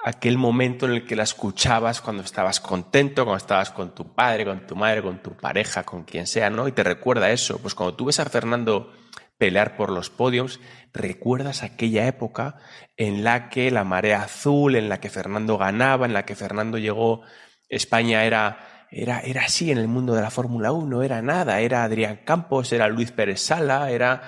aquel 0.03 0.37
momento 0.37 0.85
en 0.85 0.91
el 0.91 1.05
que 1.05 1.15
la 1.15 1.23
escuchabas 1.23 2.01
cuando 2.01 2.23
estabas 2.23 2.59
contento, 2.59 3.23
cuando 3.23 3.37
estabas 3.37 3.71
con 3.71 3.95
tu 3.95 4.13
padre, 4.13 4.43
con 4.43 4.67
tu 4.67 4.75
madre, 4.75 5.01
con 5.01 5.19
tu 5.23 5.31
pareja, 5.35 5.83
con 5.83 6.03
quien 6.03 6.27
sea, 6.27 6.49
¿no? 6.49 6.67
Y 6.67 6.73
te 6.73 6.83
recuerda 6.83 7.31
eso. 7.31 7.59
Pues 7.59 7.73
cuando 7.73 7.95
tú 7.95 8.05
ves 8.05 8.19
a 8.19 8.25
Fernando 8.25 8.91
pelear 9.37 9.77
por 9.77 9.89
los 9.89 10.09
podiums, 10.09 10.59
recuerdas 10.93 11.63
aquella 11.63 12.05
época 12.05 12.57
en 12.97 13.23
la 13.23 13.49
que 13.49 13.71
la 13.71 13.85
marea 13.85 14.23
azul, 14.23 14.75
en 14.75 14.89
la 14.89 14.99
que 14.99 15.09
Fernando 15.09 15.57
ganaba, 15.57 16.05
en 16.05 16.13
la 16.13 16.25
que 16.25 16.35
Fernando 16.35 16.77
llegó, 16.77 17.21
España 17.69 18.25
era, 18.25 18.87
era, 18.91 19.21
era 19.21 19.45
así 19.45 19.71
en 19.71 19.77
el 19.77 19.87
mundo 19.87 20.13
de 20.13 20.21
la 20.21 20.31
Fórmula 20.31 20.73
1, 20.73 21.01
era 21.01 21.21
nada, 21.21 21.61
era 21.61 21.83
Adrián 21.83 22.19
Campos, 22.25 22.73
era 22.73 22.89
Luis 22.89 23.11
Pérez 23.11 23.41
Sala, 23.41 23.89
era, 23.89 24.21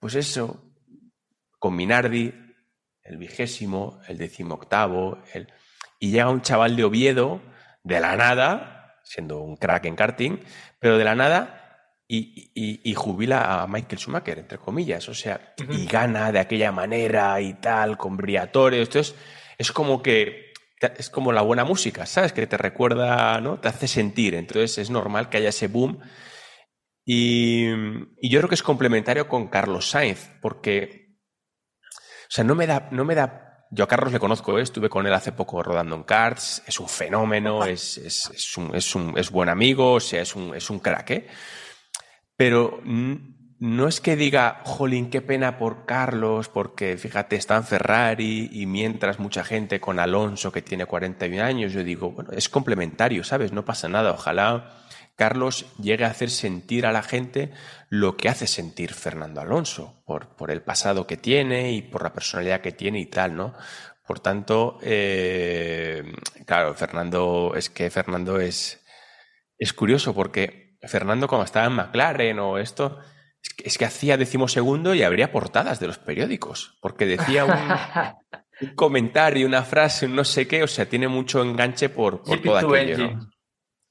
pues 0.00 0.14
eso, 0.14 0.64
con 1.58 1.76
Minardi, 1.76 2.47
el 3.08 3.16
vigésimo, 3.16 4.00
el 4.08 4.18
decimoctavo, 4.18 5.18
el... 5.34 5.48
y 5.98 6.10
llega 6.10 6.30
un 6.30 6.42
chaval 6.42 6.76
de 6.76 6.84
Oviedo, 6.84 7.40
de 7.82 8.00
la 8.00 8.16
nada, 8.16 9.00
siendo 9.04 9.40
un 9.40 9.56
crack 9.56 9.86
en 9.86 9.96
karting, 9.96 10.38
pero 10.78 10.98
de 10.98 11.04
la 11.04 11.14
nada, 11.14 11.54
y, 12.06 12.50
y- 12.54 12.80
y 12.84 12.94
jubila 12.94 13.62
a 13.62 13.66
Michael 13.66 13.98
Schumacher, 13.98 14.38
entre 14.38 14.58
comillas, 14.58 15.08
o 15.08 15.14
sea, 15.14 15.54
y 15.70 15.86
gana 15.86 16.32
de 16.32 16.38
aquella 16.38 16.72
manera 16.72 17.40
y 17.40 17.54
tal, 17.54 17.96
con 17.98 18.16
Briatore, 18.16 18.80
entonces 18.80 19.14
es 19.58 19.72
como 19.72 20.02
que 20.02 20.48
es 20.96 21.10
como 21.10 21.32
la 21.32 21.42
buena 21.42 21.64
música, 21.64 22.06
¿sabes? 22.06 22.32
Que 22.32 22.46
te 22.46 22.56
recuerda, 22.56 23.40
¿no? 23.40 23.58
Te 23.58 23.66
hace 23.68 23.88
sentir, 23.88 24.34
entonces 24.36 24.78
es 24.78 24.90
normal 24.90 25.28
que 25.28 25.38
haya 25.38 25.48
ese 25.48 25.66
boom. 25.66 25.98
Y, 27.04 27.66
y 28.20 28.28
yo 28.28 28.40
creo 28.40 28.48
que 28.48 28.54
es 28.54 28.62
complementario 28.62 29.28
con 29.28 29.48
Carlos 29.48 29.88
Sainz, 29.90 30.30
porque 30.40 31.07
sea, 32.30 32.44
no 32.44 32.54
me 32.54 32.66
da, 32.66 32.88
no 32.90 33.04
me 33.04 33.14
da. 33.14 33.66
Yo 33.70 33.84
a 33.84 33.88
Carlos 33.88 34.12
le 34.12 34.18
conozco, 34.18 34.58
¿eh? 34.58 34.62
estuve 34.62 34.88
con 34.88 35.06
él 35.06 35.12
hace 35.12 35.32
poco 35.32 35.62
rodando 35.62 35.94
en 35.94 36.02
karts, 36.04 36.62
es 36.66 36.80
un 36.80 36.88
fenómeno, 36.88 37.64
es, 37.64 37.98
es, 37.98 38.30
es 38.34 38.56
un, 38.56 38.74
es, 38.74 38.94
un, 38.94 39.18
es 39.18 39.30
buen 39.30 39.50
amigo, 39.50 39.94
o 39.94 40.00
sea, 40.00 40.22
es 40.22 40.34
un, 40.34 40.54
es 40.54 40.70
un 40.70 40.78
crack, 40.78 41.10
¿eh? 41.10 41.26
Pero 42.34 42.80
no 43.60 43.88
es 43.88 44.00
que 44.00 44.14
diga, 44.14 44.62
jolín, 44.64 45.10
qué 45.10 45.20
pena 45.20 45.58
por 45.58 45.84
Carlos, 45.84 46.48
porque 46.48 46.96
fíjate, 46.96 47.36
está 47.36 47.56
en 47.56 47.64
Ferrari 47.64 48.48
y 48.52 48.66
mientras 48.66 49.18
mucha 49.18 49.42
gente 49.42 49.80
con 49.80 49.98
Alonso 49.98 50.52
que 50.52 50.62
tiene 50.62 50.86
41 50.86 51.42
años, 51.42 51.72
yo 51.72 51.82
digo, 51.82 52.12
bueno, 52.12 52.30
es 52.32 52.48
complementario, 52.48 53.24
¿sabes? 53.24 53.52
No 53.52 53.64
pasa 53.64 53.88
nada, 53.88 54.12
ojalá 54.12 54.86
Carlos 55.18 55.66
llegue 55.82 56.04
a 56.04 56.10
hacer 56.10 56.30
sentir 56.30 56.86
a 56.86 56.92
la 56.92 57.02
gente 57.02 57.50
lo 57.88 58.16
que 58.16 58.28
hace 58.28 58.46
sentir 58.46 58.94
Fernando 58.94 59.40
Alonso, 59.40 60.00
por, 60.06 60.36
por 60.36 60.52
el 60.52 60.62
pasado 60.62 61.08
que 61.08 61.16
tiene 61.16 61.72
y 61.72 61.82
por 61.82 62.04
la 62.04 62.12
personalidad 62.12 62.60
que 62.60 62.70
tiene 62.70 63.00
y 63.00 63.06
tal, 63.06 63.34
¿no? 63.34 63.52
Por 64.06 64.20
tanto, 64.20 64.78
eh, 64.80 66.04
claro, 66.46 66.72
Fernando, 66.74 67.54
es 67.56 67.68
que 67.68 67.90
Fernando 67.90 68.38
es, 68.38 68.84
es 69.58 69.72
curioso 69.72 70.14
porque 70.14 70.78
Fernando 70.82 71.26
cuando 71.26 71.46
estaba 71.46 71.66
en 71.66 71.72
McLaren 71.72 72.38
o 72.38 72.56
esto, 72.56 73.00
es 73.42 73.54
que, 73.54 73.66
es 73.66 73.76
que 73.76 73.86
hacía 73.86 74.16
decimosegundo 74.16 74.94
y 74.94 75.02
habría 75.02 75.32
portadas 75.32 75.80
de 75.80 75.88
los 75.88 75.98
periódicos, 75.98 76.78
porque 76.80 77.06
decía 77.06 77.44
un, 77.44 77.52
un 78.68 78.76
comentario, 78.76 79.48
una 79.48 79.64
frase, 79.64 80.06
un 80.06 80.14
no 80.14 80.22
sé 80.22 80.46
qué, 80.46 80.62
o 80.62 80.68
sea, 80.68 80.88
tiene 80.88 81.08
mucho 81.08 81.42
enganche 81.42 81.88
por, 81.88 82.22
por 82.22 82.40
todo 82.40 82.60
GP2 82.60 82.80
aquello. 82.80 83.10
¿no? 83.10 83.37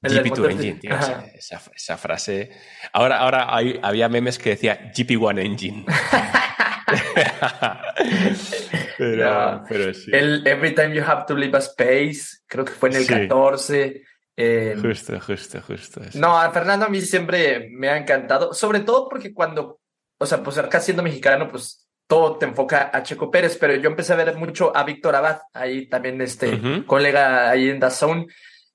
El 0.02 0.14
del 0.14 0.24
GP2 0.24 0.28
motor 0.30 0.46
de- 0.46 0.52
Engine, 0.52 0.78
tío, 0.80 0.94
esa, 1.34 1.62
esa- 1.74 1.96
frase. 1.96 2.50
Ahora, 2.92 3.18
ahora 3.18 3.54
hay- 3.56 3.80
había 3.82 4.08
memes 4.08 4.38
que 4.38 4.50
decía 4.50 4.92
GP1 4.94 5.40
Engine. 5.44 5.84
pero, 8.98 9.64
pero 9.68 9.94
sí. 9.94 10.10
El 10.12 10.46
Every 10.46 10.74
Time 10.74 10.94
You 10.94 11.02
Have 11.04 11.24
to 11.26 11.34
Leave 11.36 11.56
a 11.56 11.60
Space, 11.60 12.38
creo 12.46 12.64
que 12.64 12.72
fue 12.72 12.90
en 12.90 12.96
el 12.96 13.02
Sí. 13.04 13.08
14. 13.14 14.02
eh, 14.36 14.76
Justo, 14.80 15.18
justo, 15.20 15.60
justo. 15.62 16.00
eso. 16.02 16.18
No, 16.18 16.38
a 16.38 16.50
Fernando 16.52 16.86
a 16.86 16.88
mí 16.88 17.00
siempre 17.00 17.68
me 17.72 17.88
ha 17.88 17.96
encantado, 17.96 18.54
sobre 18.54 18.80
todo 18.80 19.08
porque 19.08 19.34
cuando, 19.34 19.80
o 20.18 20.26
sea, 20.26 20.42
pues 20.42 20.58
acá 20.58 20.80
siendo 20.80 21.02
mexicano, 21.02 21.48
pues 21.48 21.88
todo 22.06 22.38
te 22.38 22.46
enfoca 22.46 22.90
a 22.92 23.02
Checo 23.02 23.30
Pérez, 23.30 23.56
pero 23.60 23.74
yo 23.74 23.90
empecé 23.90 24.12
a 24.12 24.16
ver 24.16 24.34
mucho 24.36 24.74
a 24.76 24.84
Víctor 24.84 25.16
Abad, 25.16 25.40
ahí 25.52 25.88
también 25.88 26.20
este 26.22 26.54
Ujú. 26.54 26.86
colega 26.86 27.50
ahí 27.50 27.68
en 27.68 27.80
DAZN, 27.80 28.26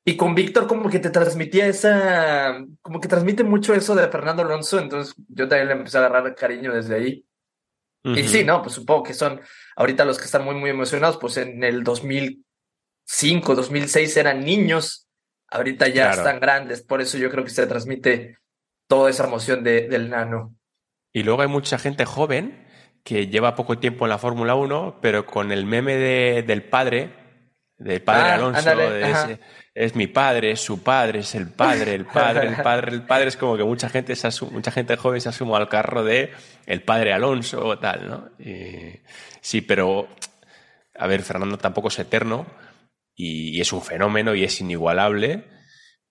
y 0.05 0.17
con 0.17 0.35
Víctor 0.35 0.67
como 0.67 0.89
que 0.89 0.99
te 0.99 1.09
transmitía 1.09 1.67
esa, 1.67 2.63
como 2.81 2.99
que 2.99 3.07
transmite 3.07 3.43
mucho 3.43 3.73
eso 3.73 3.95
de 3.95 4.07
Fernando 4.09 4.41
Alonso, 4.43 4.79
entonces 4.79 5.15
yo 5.29 5.47
también 5.47 5.67
le 5.67 5.73
empecé 5.75 5.97
a 5.97 6.05
agarrar 6.05 6.35
cariño 6.35 6.73
desde 6.73 6.95
ahí. 6.95 7.25
Y 8.05 8.23
sí, 8.27 8.43
no, 8.43 8.61
pues 8.61 8.75
supongo 8.75 9.03
que 9.03 9.13
son 9.13 9.39
ahorita 9.77 10.03
los 10.03 10.17
que 10.19 10.25
están 10.25 10.43
muy, 10.43 10.55
muy 10.55 10.69
emocionados, 10.71 11.15
pues 11.17 11.37
en 11.37 11.63
el 11.63 11.85
2005, 11.85 13.55
2006 13.55 14.17
eran 14.17 14.43
niños, 14.43 15.07
ahorita 15.49 15.87
ya 15.87 16.07
Claro. 16.11 16.17
están 16.17 16.39
grandes, 16.39 16.81
por 16.81 17.01
eso 17.01 17.17
yo 17.17 17.29
creo 17.29 17.43
que 17.45 17.49
se 17.51 17.65
transmite 17.67 18.37
toda 18.89 19.09
esa 19.09 19.25
emoción 19.25 19.63
de, 19.63 19.87
del 19.87 20.09
nano. 20.09 20.53
Y 21.13 21.23
luego 21.23 21.43
hay 21.43 21.47
mucha 21.47 21.77
gente 21.77 22.05
joven 22.05 22.67
que 23.03 23.27
lleva 23.27 23.55
poco 23.55 23.77
tiempo 23.79 24.05
en 24.05 24.09
la 24.09 24.17
Fórmula 24.17 24.55
1, 24.55 24.99
pero 25.01 25.25
con 25.25 25.51
el 25.51 25.65
meme 25.65 25.95
de- 25.95 26.43
del 26.43 26.63
padre, 26.63 27.21
Del 27.75 28.01
padre 28.01 28.29
Ah, 28.29 28.33
Alonso, 28.35 28.59
ándale, 28.59 28.89
de 28.91 29.11
ese- 29.11 29.39
es 29.75 29.95
mi 29.95 30.07
padre, 30.07 30.51
es 30.51 30.61
su 30.61 30.83
padre, 30.83 31.19
es 31.19 31.33
el 31.35 31.49
padre, 31.49 31.95
el 31.95 32.05
padre, 32.05 32.47
el 32.47 32.55
padre, 32.57 32.91
el 32.91 33.01
padre. 33.03 33.27
Es 33.29 33.37
como 33.37 33.57
que 33.57 33.63
mucha 33.63 33.89
gente, 33.89 34.15
se 34.15 34.27
asu- 34.27 34.49
mucha 34.51 34.71
gente 34.71 34.95
joven 34.97 35.19
se 35.21 35.29
asuma 35.29 35.57
al 35.57 35.69
carro 35.69 36.03
de 36.03 36.31
el 36.65 36.83
padre 36.83 37.11
Alonso 37.13 37.65
o 37.65 37.79
tal, 37.79 38.07
¿no? 38.07 38.29
Y- 38.39 38.99
sí, 39.41 39.61
pero, 39.61 40.07
a 40.97 41.07
ver, 41.07 41.21
Fernando 41.23 41.57
tampoco 41.57 41.87
es 41.87 41.97
eterno 41.99 42.45
y, 43.15 43.49
y 43.57 43.61
es 43.61 43.73
un 43.73 43.81
fenómeno 43.81 44.35
y 44.35 44.43
es 44.43 44.61
inigualable, 44.61 45.45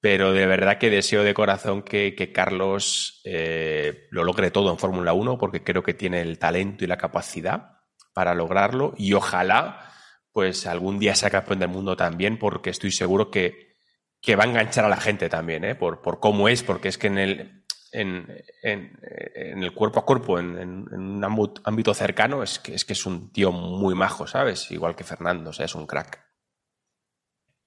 pero 0.01 0.33
de 0.33 0.47
verdad 0.47 0.79
que 0.79 0.91
deseo 0.91 1.23
de 1.23 1.33
corazón 1.35 1.83
que, 1.83 2.17
que 2.17 2.33
Carlos 2.33 3.21
eh, 3.25 4.09
lo 4.11 4.25
logre 4.25 4.51
todo 4.51 4.73
en 4.73 4.79
Fórmula 4.79 5.13
1 5.13 5.39
porque 5.39 5.63
creo 5.63 5.85
que 5.85 5.95
tiene 5.95 6.21
el 6.21 6.41
talento 6.41 6.83
y 6.83 6.89
la 6.89 6.97
capacidad 6.99 7.79
para 8.13 8.35
lograrlo 8.35 8.93
y 8.99 9.13
ojalá 9.13 9.92
pues 10.33 10.67
algún 10.67 10.99
día 10.99 11.15
sea 11.15 11.31
campeón 11.31 11.59
del 11.61 11.69
mundo 11.69 11.97
también 11.97 12.39
porque 12.39 12.71
estoy 12.71 12.91
seguro 12.91 13.31
que, 13.31 13.77
que 14.21 14.37
va 14.37 14.45
a 14.45 14.47
enganchar 14.47 14.85
a 14.85 14.89
la 14.89 14.97
gente 14.97 15.29
también, 15.29 15.65
¿eh? 15.65 15.75
por, 15.75 16.01
por 16.03 16.21
cómo 16.21 16.49
es, 16.49 16.63
porque 16.63 16.89
es 16.89 16.99
que 16.99 17.09
en 17.09 17.19
el, 17.19 17.65
en, 17.93 18.27
en- 18.63 18.99
en 19.35 19.63
el 19.63 19.75
cuerpo 19.75 20.01
a 20.01 20.05
cuerpo, 20.07 20.39
en, 20.39 20.59
en- 20.59 20.87
en 20.93 21.01
un 21.01 21.25
ámbito, 21.25 21.61
ámbito 21.65 21.93
cercano, 21.95 22.43
es 22.43 22.59
que, 22.59 22.75
es 22.75 22.85
que 22.85 22.95
es 22.95 23.05
un 23.07 23.31
tío 23.33 23.53
muy 23.53 23.95
majo, 23.95 24.27
¿sabes? 24.27 24.71
Igual 24.71 24.97
que 24.97 25.05
Fernando, 25.05 25.51
o 25.51 25.53
sea, 25.53 25.67
es 25.67 25.75
un 25.75 25.87
crack. 25.87 26.23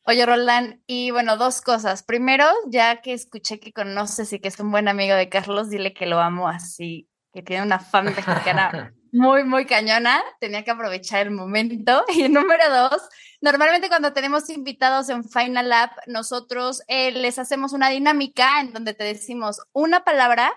Oye, 0.07 0.23
Roland, 0.25 0.81
y 0.85 1.09
bueno, 1.11 1.35
dos 1.35 1.61
cosas. 1.61 2.03
Primero, 2.03 2.45
ya 2.67 3.01
que 3.01 3.13
escuché 3.13 3.59
que 3.59 3.73
conoces 3.73 4.31
y 4.33 4.39
que 4.39 4.49
es 4.49 4.59
un 4.59 4.69
buen 4.71 4.87
amigo 4.87 5.15
de 5.15 5.29
Carlos, 5.29 5.69
dile 5.69 5.93
que 5.93 6.05
lo 6.05 6.19
amo 6.19 6.47
así, 6.47 7.09
que 7.33 7.41
tiene 7.41 7.63
una 7.63 7.79
fan 7.79 8.05
mexicana 8.05 8.93
muy, 9.15 9.43
muy 9.43 9.65
cañona. 9.65 10.21
Tenía 10.39 10.63
que 10.63 10.71
aprovechar 10.71 11.25
el 11.27 11.31
momento. 11.31 12.03
Y 12.15 12.29
número 12.29 12.63
dos, 12.69 13.01
normalmente 13.41 13.87
cuando 13.89 14.13
tenemos 14.13 14.49
invitados 14.49 15.09
en 15.09 15.23
Final 15.23 15.69
Lab, 15.69 15.91
nosotros 16.07 16.81
eh, 16.87 17.11
les 17.11 17.39
hacemos 17.39 17.73
una 17.73 17.89
dinámica 17.89 18.59
en 18.61 18.73
donde 18.73 18.93
te 18.93 19.03
decimos 19.03 19.59
una 19.73 20.03
palabra 20.03 20.51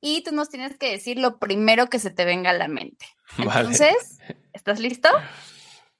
y 0.00 0.22
tú 0.22 0.32
nos 0.32 0.48
tienes 0.50 0.76
que 0.76 0.90
decir 0.90 1.18
lo 1.18 1.38
primero 1.38 1.88
que 1.88 1.98
se 1.98 2.10
te 2.10 2.24
venga 2.24 2.50
a 2.50 2.54
la 2.54 2.68
mente. 2.68 3.06
Vale. 3.38 3.60
Entonces, 3.60 4.18
¿estás 4.52 4.78
listo? 4.80 5.08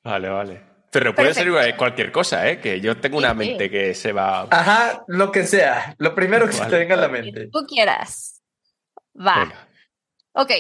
Vale, 0.03 0.29
vale. 0.29 0.63
Pero 0.91 1.13
puede 1.15 1.35
ser 1.35 1.49
cualquier 1.77 2.13
cosa, 2.13 2.49
¿eh? 2.49 2.61
Que 2.61 2.81
yo 2.81 3.01
tengo 3.01 3.19
una 3.19 3.33
Sí, 3.33 3.41
sí. 3.41 3.49
mente 3.49 3.69
que 3.71 3.95
se 3.95 4.13
va... 4.13 4.47
Ajá, 4.51 5.03
lo 5.09 5.33
que 5.33 5.45
sea. 5.45 5.95
Lo 5.99 6.15
primero 6.15 6.47
que 6.47 6.53
se 6.53 6.65
te 6.67 6.79
venga 6.79 6.95
a 6.95 6.99
la 6.99 7.07
Que 7.07 7.13
mente. 7.23 7.49
tú 7.51 7.67
quieras. 7.67 8.41
Va. 9.17 9.41
Venga. 9.41 9.69
Ok, 10.35 10.51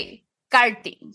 karting. 0.49 1.13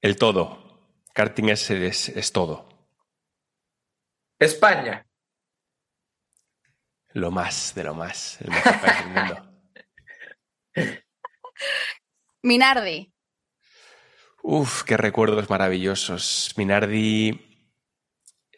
El 0.00 0.16
todo. 0.16 0.94
Karting 1.14 1.48
es, 1.48 1.70
es, 1.70 2.08
es 2.10 2.32
todo. 2.32 2.68
España. 4.38 5.04
Lo 7.10 7.30
más 7.30 7.74
de 7.74 7.84
lo 7.84 7.94
más. 7.94 8.40
El 8.40 8.50
mejor 8.50 8.80
país 8.80 8.98
del 8.98 9.08
mundo. 9.08 9.48
Minardi. 12.42 13.12
Uf, 14.42 14.84
qué 14.84 14.96
recuerdos 14.96 15.50
maravillosos. 15.50 16.54
Minardi 16.56 17.66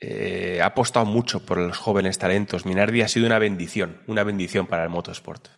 eh, 0.00 0.60
ha 0.62 0.66
apostado 0.66 1.06
mucho 1.06 1.44
por 1.46 1.58
los 1.58 1.78
jóvenes 1.78 2.18
talentos. 2.18 2.66
Minardi 2.66 3.00
ha 3.00 3.08
sido 3.08 3.26
una 3.26 3.38
bendición, 3.38 4.02
una 4.06 4.22
bendición 4.22 4.66
para 4.66 4.84
el 4.84 4.90
motorsport. 4.90 5.48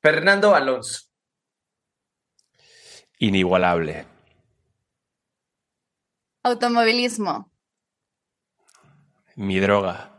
Fernando 0.00 0.54
Alonso. 0.54 1.08
Inigualable. 3.18 4.11
Automovilismo. 6.42 7.50
Mi 9.36 9.60
droga. 9.60 10.10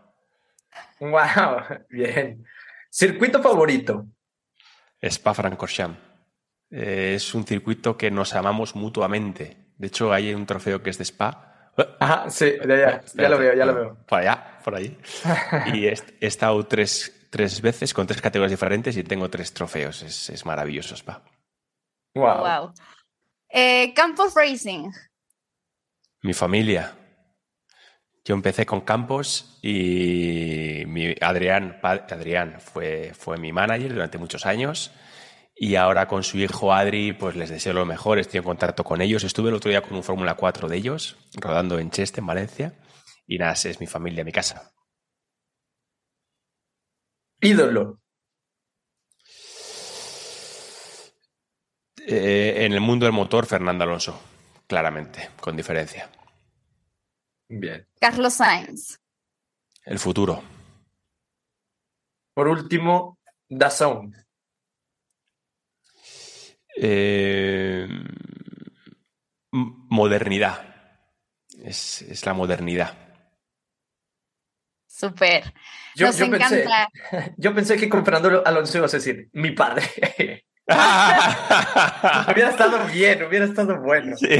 Wow, 0.99 1.61
bien. 1.89 2.45
Circuito 2.89 3.41
favorito. 3.41 4.05
Spa-Francorchamps. 5.01 5.99
Eh, 6.71 7.13
es 7.15 7.35
un 7.35 7.45
circuito 7.45 7.97
que 7.97 8.09
nos 8.09 8.33
amamos 8.33 8.75
mutuamente. 8.75 9.57
De 9.77 9.87
hecho, 9.87 10.13
hay 10.13 10.33
un 10.33 10.45
trofeo 10.45 10.81
que 10.81 10.89
es 10.89 10.97
de 10.97 11.03
Spa. 11.03 11.71
Ajá, 11.99 12.29
sí, 12.29 12.51
de 12.51 12.73
allá. 12.73 13.01
Ya 13.15 13.29
lo 13.29 13.37
veo, 13.37 13.53
ya 13.53 13.65
lo 13.65 13.75
veo. 13.75 13.97
Por 14.07 14.19
allá, 14.19 14.59
por 14.63 14.75
ahí. 14.75 14.97
Y 15.73 15.87
he, 15.87 15.93
he 16.19 16.27
estado 16.27 16.65
tres, 16.65 17.27
tres 17.29 17.61
veces 17.61 17.93
con 17.93 18.07
tres 18.07 18.21
categorías 18.21 18.51
diferentes 18.51 18.95
y 18.95 19.03
tengo 19.03 19.29
tres 19.29 19.53
trofeos. 19.53 20.01
Es, 20.03 20.29
es 20.29 20.45
maravilloso 20.45 20.95
Spa. 20.95 21.21
Wow. 22.15 22.37
Wow. 22.37 22.73
Eh, 23.49 23.93
Campos 23.93 24.33
Racing. 24.35 24.89
Mi 26.23 26.33
familia. 26.33 26.97
Yo 28.25 28.33
empecé 28.33 28.65
con 28.65 28.81
Campos 28.81 29.59
y 29.61 30.83
mi 30.87 31.13
Adrián, 31.19 31.79
Adrián 31.83 32.61
fue, 32.61 33.11
fue 33.13 33.37
mi 33.37 33.51
manager 33.51 33.93
durante 33.93 34.17
muchos 34.17 34.45
años. 34.45 34.91
Y 35.55 35.75
ahora 35.75 36.07
con 36.07 36.23
su 36.23 36.37
hijo 36.39 36.73
Adri, 36.73 37.11
pues 37.11 37.35
les 37.35 37.49
deseo 37.49 37.73
lo 37.73 37.85
mejor. 37.85 38.19
Estoy 38.19 38.37
en 38.37 38.45
contacto 38.45 38.85
con 38.85 39.01
ellos. 39.01 39.25
Estuve 39.25 39.49
el 39.49 39.55
otro 39.55 39.69
día 39.69 39.81
con 39.81 39.95
un 39.95 40.03
Fórmula 40.03 40.35
4 40.35 40.69
de 40.69 40.77
ellos, 40.77 41.17
rodando 41.35 41.77
en 41.77 41.91
Cheste, 41.91 42.21
en 42.21 42.27
Valencia. 42.27 42.73
Y 43.27 43.37
nada, 43.37 43.53
es 43.53 43.79
mi 43.81 43.87
familia, 43.87 44.23
mi 44.23 44.31
casa. 44.31 44.73
Ídolo. 47.41 47.99
Eh, 52.07 52.65
en 52.65 52.71
el 52.71 52.81
mundo 52.81 53.05
del 53.05 53.13
motor, 53.13 53.45
Fernando 53.45 53.83
Alonso, 53.83 54.19
claramente, 54.67 55.29
con 55.39 55.55
diferencia. 55.55 56.09
Bien. 57.47 57.87
Carlos 57.99 58.33
Sainz. 58.33 58.99
El 59.85 59.99
futuro. 59.99 60.41
Por 62.33 62.47
último, 62.47 63.19
Dazón. 63.47 64.15
Eh, 66.75 67.87
modernidad. 69.51 70.69
Es, 71.63 72.01
es 72.01 72.25
la 72.25 72.33
modernidad. 72.33 72.97
Super. 74.87 75.53
Yo, 75.95 76.07
Nos 76.07 76.17
yo 76.17 76.29
pensé, 76.29 76.63
encanta. 76.63 76.89
yo 77.37 77.53
pensé 77.53 77.77
que 77.77 77.89
con 77.89 78.05
Fernando 78.05 78.43
Alonso 78.45 78.77
ibas 78.77 78.93
a 78.93 78.97
decir, 78.97 79.29
mi 79.33 79.51
padre. 79.51 80.45
hubiera 82.31 82.49
estado 82.49 82.77
bien, 82.91 83.23
hubiera 83.23 83.45
estado 83.45 83.79
bueno. 83.81 84.15
Sí. 84.17 84.27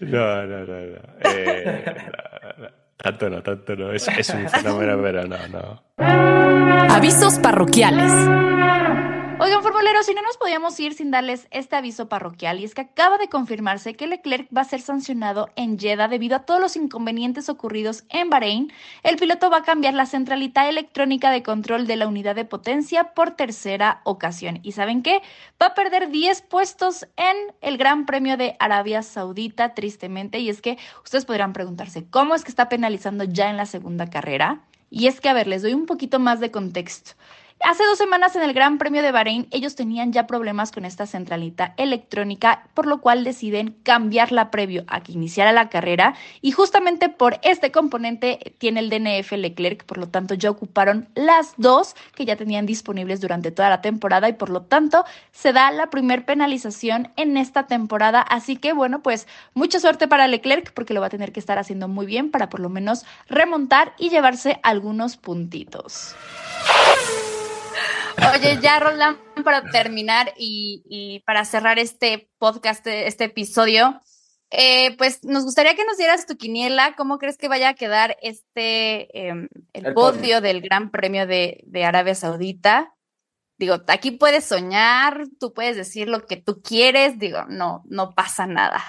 No, 0.00 0.44
no, 0.46 0.58
no, 0.64 0.66
no. 0.66 0.98
Eh, 1.20 1.84
no, 1.86 2.64
no. 2.64 2.70
Tanto 2.96 3.30
no, 3.30 3.42
tanto 3.42 3.76
no. 3.76 3.92
Es, 3.92 4.08
es 4.08 4.30
un 4.30 4.48
fenómeno, 4.48 4.98
pero 5.02 5.26
no, 5.26 5.36
no. 5.48 5.82
Avisos 6.90 7.38
parroquiales. 7.38 8.12
Oigan, 9.36 9.64
formuleros, 9.64 10.06
si 10.06 10.14
no 10.14 10.22
nos 10.22 10.36
podíamos 10.36 10.78
ir 10.78 10.94
sin 10.94 11.10
darles 11.10 11.48
este 11.50 11.74
aviso 11.74 12.08
parroquial, 12.08 12.60
y 12.60 12.64
es 12.64 12.72
que 12.72 12.82
acaba 12.82 13.18
de 13.18 13.28
confirmarse 13.28 13.94
que 13.94 14.06
Leclerc 14.06 14.46
va 14.56 14.60
a 14.60 14.64
ser 14.64 14.80
sancionado 14.80 15.50
en 15.56 15.76
Jeddah 15.76 16.06
debido 16.06 16.36
a 16.36 16.44
todos 16.46 16.60
los 16.60 16.76
inconvenientes 16.76 17.48
ocurridos 17.48 18.04
en 18.10 18.30
Bahrein. 18.30 18.72
El 19.02 19.16
piloto 19.16 19.50
va 19.50 19.58
a 19.58 19.62
cambiar 19.64 19.94
la 19.94 20.06
centralita 20.06 20.68
electrónica 20.68 21.32
de 21.32 21.42
control 21.42 21.88
de 21.88 21.96
la 21.96 22.06
unidad 22.06 22.36
de 22.36 22.44
potencia 22.44 23.12
por 23.12 23.32
tercera 23.32 24.02
ocasión. 24.04 24.60
¿Y 24.62 24.70
saben 24.70 25.02
qué? 25.02 25.20
Va 25.60 25.66
a 25.66 25.74
perder 25.74 26.10
10 26.10 26.42
puestos 26.42 27.08
en 27.16 27.36
el 27.60 27.76
Gran 27.76 28.06
Premio 28.06 28.36
de 28.36 28.54
Arabia 28.60 29.02
Saudita, 29.02 29.74
tristemente. 29.74 30.38
Y 30.38 30.48
es 30.48 30.62
que 30.62 30.78
ustedes 31.02 31.24
podrán 31.24 31.52
preguntarse, 31.52 32.06
¿cómo 32.08 32.36
es 32.36 32.44
que 32.44 32.50
está 32.50 32.68
penalizando 32.68 33.24
ya 33.24 33.50
en 33.50 33.56
la 33.56 33.66
segunda 33.66 34.08
carrera? 34.08 34.60
Y 34.90 35.08
es 35.08 35.20
que, 35.20 35.28
a 35.28 35.32
ver, 35.32 35.48
les 35.48 35.62
doy 35.62 35.74
un 35.74 35.86
poquito 35.86 36.20
más 36.20 36.38
de 36.38 36.52
contexto. 36.52 37.14
Hace 37.66 37.82
dos 37.86 37.96
semanas 37.96 38.36
en 38.36 38.42
el 38.42 38.52
Gran 38.52 38.76
Premio 38.76 39.00
de 39.00 39.10
Bahrein 39.10 39.48
ellos 39.50 39.74
tenían 39.74 40.12
ya 40.12 40.26
problemas 40.26 40.70
con 40.70 40.84
esta 40.84 41.06
centralita 41.06 41.72
electrónica, 41.78 42.68
por 42.74 42.84
lo 42.84 43.00
cual 43.00 43.24
deciden 43.24 43.74
cambiarla 43.82 44.50
previo 44.50 44.84
a 44.86 45.00
que 45.00 45.12
iniciara 45.12 45.50
la 45.50 45.70
carrera 45.70 46.14
y 46.42 46.50
justamente 46.50 47.08
por 47.08 47.40
este 47.42 47.72
componente 47.72 48.54
tiene 48.58 48.80
el 48.80 48.90
DNF 48.90 49.32
Leclerc, 49.32 49.82
por 49.84 49.96
lo 49.96 50.10
tanto 50.10 50.34
ya 50.34 50.50
ocuparon 50.50 51.08
las 51.14 51.54
dos 51.56 51.96
que 52.14 52.26
ya 52.26 52.36
tenían 52.36 52.66
disponibles 52.66 53.22
durante 53.22 53.50
toda 53.50 53.70
la 53.70 53.80
temporada 53.80 54.28
y 54.28 54.34
por 54.34 54.50
lo 54.50 54.60
tanto 54.60 55.06
se 55.32 55.54
da 55.54 55.70
la 55.70 55.88
primer 55.88 56.26
penalización 56.26 57.14
en 57.16 57.38
esta 57.38 57.66
temporada, 57.66 58.20
así 58.20 58.56
que 58.56 58.74
bueno, 58.74 59.02
pues 59.02 59.26
mucha 59.54 59.80
suerte 59.80 60.06
para 60.06 60.28
Leclerc 60.28 60.74
porque 60.74 60.92
lo 60.92 61.00
va 61.00 61.06
a 61.06 61.10
tener 61.10 61.32
que 61.32 61.40
estar 61.40 61.58
haciendo 61.58 61.88
muy 61.88 62.04
bien 62.04 62.30
para 62.30 62.50
por 62.50 62.60
lo 62.60 62.68
menos 62.68 63.06
remontar 63.26 63.94
y 63.96 64.10
llevarse 64.10 64.60
algunos 64.62 65.16
puntitos. 65.16 66.14
Oye, 68.34 68.58
ya 68.60 68.78
Roland, 68.80 69.18
para 69.44 69.62
terminar 69.70 70.32
y, 70.36 70.82
y 70.88 71.20
para 71.20 71.44
cerrar 71.44 71.78
este 71.78 72.30
podcast, 72.38 72.86
este 72.86 73.24
episodio, 73.24 74.00
eh, 74.50 74.96
pues 74.96 75.24
nos 75.24 75.44
gustaría 75.44 75.74
que 75.74 75.84
nos 75.84 75.96
dieras 75.96 76.26
tu 76.26 76.36
quiniela, 76.36 76.94
cómo 76.96 77.18
crees 77.18 77.36
que 77.36 77.48
vaya 77.48 77.70
a 77.70 77.74
quedar 77.74 78.16
este, 78.22 79.08
eh, 79.18 79.48
el, 79.72 79.86
El 79.86 79.94
podio, 79.94 80.20
podio. 80.20 80.40
del 80.40 80.60
Gran 80.60 80.90
Premio 80.90 81.26
de, 81.26 81.62
de 81.66 81.84
Arabia 81.84 82.14
Saudita. 82.14 82.94
Digo, 83.58 83.76
aquí 83.88 84.12
puedes 84.12 84.44
soñar, 84.44 85.24
tú 85.38 85.52
puedes 85.52 85.76
decir 85.76 86.08
lo 86.08 86.26
que 86.26 86.36
tú 86.36 86.60
quieres, 86.62 87.18
digo, 87.18 87.44
no, 87.48 87.82
no 87.86 88.14
pasa 88.14 88.46
nada. 88.46 88.82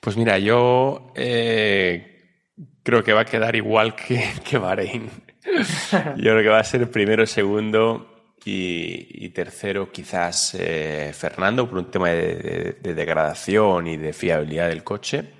Pues 0.00 0.16
mira, 0.16 0.38
yo 0.38 1.12
eh, 1.14 2.48
creo 2.82 3.04
que 3.04 3.12
va 3.12 3.20
a 3.20 3.26
quedar 3.26 3.54
igual 3.54 3.94
que, 3.94 4.24
que 4.44 4.58
Bahrein. 4.58 5.10
yo 6.16 6.32
creo 6.32 6.42
que 6.42 6.48
va 6.48 6.60
a 6.60 6.64
ser 6.64 6.90
primero, 6.90 7.26
segundo 7.26 8.12
y, 8.44 9.28
tercero 9.30 9.90
quizás 9.90 10.54
eh, 10.58 11.12
Fernando 11.14 11.68
por 11.68 11.78
un 11.78 11.90
tema 11.90 12.10
de, 12.10 12.78
degradación 12.82 13.86
y 13.86 13.96
de 13.96 14.12
fiabilidad 14.12 14.68
del 14.68 14.84
coche. 14.84 15.34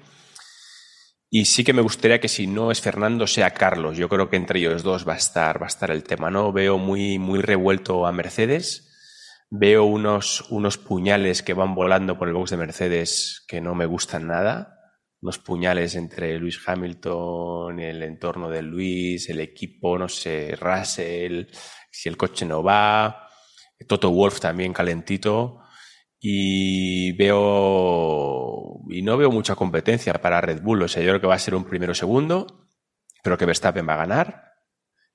Y 1.30 1.46
sí 1.46 1.64
que 1.64 1.72
me 1.72 1.82
gustaría 1.82 2.20
que 2.20 2.28
si 2.28 2.46
no 2.46 2.70
es 2.70 2.80
Fernando 2.80 3.26
sea 3.26 3.52
Carlos. 3.52 3.96
Yo 3.96 4.08
creo 4.08 4.28
que 4.28 4.36
entre 4.36 4.58
ellos 4.58 4.82
dos 4.82 5.08
va 5.08 5.14
a 5.14 5.16
estar, 5.16 5.60
va 5.60 5.66
a 5.66 5.68
estar 5.68 5.90
el 5.90 6.04
tema. 6.04 6.30
No 6.30 6.52
veo 6.52 6.76
muy, 6.76 7.18
muy 7.18 7.40
revuelto 7.40 8.06
a 8.06 8.12
Mercedes. 8.12 8.90
Veo 9.48 9.84
unos, 9.84 10.42
unos 10.50 10.76
puñales 10.76 11.42
que 11.42 11.54
van 11.54 11.74
volando 11.74 12.18
por 12.18 12.28
el 12.28 12.34
box 12.34 12.50
de 12.50 12.56
Mercedes 12.58 13.44
que 13.48 13.62
no 13.62 13.74
me 13.74 13.86
gustan 13.86 14.26
nada. 14.26 14.81
Unos 15.22 15.38
puñales 15.38 15.94
entre 15.94 16.36
Luis 16.38 16.60
Hamilton, 16.66 17.78
el 17.78 18.02
entorno 18.02 18.50
de 18.50 18.60
Luis, 18.60 19.28
el 19.30 19.40
equipo, 19.40 19.96
no 19.96 20.08
sé, 20.08 20.56
Russell, 20.56 21.46
si 21.90 22.08
el 22.08 22.16
coche 22.16 22.44
no 22.44 22.62
va. 22.62 23.28
Toto 23.86 24.10
Wolf 24.10 24.40
también 24.40 24.72
calentito. 24.72 25.60
Y 26.18 27.12
veo. 27.12 28.80
Y 28.90 29.02
no 29.02 29.16
veo 29.16 29.30
mucha 29.30 29.54
competencia 29.54 30.14
para 30.14 30.40
Red 30.40 30.62
Bull. 30.62 30.82
O 30.82 30.88
sea, 30.88 31.02
yo 31.02 31.10
creo 31.10 31.20
que 31.20 31.26
va 31.26 31.34
a 31.34 31.38
ser 31.38 31.54
un 31.54 31.64
primero 31.64 31.94
segundo. 31.94 32.68
Creo 33.22 33.38
que 33.38 33.46
Verstappen 33.46 33.88
va 33.88 33.94
a 33.94 34.06
ganar. 34.06 34.52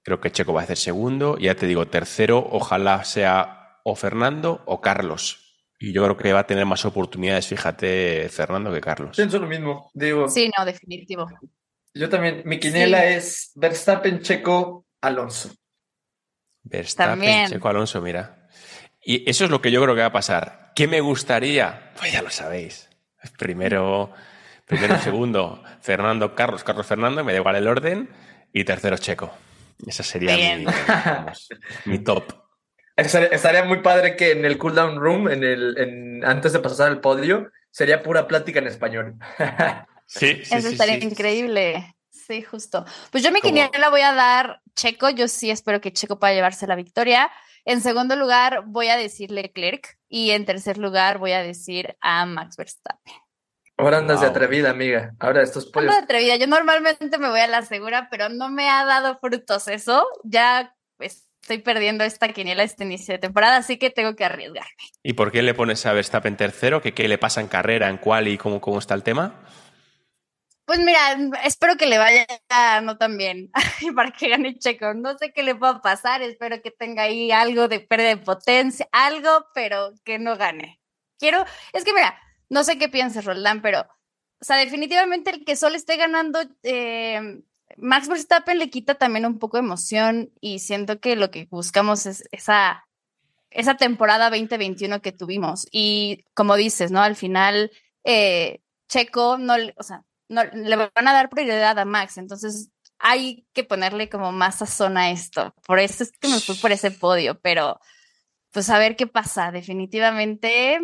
Creo 0.04 0.20
que 0.22 0.32
Checo 0.32 0.54
va 0.54 0.62
a 0.62 0.66
ser 0.66 0.78
segundo. 0.78 1.38
Y 1.40 1.46
ya 1.46 1.56
te 1.56 1.68
digo, 1.68 1.88
tercero, 1.88 2.46
ojalá 2.52 3.04
sea 3.04 3.80
o 3.84 3.96
Fernando 3.96 4.64
o 4.66 4.82
Carlos. 4.82 5.47
Y 5.80 5.94
yo 5.94 6.04
creo 6.04 6.18
que 6.18 6.34
va 6.34 6.40
a 6.40 6.48
tener 6.48 6.66
más 6.66 6.86
oportunidades, 6.86 7.48
fíjate, 7.48 8.30
Fernando, 8.30 8.74
que 8.74 8.82
Carlos. 8.82 9.16
Pienso 9.16 9.38
lo 9.38 9.48
mismo, 9.48 9.92
digo. 9.94 10.28
Sí, 10.28 10.50
no, 10.58 10.66
definitivo. 10.66 11.28
Yo 11.94 12.10
también, 12.10 12.42
mi 12.46 12.60
quinela 12.60 13.06
es 13.06 13.52
Verstappen, 13.56 14.22
Checo, 14.22 14.86
Alonso. 15.02 15.52
Verstappen, 16.64 17.48
Checo, 17.48 17.70
Alonso, 17.70 18.02
mira. 18.02 18.48
Y 19.04 19.30
eso 19.30 19.46
es 19.46 19.52
lo 19.52 19.62
que 19.62 19.72
yo 19.72 19.82
creo 19.82 19.94
que 19.94 20.02
va 20.02 20.08
a 20.08 20.12
pasar. 20.12 20.72
¿Qué 20.76 20.88
me 20.88 21.00
gustaría? 21.00 21.94
Pues 21.98 22.12
ya 22.12 22.22
lo 22.22 22.30
sabéis. 22.30 22.90
Primero, 23.38 24.12
primero, 24.66 24.98
segundo, 25.02 25.64
Fernando, 25.82 26.36
Carlos, 26.36 26.64
Carlos, 26.64 26.88
Fernando, 26.88 27.24
me 27.24 27.34
da 27.34 27.40
igual 27.40 27.56
el 27.56 27.68
orden. 27.68 28.10
Y 28.52 28.64
tercero, 28.64 28.98
Checo. 28.98 29.32
Esa 29.86 30.02
sería 30.02 30.58
mi, 30.58 30.66
mi 31.86 32.00
top. 32.00 32.47
Estaría 32.98 33.64
muy 33.64 33.82
padre 33.82 34.16
que 34.16 34.32
en 34.32 34.44
el 34.44 34.58
cooldown 34.58 35.00
room, 35.00 35.30
en 35.30 35.44
el, 35.44 36.22
antes 36.26 36.52
de 36.54 36.60
pasar 36.60 36.88
al 36.88 37.00
podio, 37.00 37.52
sería 37.70 38.02
pura 38.02 38.28
plática 38.28 38.60
en 38.60 38.68
español. 38.68 39.16
sí, 40.08 40.44
sí, 40.44 40.56
Eso 40.56 40.70
estaría 40.70 40.98
increíble. 40.98 41.96
Sí, 42.10 42.42
justo. 42.42 42.86
Pues 43.12 43.24
yo 43.24 43.32
mi 43.32 43.40
quiniela 43.40 43.78
la 43.80 43.90
voy 43.90 44.02
a 44.02 44.14
dar 44.14 44.62
Checo. 44.76 45.10
Yo 45.12 45.28
sí 45.28 45.52
espero 45.52 45.80
que 45.80 45.94
Checo 45.94 46.20
pueda 46.20 46.34
llevarse 46.34 46.66
la 46.66 46.76
victoria. 46.76 47.32
En 47.66 47.82
segundo 47.82 48.16
lugar, 48.16 48.64
voy 48.66 48.88
a 48.88 48.98
decirle 48.98 49.52
Clerk. 49.52 49.98
Y 50.10 50.32
en 50.32 50.46
tercer 50.46 50.78
lugar, 50.78 51.20
voy 51.20 51.34
a 51.34 51.44
decir 51.44 51.96
a 52.02 52.26
Max 52.26 52.58
Verstappen. 52.58 53.14
Ahora 53.78 54.00
andas 54.00 54.22
de 54.22 54.28
atrevida, 54.28 54.72
amiga. 54.72 55.14
Ahora 55.20 55.44
estos 55.44 55.68
pollos. 55.68 55.90
Ando 55.90 56.00
de 56.00 56.04
atrevida. 56.04 56.36
Yo 56.36 56.48
normalmente 56.48 57.18
me 57.20 57.30
voy 57.30 57.42
a 57.42 57.48
la 57.48 57.62
segura, 57.62 58.08
pero 58.10 58.28
no 58.28 58.50
me 58.50 58.68
ha 58.70 58.84
dado 58.86 59.20
frutos 59.20 59.68
eso. 59.68 60.08
Ya, 60.24 60.76
pues, 60.98 61.27
estoy 61.48 61.60
perdiendo 61.60 62.04
esta 62.04 62.28
quiniela 62.34 62.64
este 62.64 62.84
inicio 62.84 63.14
de 63.14 63.20
temporada, 63.20 63.56
así 63.56 63.78
que 63.78 63.90
tengo 63.90 64.18
que 64.18 64.26
arriesgarme. 64.26 64.70
¿Y 65.02 65.14
por 65.14 65.32
qué 65.32 65.42
le 65.42 65.54
pones 65.54 65.86
a 65.86 65.94
Verstappen 65.94 66.36
tercero? 66.36 66.82
¿Qué, 66.82 66.94
qué 66.94 67.08
le 67.08 67.18
pasa 67.18 67.40
en 67.40 67.48
carrera, 67.48 67.88
en 67.88 67.98
cuál 67.98 68.28
y 68.28 68.38
cómo, 68.38 68.60
cómo 68.60 68.80
está 68.80 68.94
el 68.96 69.04
tema? 69.04 69.46
Pues 70.66 70.80
mira, 70.80 71.00
espero 71.46 71.78
que 71.78 71.86
le 71.86 71.98
vaya 71.98 72.26
no 72.84 72.98
tan 72.98 73.18
bien 73.18 73.50
para 73.96 74.12
que 74.12 74.28
gane 74.28 74.60
Checo. 74.60 74.94
No 74.94 75.18
sé 75.18 75.32
qué 75.32 75.42
le 75.42 75.56
pueda 75.56 75.82
pasar, 75.82 76.22
espero 76.22 76.62
que 76.62 76.72
tenga 76.72 77.04
ahí 77.04 77.32
algo 77.32 77.70
de 77.70 77.80
pérdida 77.80 78.10
de 78.10 78.18
potencia, 78.18 78.90
algo, 78.92 79.48
pero 79.54 79.94
que 80.04 80.20
no 80.20 80.36
gane. 80.36 80.82
Quiero, 81.18 81.46
es 81.72 81.86
que 81.86 81.94
mira, 81.94 82.20
no 82.50 82.66
sé 82.66 82.78
qué 82.78 82.90
pienses, 82.90 83.24
Roldán, 83.24 83.62
pero, 83.62 83.88
o 84.42 84.44
sea, 84.44 84.58
definitivamente 84.58 85.32
el 85.32 85.46
que 85.46 85.56
solo 85.56 85.78
esté 85.78 85.96
ganando 85.96 86.42
eh, 86.64 87.40
Max 87.78 88.08
Verstappen 88.08 88.58
le 88.58 88.70
quita 88.70 88.96
también 88.96 89.26
un 89.26 89.40
poco 89.40 89.58
de 89.58 89.64
emoción 89.64 90.32
y 90.42 90.60
siento 90.60 91.00
que 91.00 91.16
lo 91.16 91.32
que 91.32 91.48
buscamos 91.50 92.06
es 92.06 92.24
esa, 92.32 92.88
esa 93.52 93.78
temporada 93.78 94.30
2021 94.30 95.02
que 95.02 95.12
tuvimos. 95.12 95.68
Y 95.72 96.26
como 96.34 96.56
dices, 96.56 96.92
¿no? 96.92 97.02
Al 97.02 97.16
final, 97.16 97.72
eh, 98.04 98.62
Checo 98.90 99.38
no, 99.38 99.54
o 99.76 99.84
sea, 99.84 100.04
no 100.28 100.44
le 100.44 100.76
van 100.76 101.08
a 101.08 101.14
dar 101.14 101.30
prioridad 101.30 101.78
a 101.78 101.86
Max, 101.86 102.18
entonces 102.18 102.72
hay 103.00 103.46
que 103.54 103.64
ponerle 103.64 104.10
como 104.10 104.32
más 104.32 104.58
sazón 104.58 104.98
a 104.98 105.12
esto. 105.12 105.54
Por 105.66 105.80
eso 105.80 106.04
es 106.04 106.12
que 106.12 106.28
me 106.28 106.40
fui 106.40 106.56
por 106.56 106.72
ese 106.72 106.92
podio, 106.92 107.40
pero 107.40 107.80
pues 108.52 108.70
a 108.70 108.80
ver 108.80 108.96
qué 108.96 109.08
pasa. 109.08 109.52
Definitivamente. 109.52 110.80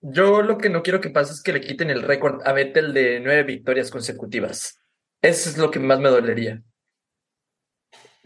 Yo 0.00 0.42
lo 0.42 0.58
que 0.58 0.68
no 0.68 0.82
quiero 0.82 1.00
que 1.00 1.10
pase 1.10 1.32
es 1.32 1.42
que 1.42 1.52
le 1.52 1.60
quiten 1.60 1.90
el 1.90 2.02
récord 2.02 2.46
a 2.46 2.52
Vettel 2.52 2.92
de 2.92 3.18
nueve 3.20 3.44
victorias 3.44 3.90
consecutivas. 3.90 4.78
Eso 5.22 5.50
es 5.50 5.58
lo 5.58 5.70
que 5.70 5.78
más 5.78 5.98
me 5.98 6.08
dolería. 6.08 6.62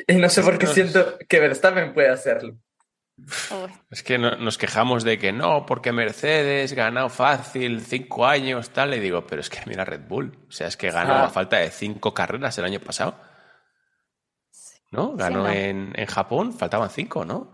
Y 0.06 0.14
no 0.16 0.28
sé 0.28 0.42
por 0.42 0.58
qué 0.58 0.66
siento 0.66 1.18
que 1.28 1.40
Verstappen 1.40 1.94
puede 1.94 2.10
hacerlo. 2.10 2.56
Es 3.90 4.02
que 4.02 4.18
nos 4.18 4.58
quejamos 4.58 5.04
de 5.04 5.18
que 5.18 5.32
no, 5.32 5.66
porque 5.66 5.92
Mercedes 5.92 6.72
ganó 6.72 7.08
fácil, 7.08 7.80
cinco 7.82 8.26
años, 8.26 8.70
tal. 8.70 8.90
Le 8.90 9.00
digo, 9.00 9.26
pero 9.26 9.40
es 9.40 9.50
que 9.50 9.60
mira 9.66 9.84
Red 9.84 10.08
Bull. 10.08 10.36
O 10.48 10.52
sea, 10.52 10.66
es 10.66 10.76
que 10.76 10.90
ganó 10.90 11.14
a 11.14 11.28
falta 11.28 11.58
de 11.58 11.70
cinco 11.70 12.14
carreras 12.14 12.56
el 12.58 12.64
año 12.64 12.80
pasado. 12.80 13.16
¿No? 14.90 15.14
Ganó 15.14 15.48
En, 15.48 15.92
en, 15.94 16.06
Japón, 16.06 16.52
faltaban 16.52 16.90
cinco, 16.90 17.24
¿no? 17.24 17.52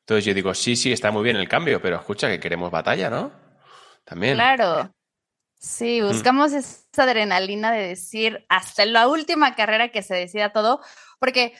Entonces 0.00 0.24
yo 0.24 0.32
digo, 0.32 0.54
sí, 0.54 0.76
sí, 0.76 0.92
está 0.92 1.10
muy 1.10 1.22
bien 1.22 1.36
el 1.36 1.48
cambio, 1.48 1.80
pero 1.82 1.96
escucha 1.96 2.28
que 2.28 2.40
queremos 2.40 2.70
batalla, 2.70 3.10
¿no? 3.10 3.32
También. 4.04 4.34
Claro. 4.34 4.94
Sí, 5.58 6.00
mm. 6.00 6.06
buscamos 6.06 6.52
adrenalina 6.98 7.72
de 7.72 7.86
decir 7.86 8.44
hasta 8.48 8.84
la 8.84 9.08
última 9.08 9.54
carrera 9.54 9.90
que 9.90 10.02
se 10.02 10.14
decida 10.14 10.52
todo, 10.52 10.80
porque 11.18 11.54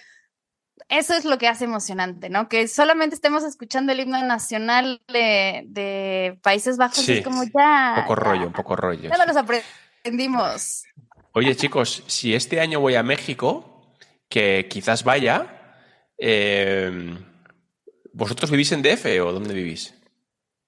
eso 0.89 1.15
es 1.15 1.25
lo 1.25 1.39
que 1.39 1.47
hace 1.47 1.65
emocionante, 1.65 2.31
¿no? 2.31 2.49
Que 2.49 2.67
solamente 2.67 3.15
estemos 3.15 3.45
escuchando 3.45 3.93
el 3.93 4.01
himno 4.01 4.23
nacional 4.25 5.01
de, 5.09 6.39
Países 6.43 6.77
Bajos 6.77 7.09
es 7.09 7.23
como 7.23 7.45
ya. 7.45 7.95
Un 7.97 8.03
poco 8.03 8.15
rollo, 8.17 8.47
un 8.47 8.53
poco 8.53 8.77
rollo. 8.77 9.09
Ya 9.09 9.17
no 9.17 9.27
los 9.27 9.37
aprendimos. 9.37 10.85
Oye, 11.33 11.55
chicos, 11.55 12.03
si 12.07 12.35
este 12.35 12.61
año 12.61 12.81
voy 12.81 12.97
a 12.97 13.03
México, 13.03 13.95
que 14.29 14.67
quizás 14.69 15.05
vaya, 15.05 15.85
eh, 16.19 17.19
¿vosotros 18.13 18.51
vivís 18.51 18.73
en 18.73 18.83
DF 18.83 19.07
o 19.23 19.33
dónde 19.33 19.55
vivís? 19.55 19.95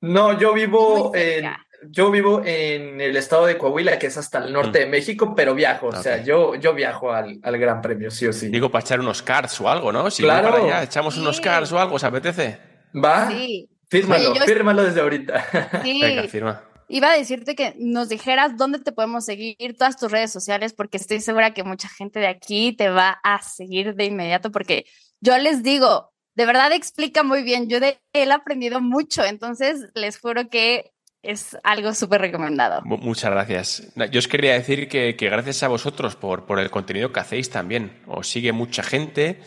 No, 0.01 0.39
yo 0.39 0.53
vivo 0.53 1.13
en 1.15 1.47
yo 1.91 2.11
vivo 2.11 2.43
en 2.45 3.01
el 3.01 3.17
estado 3.17 3.47
de 3.47 3.59
Coahuila, 3.59 3.99
que 3.99 4.07
es 4.07 4.17
hasta 4.17 4.39
el 4.39 4.53
norte 4.53 4.81
de 4.81 4.87
México, 4.87 5.35
pero 5.35 5.55
viajo, 5.55 5.89
o 5.89 6.03
sea, 6.03 6.23
yo, 6.23 6.55
yo 6.55 6.75
viajo 6.75 7.13
al, 7.13 7.41
Gran 7.43 7.81
Premio, 7.83 8.11
sí 8.11 8.27
o 8.27 8.33
sí. 8.33 8.49
Digo, 8.49 8.71
para 8.71 8.85
echar 8.85 9.01
unos 9.01 9.23
cards 9.23 9.61
o 9.61 9.69
algo, 9.69 9.93
¿no? 9.93 10.11
Si 10.11 10.23
claro. 10.23 10.51
para 10.51 10.65
allá, 10.65 10.83
echamos 10.85 11.17
unos 11.17 11.41
cards 11.41 11.73
o 11.73 11.79
algo, 11.79 11.97
¿os 11.97 12.05
apetece? 12.05 12.59
¿Va? 12.95 13.29
Sí. 13.31 13.69
Fírmalo, 13.91 14.35
fírmalo 14.35 14.85
desde 14.85 15.01
ahorita. 15.01 15.83
Sí. 15.83 16.01
Venga, 16.03 16.23
firma. 16.25 16.63
Iba 16.89 17.11
a 17.11 17.17
decirte 17.17 17.55
que 17.55 17.75
nos 17.79 18.09
dijeras 18.09 18.57
dónde 18.57 18.79
te 18.79 18.93
podemos 18.93 19.25
seguir, 19.25 19.57
todas 19.79 19.97
tus 19.97 20.11
redes 20.11 20.31
sociales, 20.31 20.73
porque 20.75 20.99
estoy 20.99 21.21
segura 21.21 21.55
que 21.55 21.63
mucha 21.63 21.89
gente 21.89 22.21
de 22.21 22.27
aquí 22.27 22.73
te 22.73 22.91
va 22.91 23.19
a 23.23 23.43
seguir 23.43 23.95
de 23.95 24.05
inmediato, 24.05 24.51
porque 24.51 24.85
yo 25.21 25.37
les 25.39 25.63
digo, 25.63 26.13
de 26.35 26.47
verdad 26.47 26.73
explica 26.73 27.23
muy 27.23 27.43
bien, 27.43 27.69
yo 27.69 27.81
de 27.81 28.01
él 28.13 28.31
he 28.31 28.33
aprendido 28.33 28.81
mucho, 28.81 29.25
entonces 29.25 29.91
les 29.95 30.19
juro 30.19 30.49
que 30.49 30.93
es 31.23 31.57
algo 31.63 31.95
súper 31.95 32.21
recomendado. 32.21 32.83
Muchas 32.85 33.31
gracias. 33.31 33.93
Yo 34.11 34.19
os 34.19 34.29
quería 34.29 34.55
decir 34.55 34.89
que, 34.89 35.13
gracias 35.13 35.63
a 35.63 35.69
vosotros 35.69 36.17
por, 36.17 36.47
por, 36.47 36.59
el 36.59 36.71
contenido 36.71 37.13
que 37.13 37.21
hacéis 37.21 37.49
también. 37.51 38.03
Os 38.07 38.29
sigue 38.29 38.53
mucha 38.53 38.83
gente 38.83 39.41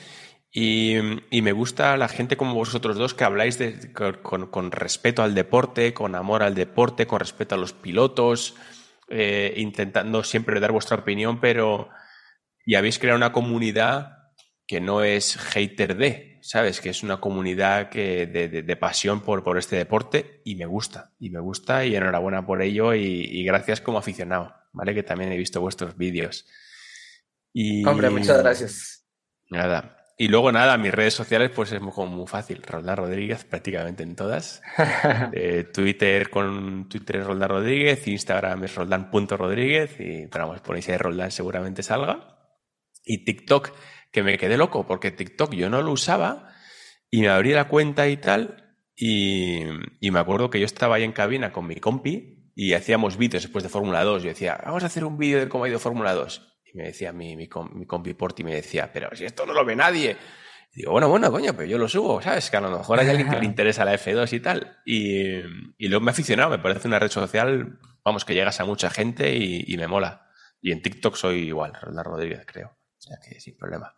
y, 0.57 0.95
me 1.41 1.51
gusta 1.51 1.97
la 1.97 2.07
gente 2.07 2.37
como 2.37 2.53
vosotros 2.53 2.95
dos 2.95 3.13
que 3.13 3.25
habláis 3.25 3.57
de, 3.57 3.91
con, 3.91 4.71
respeto 4.71 5.21
al 5.21 5.35
deporte, 5.35 5.93
con 5.93 6.15
amor 6.15 6.43
al 6.43 6.55
deporte, 6.55 7.05
con 7.07 7.19
respeto 7.19 7.55
a 7.55 7.57
los 7.57 7.73
pilotos, 7.73 8.55
eh, 9.09 9.53
intentando 9.57 10.23
siempre 10.23 10.61
dar 10.61 10.71
vuestra 10.71 10.95
opinión, 10.95 11.41
pero 11.41 11.89
y 12.65 12.75
habéis 12.75 12.99
creado 12.99 13.17
una 13.17 13.33
comunidad 13.33 14.31
que 14.65 14.79
no 14.79 15.03
es 15.03 15.37
hater 15.37 15.97
de, 15.97 16.34
¿sabes? 16.45 16.79
Que 16.79 16.89
es 16.89 17.01
una 17.01 17.19
comunidad 17.19 17.89
que, 17.89 18.27
de, 18.27 18.75
pasión 18.75 19.21
por, 19.21 19.43
por, 19.43 19.57
este 19.57 19.77
deporte 19.77 20.41
y 20.45 20.55
me 20.55 20.67
gusta, 20.67 21.11
y 21.17 21.31
me 21.31 21.39
gusta 21.39 21.85
y 21.85 21.95
enhorabuena 21.95 22.45
por 22.45 22.61
ello 22.61 22.93
y, 22.93 23.43
gracias 23.43 23.81
como 23.81 23.97
aficionado, 23.97 24.53
¿vale? 24.71 24.93
Que 24.93 25.01
también 25.01 25.31
he 25.31 25.37
visto 25.37 25.59
vuestros 25.59 25.97
vídeos. 25.97 26.45
Y, 27.51 27.83
Hombre, 27.83 28.11
muchas 28.11 28.43
gracias. 28.43 29.07
Nada. 29.49 29.97
Y 30.19 30.27
luego 30.27 30.51
nada, 30.51 30.77
mis 30.77 30.93
redes 30.93 31.15
sociales 31.15 31.49
pues 31.53 31.71
es 31.71 31.81
muy, 31.81 31.93
muy 32.07 32.27
fácil. 32.27 32.61
Roldán 32.61 32.97
Rodríguez 32.97 33.43
prácticamente 33.43 34.03
en 34.03 34.15
todas. 34.15 34.61
Eh, 35.33 35.63
Twitter 35.73 36.29
con 36.29 36.87
Twitter 36.87 37.17
es 37.17 37.25
Roldán 37.25 37.49
Rodríguez, 37.49 38.07
Instagram 38.07 38.63
es 38.63 38.75
Roldán.rodríguez 38.75 39.99
y 39.99 40.27
pero 40.27 40.47
vamos, 40.47 40.61
ponéis 40.61 40.87
ahí 40.89 40.97
Roldán 40.97 41.31
seguramente 41.31 41.81
salga. 41.81 42.37
Y 43.03 43.25
TikTok, 43.25 43.71
que 44.15 44.23
me 44.23 44.39
quedé 44.39 44.57
loco 44.57 44.87
porque 44.87 45.11
TikTok 45.11 45.53
yo 45.53 45.69
no 45.69 45.83
lo 45.83 45.91
usaba 45.91 46.49
y 47.11 47.21
me 47.21 47.29
abrí 47.29 47.51
la 47.51 47.67
cuenta 47.67 48.07
y 48.07 48.17
tal 48.17 48.79
y, 48.95 49.61
y 49.99 50.09
me 50.09 50.19
acuerdo 50.19 50.49
que 50.49 50.59
yo 50.59 50.65
estaba 50.65 50.95
ahí 50.95 51.03
en 51.03 51.11
cabina 51.11 51.51
con 51.51 51.67
mi 51.67 51.75
compi 51.75 52.51
y 52.55 52.73
hacíamos 52.73 53.17
vídeos 53.17 53.43
después 53.43 53.63
de 53.63 53.69
Fórmula 53.69 54.03
2. 54.03 54.23
Yo 54.23 54.29
decía, 54.29 54.59
vamos 54.65 54.81
a 54.83 54.87
hacer 54.87 55.03
un 55.03 55.17
vídeo 55.17 55.39
de 55.39 55.49
cómo 55.49 55.65
ha 55.65 55.69
ido 55.69 55.77
Fórmula 55.77 56.13
2 56.13 56.55
me 56.75 56.83
decía 56.83 57.11
mi, 57.11 57.35
mi, 57.35 57.49
mi 57.73 57.85
compi 57.85 58.13
Porti, 58.13 58.43
me 58.43 58.53
decía, 58.53 58.91
pero 58.91 59.09
si 59.15 59.25
esto 59.25 59.45
no 59.45 59.53
lo 59.53 59.65
ve 59.65 59.75
nadie. 59.75 60.17
Y 60.73 60.79
digo, 60.79 60.91
bueno, 60.91 61.07
bueno, 61.07 61.31
coño, 61.31 61.53
pero 61.53 61.67
yo 61.67 61.77
lo 61.77 61.87
subo, 61.87 62.21
¿sabes? 62.21 62.51
Que 62.51 62.57
a 62.57 62.61
lo 62.61 62.69
mejor 62.69 62.99
hay 62.99 63.09
alguien 63.09 63.29
que 63.29 63.39
le 63.39 63.45
interesa 63.53 63.85
la 63.85 63.93
F2 63.93 64.31
y 64.33 64.39
tal. 64.41 64.77
Y, 64.85 65.37
y 65.77 65.87
luego 65.87 66.03
me 66.03 66.11
he 66.11 66.13
aficionado, 66.13 66.49
me 66.49 66.59
parece 66.59 66.87
una 66.87 66.99
red 66.99 67.09
social, 67.09 67.79
vamos, 68.03 68.25
que 68.25 68.33
llegas 68.33 68.59
a 68.59 68.65
mucha 68.65 68.89
gente 68.89 69.35
y, 69.35 69.63
y 69.65 69.77
me 69.77 69.87
mola. 69.87 70.29
Y 70.61 70.71
en 70.71 70.81
TikTok 70.81 71.15
soy 71.15 71.47
igual, 71.47 71.73
Ronda 71.81 72.03
Rodríguez, 72.03 72.43
creo. 72.45 72.67
O 72.67 73.01
sea 73.01 73.17
que 73.23 73.39
sin 73.39 73.55
problema. 73.55 73.95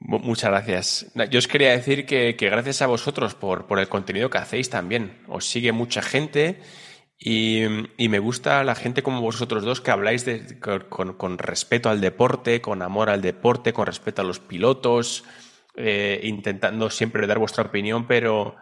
Muchas 0.00 0.50
gracias. 0.50 1.12
Yo 1.30 1.38
os 1.38 1.46
quería 1.46 1.72
decir 1.72 2.06
que, 2.06 2.34
que 2.34 2.48
gracias 2.48 2.80
a 2.80 2.86
vosotros 2.86 3.34
por, 3.34 3.66
por 3.66 3.78
el 3.78 3.88
contenido 3.88 4.30
que 4.30 4.38
hacéis 4.38 4.70
también. 4.70 5.22
Os 5.28 5.44
sigue 5.44 5.72
mucha 5.72 6.00
gente 6.00 6.58
y, 7.18 7.64
y, 7.98 8.08
me 8.08 8.18
gusta 8.18 8.64
la 8.64 8.74
gente 8.74 9.02
como 9.02 9.20
vosotros 9.20 9.62
dos 9.62 9.82
que 9.82 9.90
habláis 9.90 10.24
de, 10.24 10.58
con, 10.58 11.12
con, 11.12 11.36
respeto 11.36 11.90
al 11.90 12.00
deporte, 12.00 12.62
con 12.62 12.80
amor 12.80 13.10
al 13.10 13.20
deporte, 13.20 13.74
con 13.74 13.84
respeto 13.84 14.22
a 14.22 14.24
los 14.24 14.40
pilotos, 14.40 15.24
eh, 15.76 16.18
intentando 16.24 16.88
siempre 16.88 17.26
dar 17.26 17.38
vuestra 17.38 17.64
opinión, 17.64 18.06
pero 18.06 18.56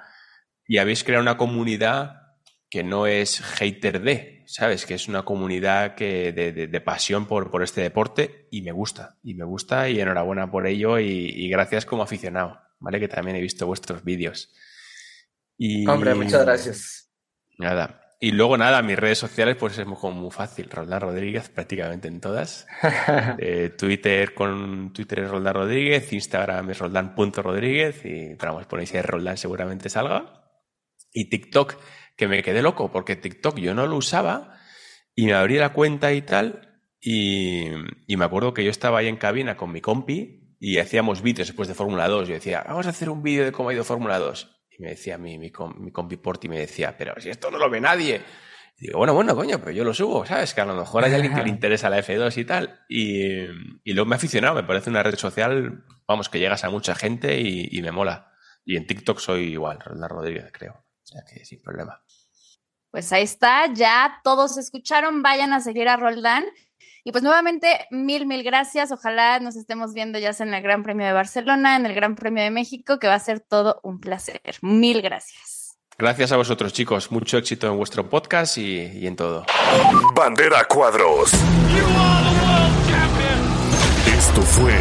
y 0.66 0.78
habéis 0.78 1.04
creado 1.04 1.22
una 1.22 1.38
comunidad 1.38 2.27
que 2.70 2.84
no 2.84 3.06
es 3.06 3.40
hater 3.40 4.00
de, 4.00 4.42
¿sabes? 4.46 4.86
Que 4.86 4.94
es 4.94 5.08
una 5.08 5.24
comunidad 5.24 5.94
que 5.94 6.32
de, 6.32 6.52
de, 6.52 6.66
de 6.66 6.80
pasión 6.80 7.26
por, 7.26 7.50
por, 7.50 7.62
este 7.62 7.80
deporte 7.80 8.48
y 8.50 8.62
me 8.62 8.72
gusta, 8.72 9.16
y 9.22 9.34
me 9.34 9.44
gusta 9.44 9.88
y 9.88 10.00
enhorabuena 10.00 10.50
por 10.50 10.66
ello 10.66 10.98
y, 10.98 11.06
y 11.06 11.48
gracias 11.48 11.86
como 11.86 12.02
aficionado, 12.02 12.60
¿vale? 12.78 13.00
Que 13.00 13.08
también 13.08 13.36
he 13.36 13.40
visto 13.40 13.66
vuestros 13.66 14.04
vídeos. 14.04 14.52
Y, 15.56 15.86
Hombre, 15.88 16.14
muchas 16.14 16.44
gracias. 16.44 17.10
Nada. 17.58 18.08
Y 18.20 18.32
luego 18.32 18.56
nada, 18.56 18.82
mis 18.82 18.98
redes 18.98 19.18
sociales 19.18 19.56
pues 19.56 19.78
es 19.78 19.86
muy, 19.86 19.96
muy 20.12 20.30
fácil. 20.30 20.68
Roldán 20.70 21.00
Rodríguez 21.00 21.50
prácticamente 21.50 22.08
en 22.08 22.20
todas. 22.20 22.66
eh, 23.38 23.70
Twitter 23.78 24.34
con 24.34 24.92
Twitter 24.92 25.20
es 25.20 25.30
Roldán 25.30 25.54
Rodríguez, 25.54 26.12
Instagram 26.12 26.70
es 26.70 26.78
Roldán.rodríguez 26.78 28.04
y 28.04 28.34
vamos, 28.34 28.66
ponéis 28.66 28.92
ahí 28.94 29.02
Roldán 29.02 29.36
seguramente 29.36 29.88
salga. 29.88 30.50
Y 31.12 31.30
TikTok, 31.30 31.76
que 32.18 32.28
me 32.28 32.42
quedé 32.42 32.60
loco 32.60 32.90
porque 32.92 33.16
TikTok 33.16 33.58
yo 33.58 33.74
no 33.74 33.86
lo 33.86 33.96
usaba 33.96 34.58
y 35.14 35.24
me 35.26 35.32
abrí 35.32 35.56
la 35.56 35.72
cuenta 35.72 36.12
y 36.12 36.20
tal 36.20 36.82
y, 37.00 37.68
y 38.06 38.16
me 38.16 38.24
acuerdo 38.24 38.52
que 38.52 38.64
yo 38.64 38.70
estaba 38.70 38.98
ahí 38.98 39.06
en 39.06 39.16
cabina 39.16 39.56
con 39.56 39.72
mi 39.72 39.80
compi 39.80 40.56
y 40.60 40.78
hacíamos 40.78 41.22
vídeos 41.22 41.46
después 41.46 41.68
de 41.68 41.74
Fórmula 41.74 42.08
2. 42.08 42.28
Yo 42.28 42.34
decía, 42.34 42.64
vamos 42.66 42.86
a 42.86 42.90
hacer 42.90 43.08
un 43.08 43.22
vídeo 43.22 43.44
de 43.44 43.52
cómo 43.52 43.68
ha 43.68 43.72
ido 43.72 43.84
Fórmula 43.84 44.18
2. 44.18 44.66
Y 44.76 44.82
me 44.82 44.90
decía 44.90 45.16
mi, 45.16 45.38
mi, 45.38 45.52
mi 45.78 45.92
compi 45.92 46.16
Porti, 46.16 46.48
me 46.48 46.58
decía, 46.58 46.96
pero 46.98 47.14
si 47.20 47.30
esto 47.30 47.52
no 47.52 47.58
lo 47.58 47.70
ve 47.70 47.80
nadie. 47.80 48.20
Y 48.78 48.88
digo, 48.88 48.98
bueno, 48.98 49.14
bueno, 49.14 49.36
coño, 49.36 49.60
pero 49.60 49.70
yo 49.70 49.84
lo 49.84 49.94
subo, 49.94 50.26
¿sabes? 50.26 50.54
Que 50.54 50.60
a 50.60 50.66
lo 50.66 50.74
mejor 50.74 51.04
hay 51.04 51.14
alguien 51.14 51.34
que 51.34 51.42
le 51.42 51.48
interesa 51.50 51.88
la 51.88 51.98
F2 51.98 52.36
y 52.36 52.44
tal. 52.44 52.80
Y, 52.88 53.44
y 53.84 53.92
luego 53.92 54.06
me 54.06 54.16
he 54.16 54.18
aficionado, 54.18 54.56
me 54.56 54.64
parece 54.64 54.90
una 54.90 55.04
red 55.04 55.14
social, 55.14 55.84
vamos, 56.08 56.28
que 56.28 56.40
llegas 56.40 56.64
a 56.64 56.70
mucha 56.70 56.96
gente 56.96 57.40
y, 57.40 57.68
y 57.70 57.82
me 57.82 57.92
mola. 57.92 58.32
Y 58.64 58.76
en 58.76 58.86
TikTok 58.86 59.20
soy 59.20 59.52
igual, 59.52 59.78
Roldán 59.80 60.10
Rodríguez, 60.10 60.50
creo. 60.52 60.87
O 61.08 61.12
sea 61.12 61.24
que 61.24 61.44
sin 61.44 61.62
problema. 61.62 62.02
Pues 62.90 63.12
ahí 63.12 63.22
está, 63.22 63.72
ya 63.72 64.20
todos 64.24 64.56
escucharon, 64.56 65.22
vayan 65.22 65.52
a 65.52 65.60
seguir 65.60 65.88
a 65.88 65.96
Roldán. 65.96 66.44
Y 67.04 67.12
pues 67.12 67.24
nuevamente, 67.24 67.86
mil, 67.90 68.26
mil 68.26 68.42
gracias. 68.42 68.92
Ojalá 68.92 69.40
nos 69.40 69.56
estemos 69.56 69.94
viendo 69.94 70.18
ya 70.18 70.32
sea 70.32 70.46
en 70.46 70.54
el 70.54 70.62
Gran 70.62 70.82
Premio 70.82 71.06
de 71.06 71.12
Barcelona, 71.12 71.76
en 71.76 71.86
el 71.86 71.94
Gran 71.94 72.16
Premio 72.16 72.42
de 72.42 72.50
México, 72.50 72.98
que 72.98 73.06
va 73.06 73.14
a 73.14 73.20
ser 73.20 73.40
todo 73.40 73.80
un 73.82 74.00
placer. 74.00 74.40
Mil 74.62 75.00
gracias. 75.00 75.78
Gracias 75.96 76.32
a 76.32 76.36
vosotros, 76.36 76.72
chicos. 76.72 77.10
Mucho 77.10 77.38
éxito 77.38 77.66
en 77.66 77.76
vuestro 77.76 78.08
podcast 78.08 78.58
y, 78.58 78.82
y 78.82 79.06
en 79.06 79.16
todo. 79.16 79.44
Bandera 80.14 80.64
Cuadros. 80.64 81.32
Esto 84.06 84.42
fue 84.42 84.74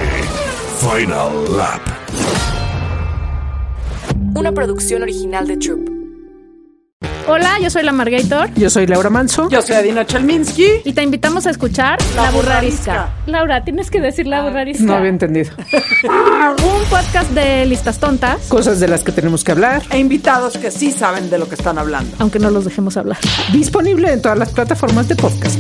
Final 0.79 1.57
Lap. 1.57 1.81
Una 4.35 4.51
producción 4.51 5.01
original 5.01 5.47
de 5.47 5.57
Troop. 5.57 5.96
Hola, 7.29 7.59
yo 7.61 7.69
soy 7.69 7.83
la 7.83 7.91
Margator. 7.91 8.49
Yo 8.55 8.69
soy 8.69 8.87
Laura 8.87 9.09
Manso. 9.09 9.49
Yo 9.49 9.61
soy 9.61 9.75
Adina 9.75 10.05
Chalminsky. 10.05 10.81
Y 10.85 10.93
te 10.93 11.03
invitamos 11.03 11.45
a 11.45 11.49
escuchar 11.49 11.99
La, 12.15 12.23
la 12.23 12.31
burrarisca. 12.31 12.91
burrarisca. 12.93 13.09
Laura, 13.25 13.63
tienes 13.65 13.91
que 13.91 13.99
decir 13.99 14.27
La 14.27 14.43
Burrarisca. 14.43 14.83
No 14.85 14.93
había 14.95 15.09
entendido. 15.09 15.51
Un 16.03 16.89
podcast 16.89 17.29
de 17.31 17.65
listas 17.65 17.99
tontas. 17.99 18.47
Cosas 18.47 18.79
de 18.79 18.87
las 18.87 19.03
que 19.03 19.11
tenemos 19.11 19.43
que 19.43 19.51
hablar. 19.51 19.81
E 19.91 19.97
invitados 19.99 20.57
que 20.57 20.71
sí 20.71 20.91
saben 20.91 21.29
de 21.29 21.37
lo 21.37 21.49
que 21.49 21.55
están 21.55 21.77
hablando. 21.77 22.15
Aunque 22.19 22.39
no 22.39 22.49
los 22.49 22.63
dejemos 22.63 22.95
hablar. 22.95 23.17
Disponible 23.51 24.11
en 24.13 24.21
todas 24.21 24.37
las 24.37 24.49
plataformas 24.51 25.09
de 25.09 25.15
podcast. 25.17 25.59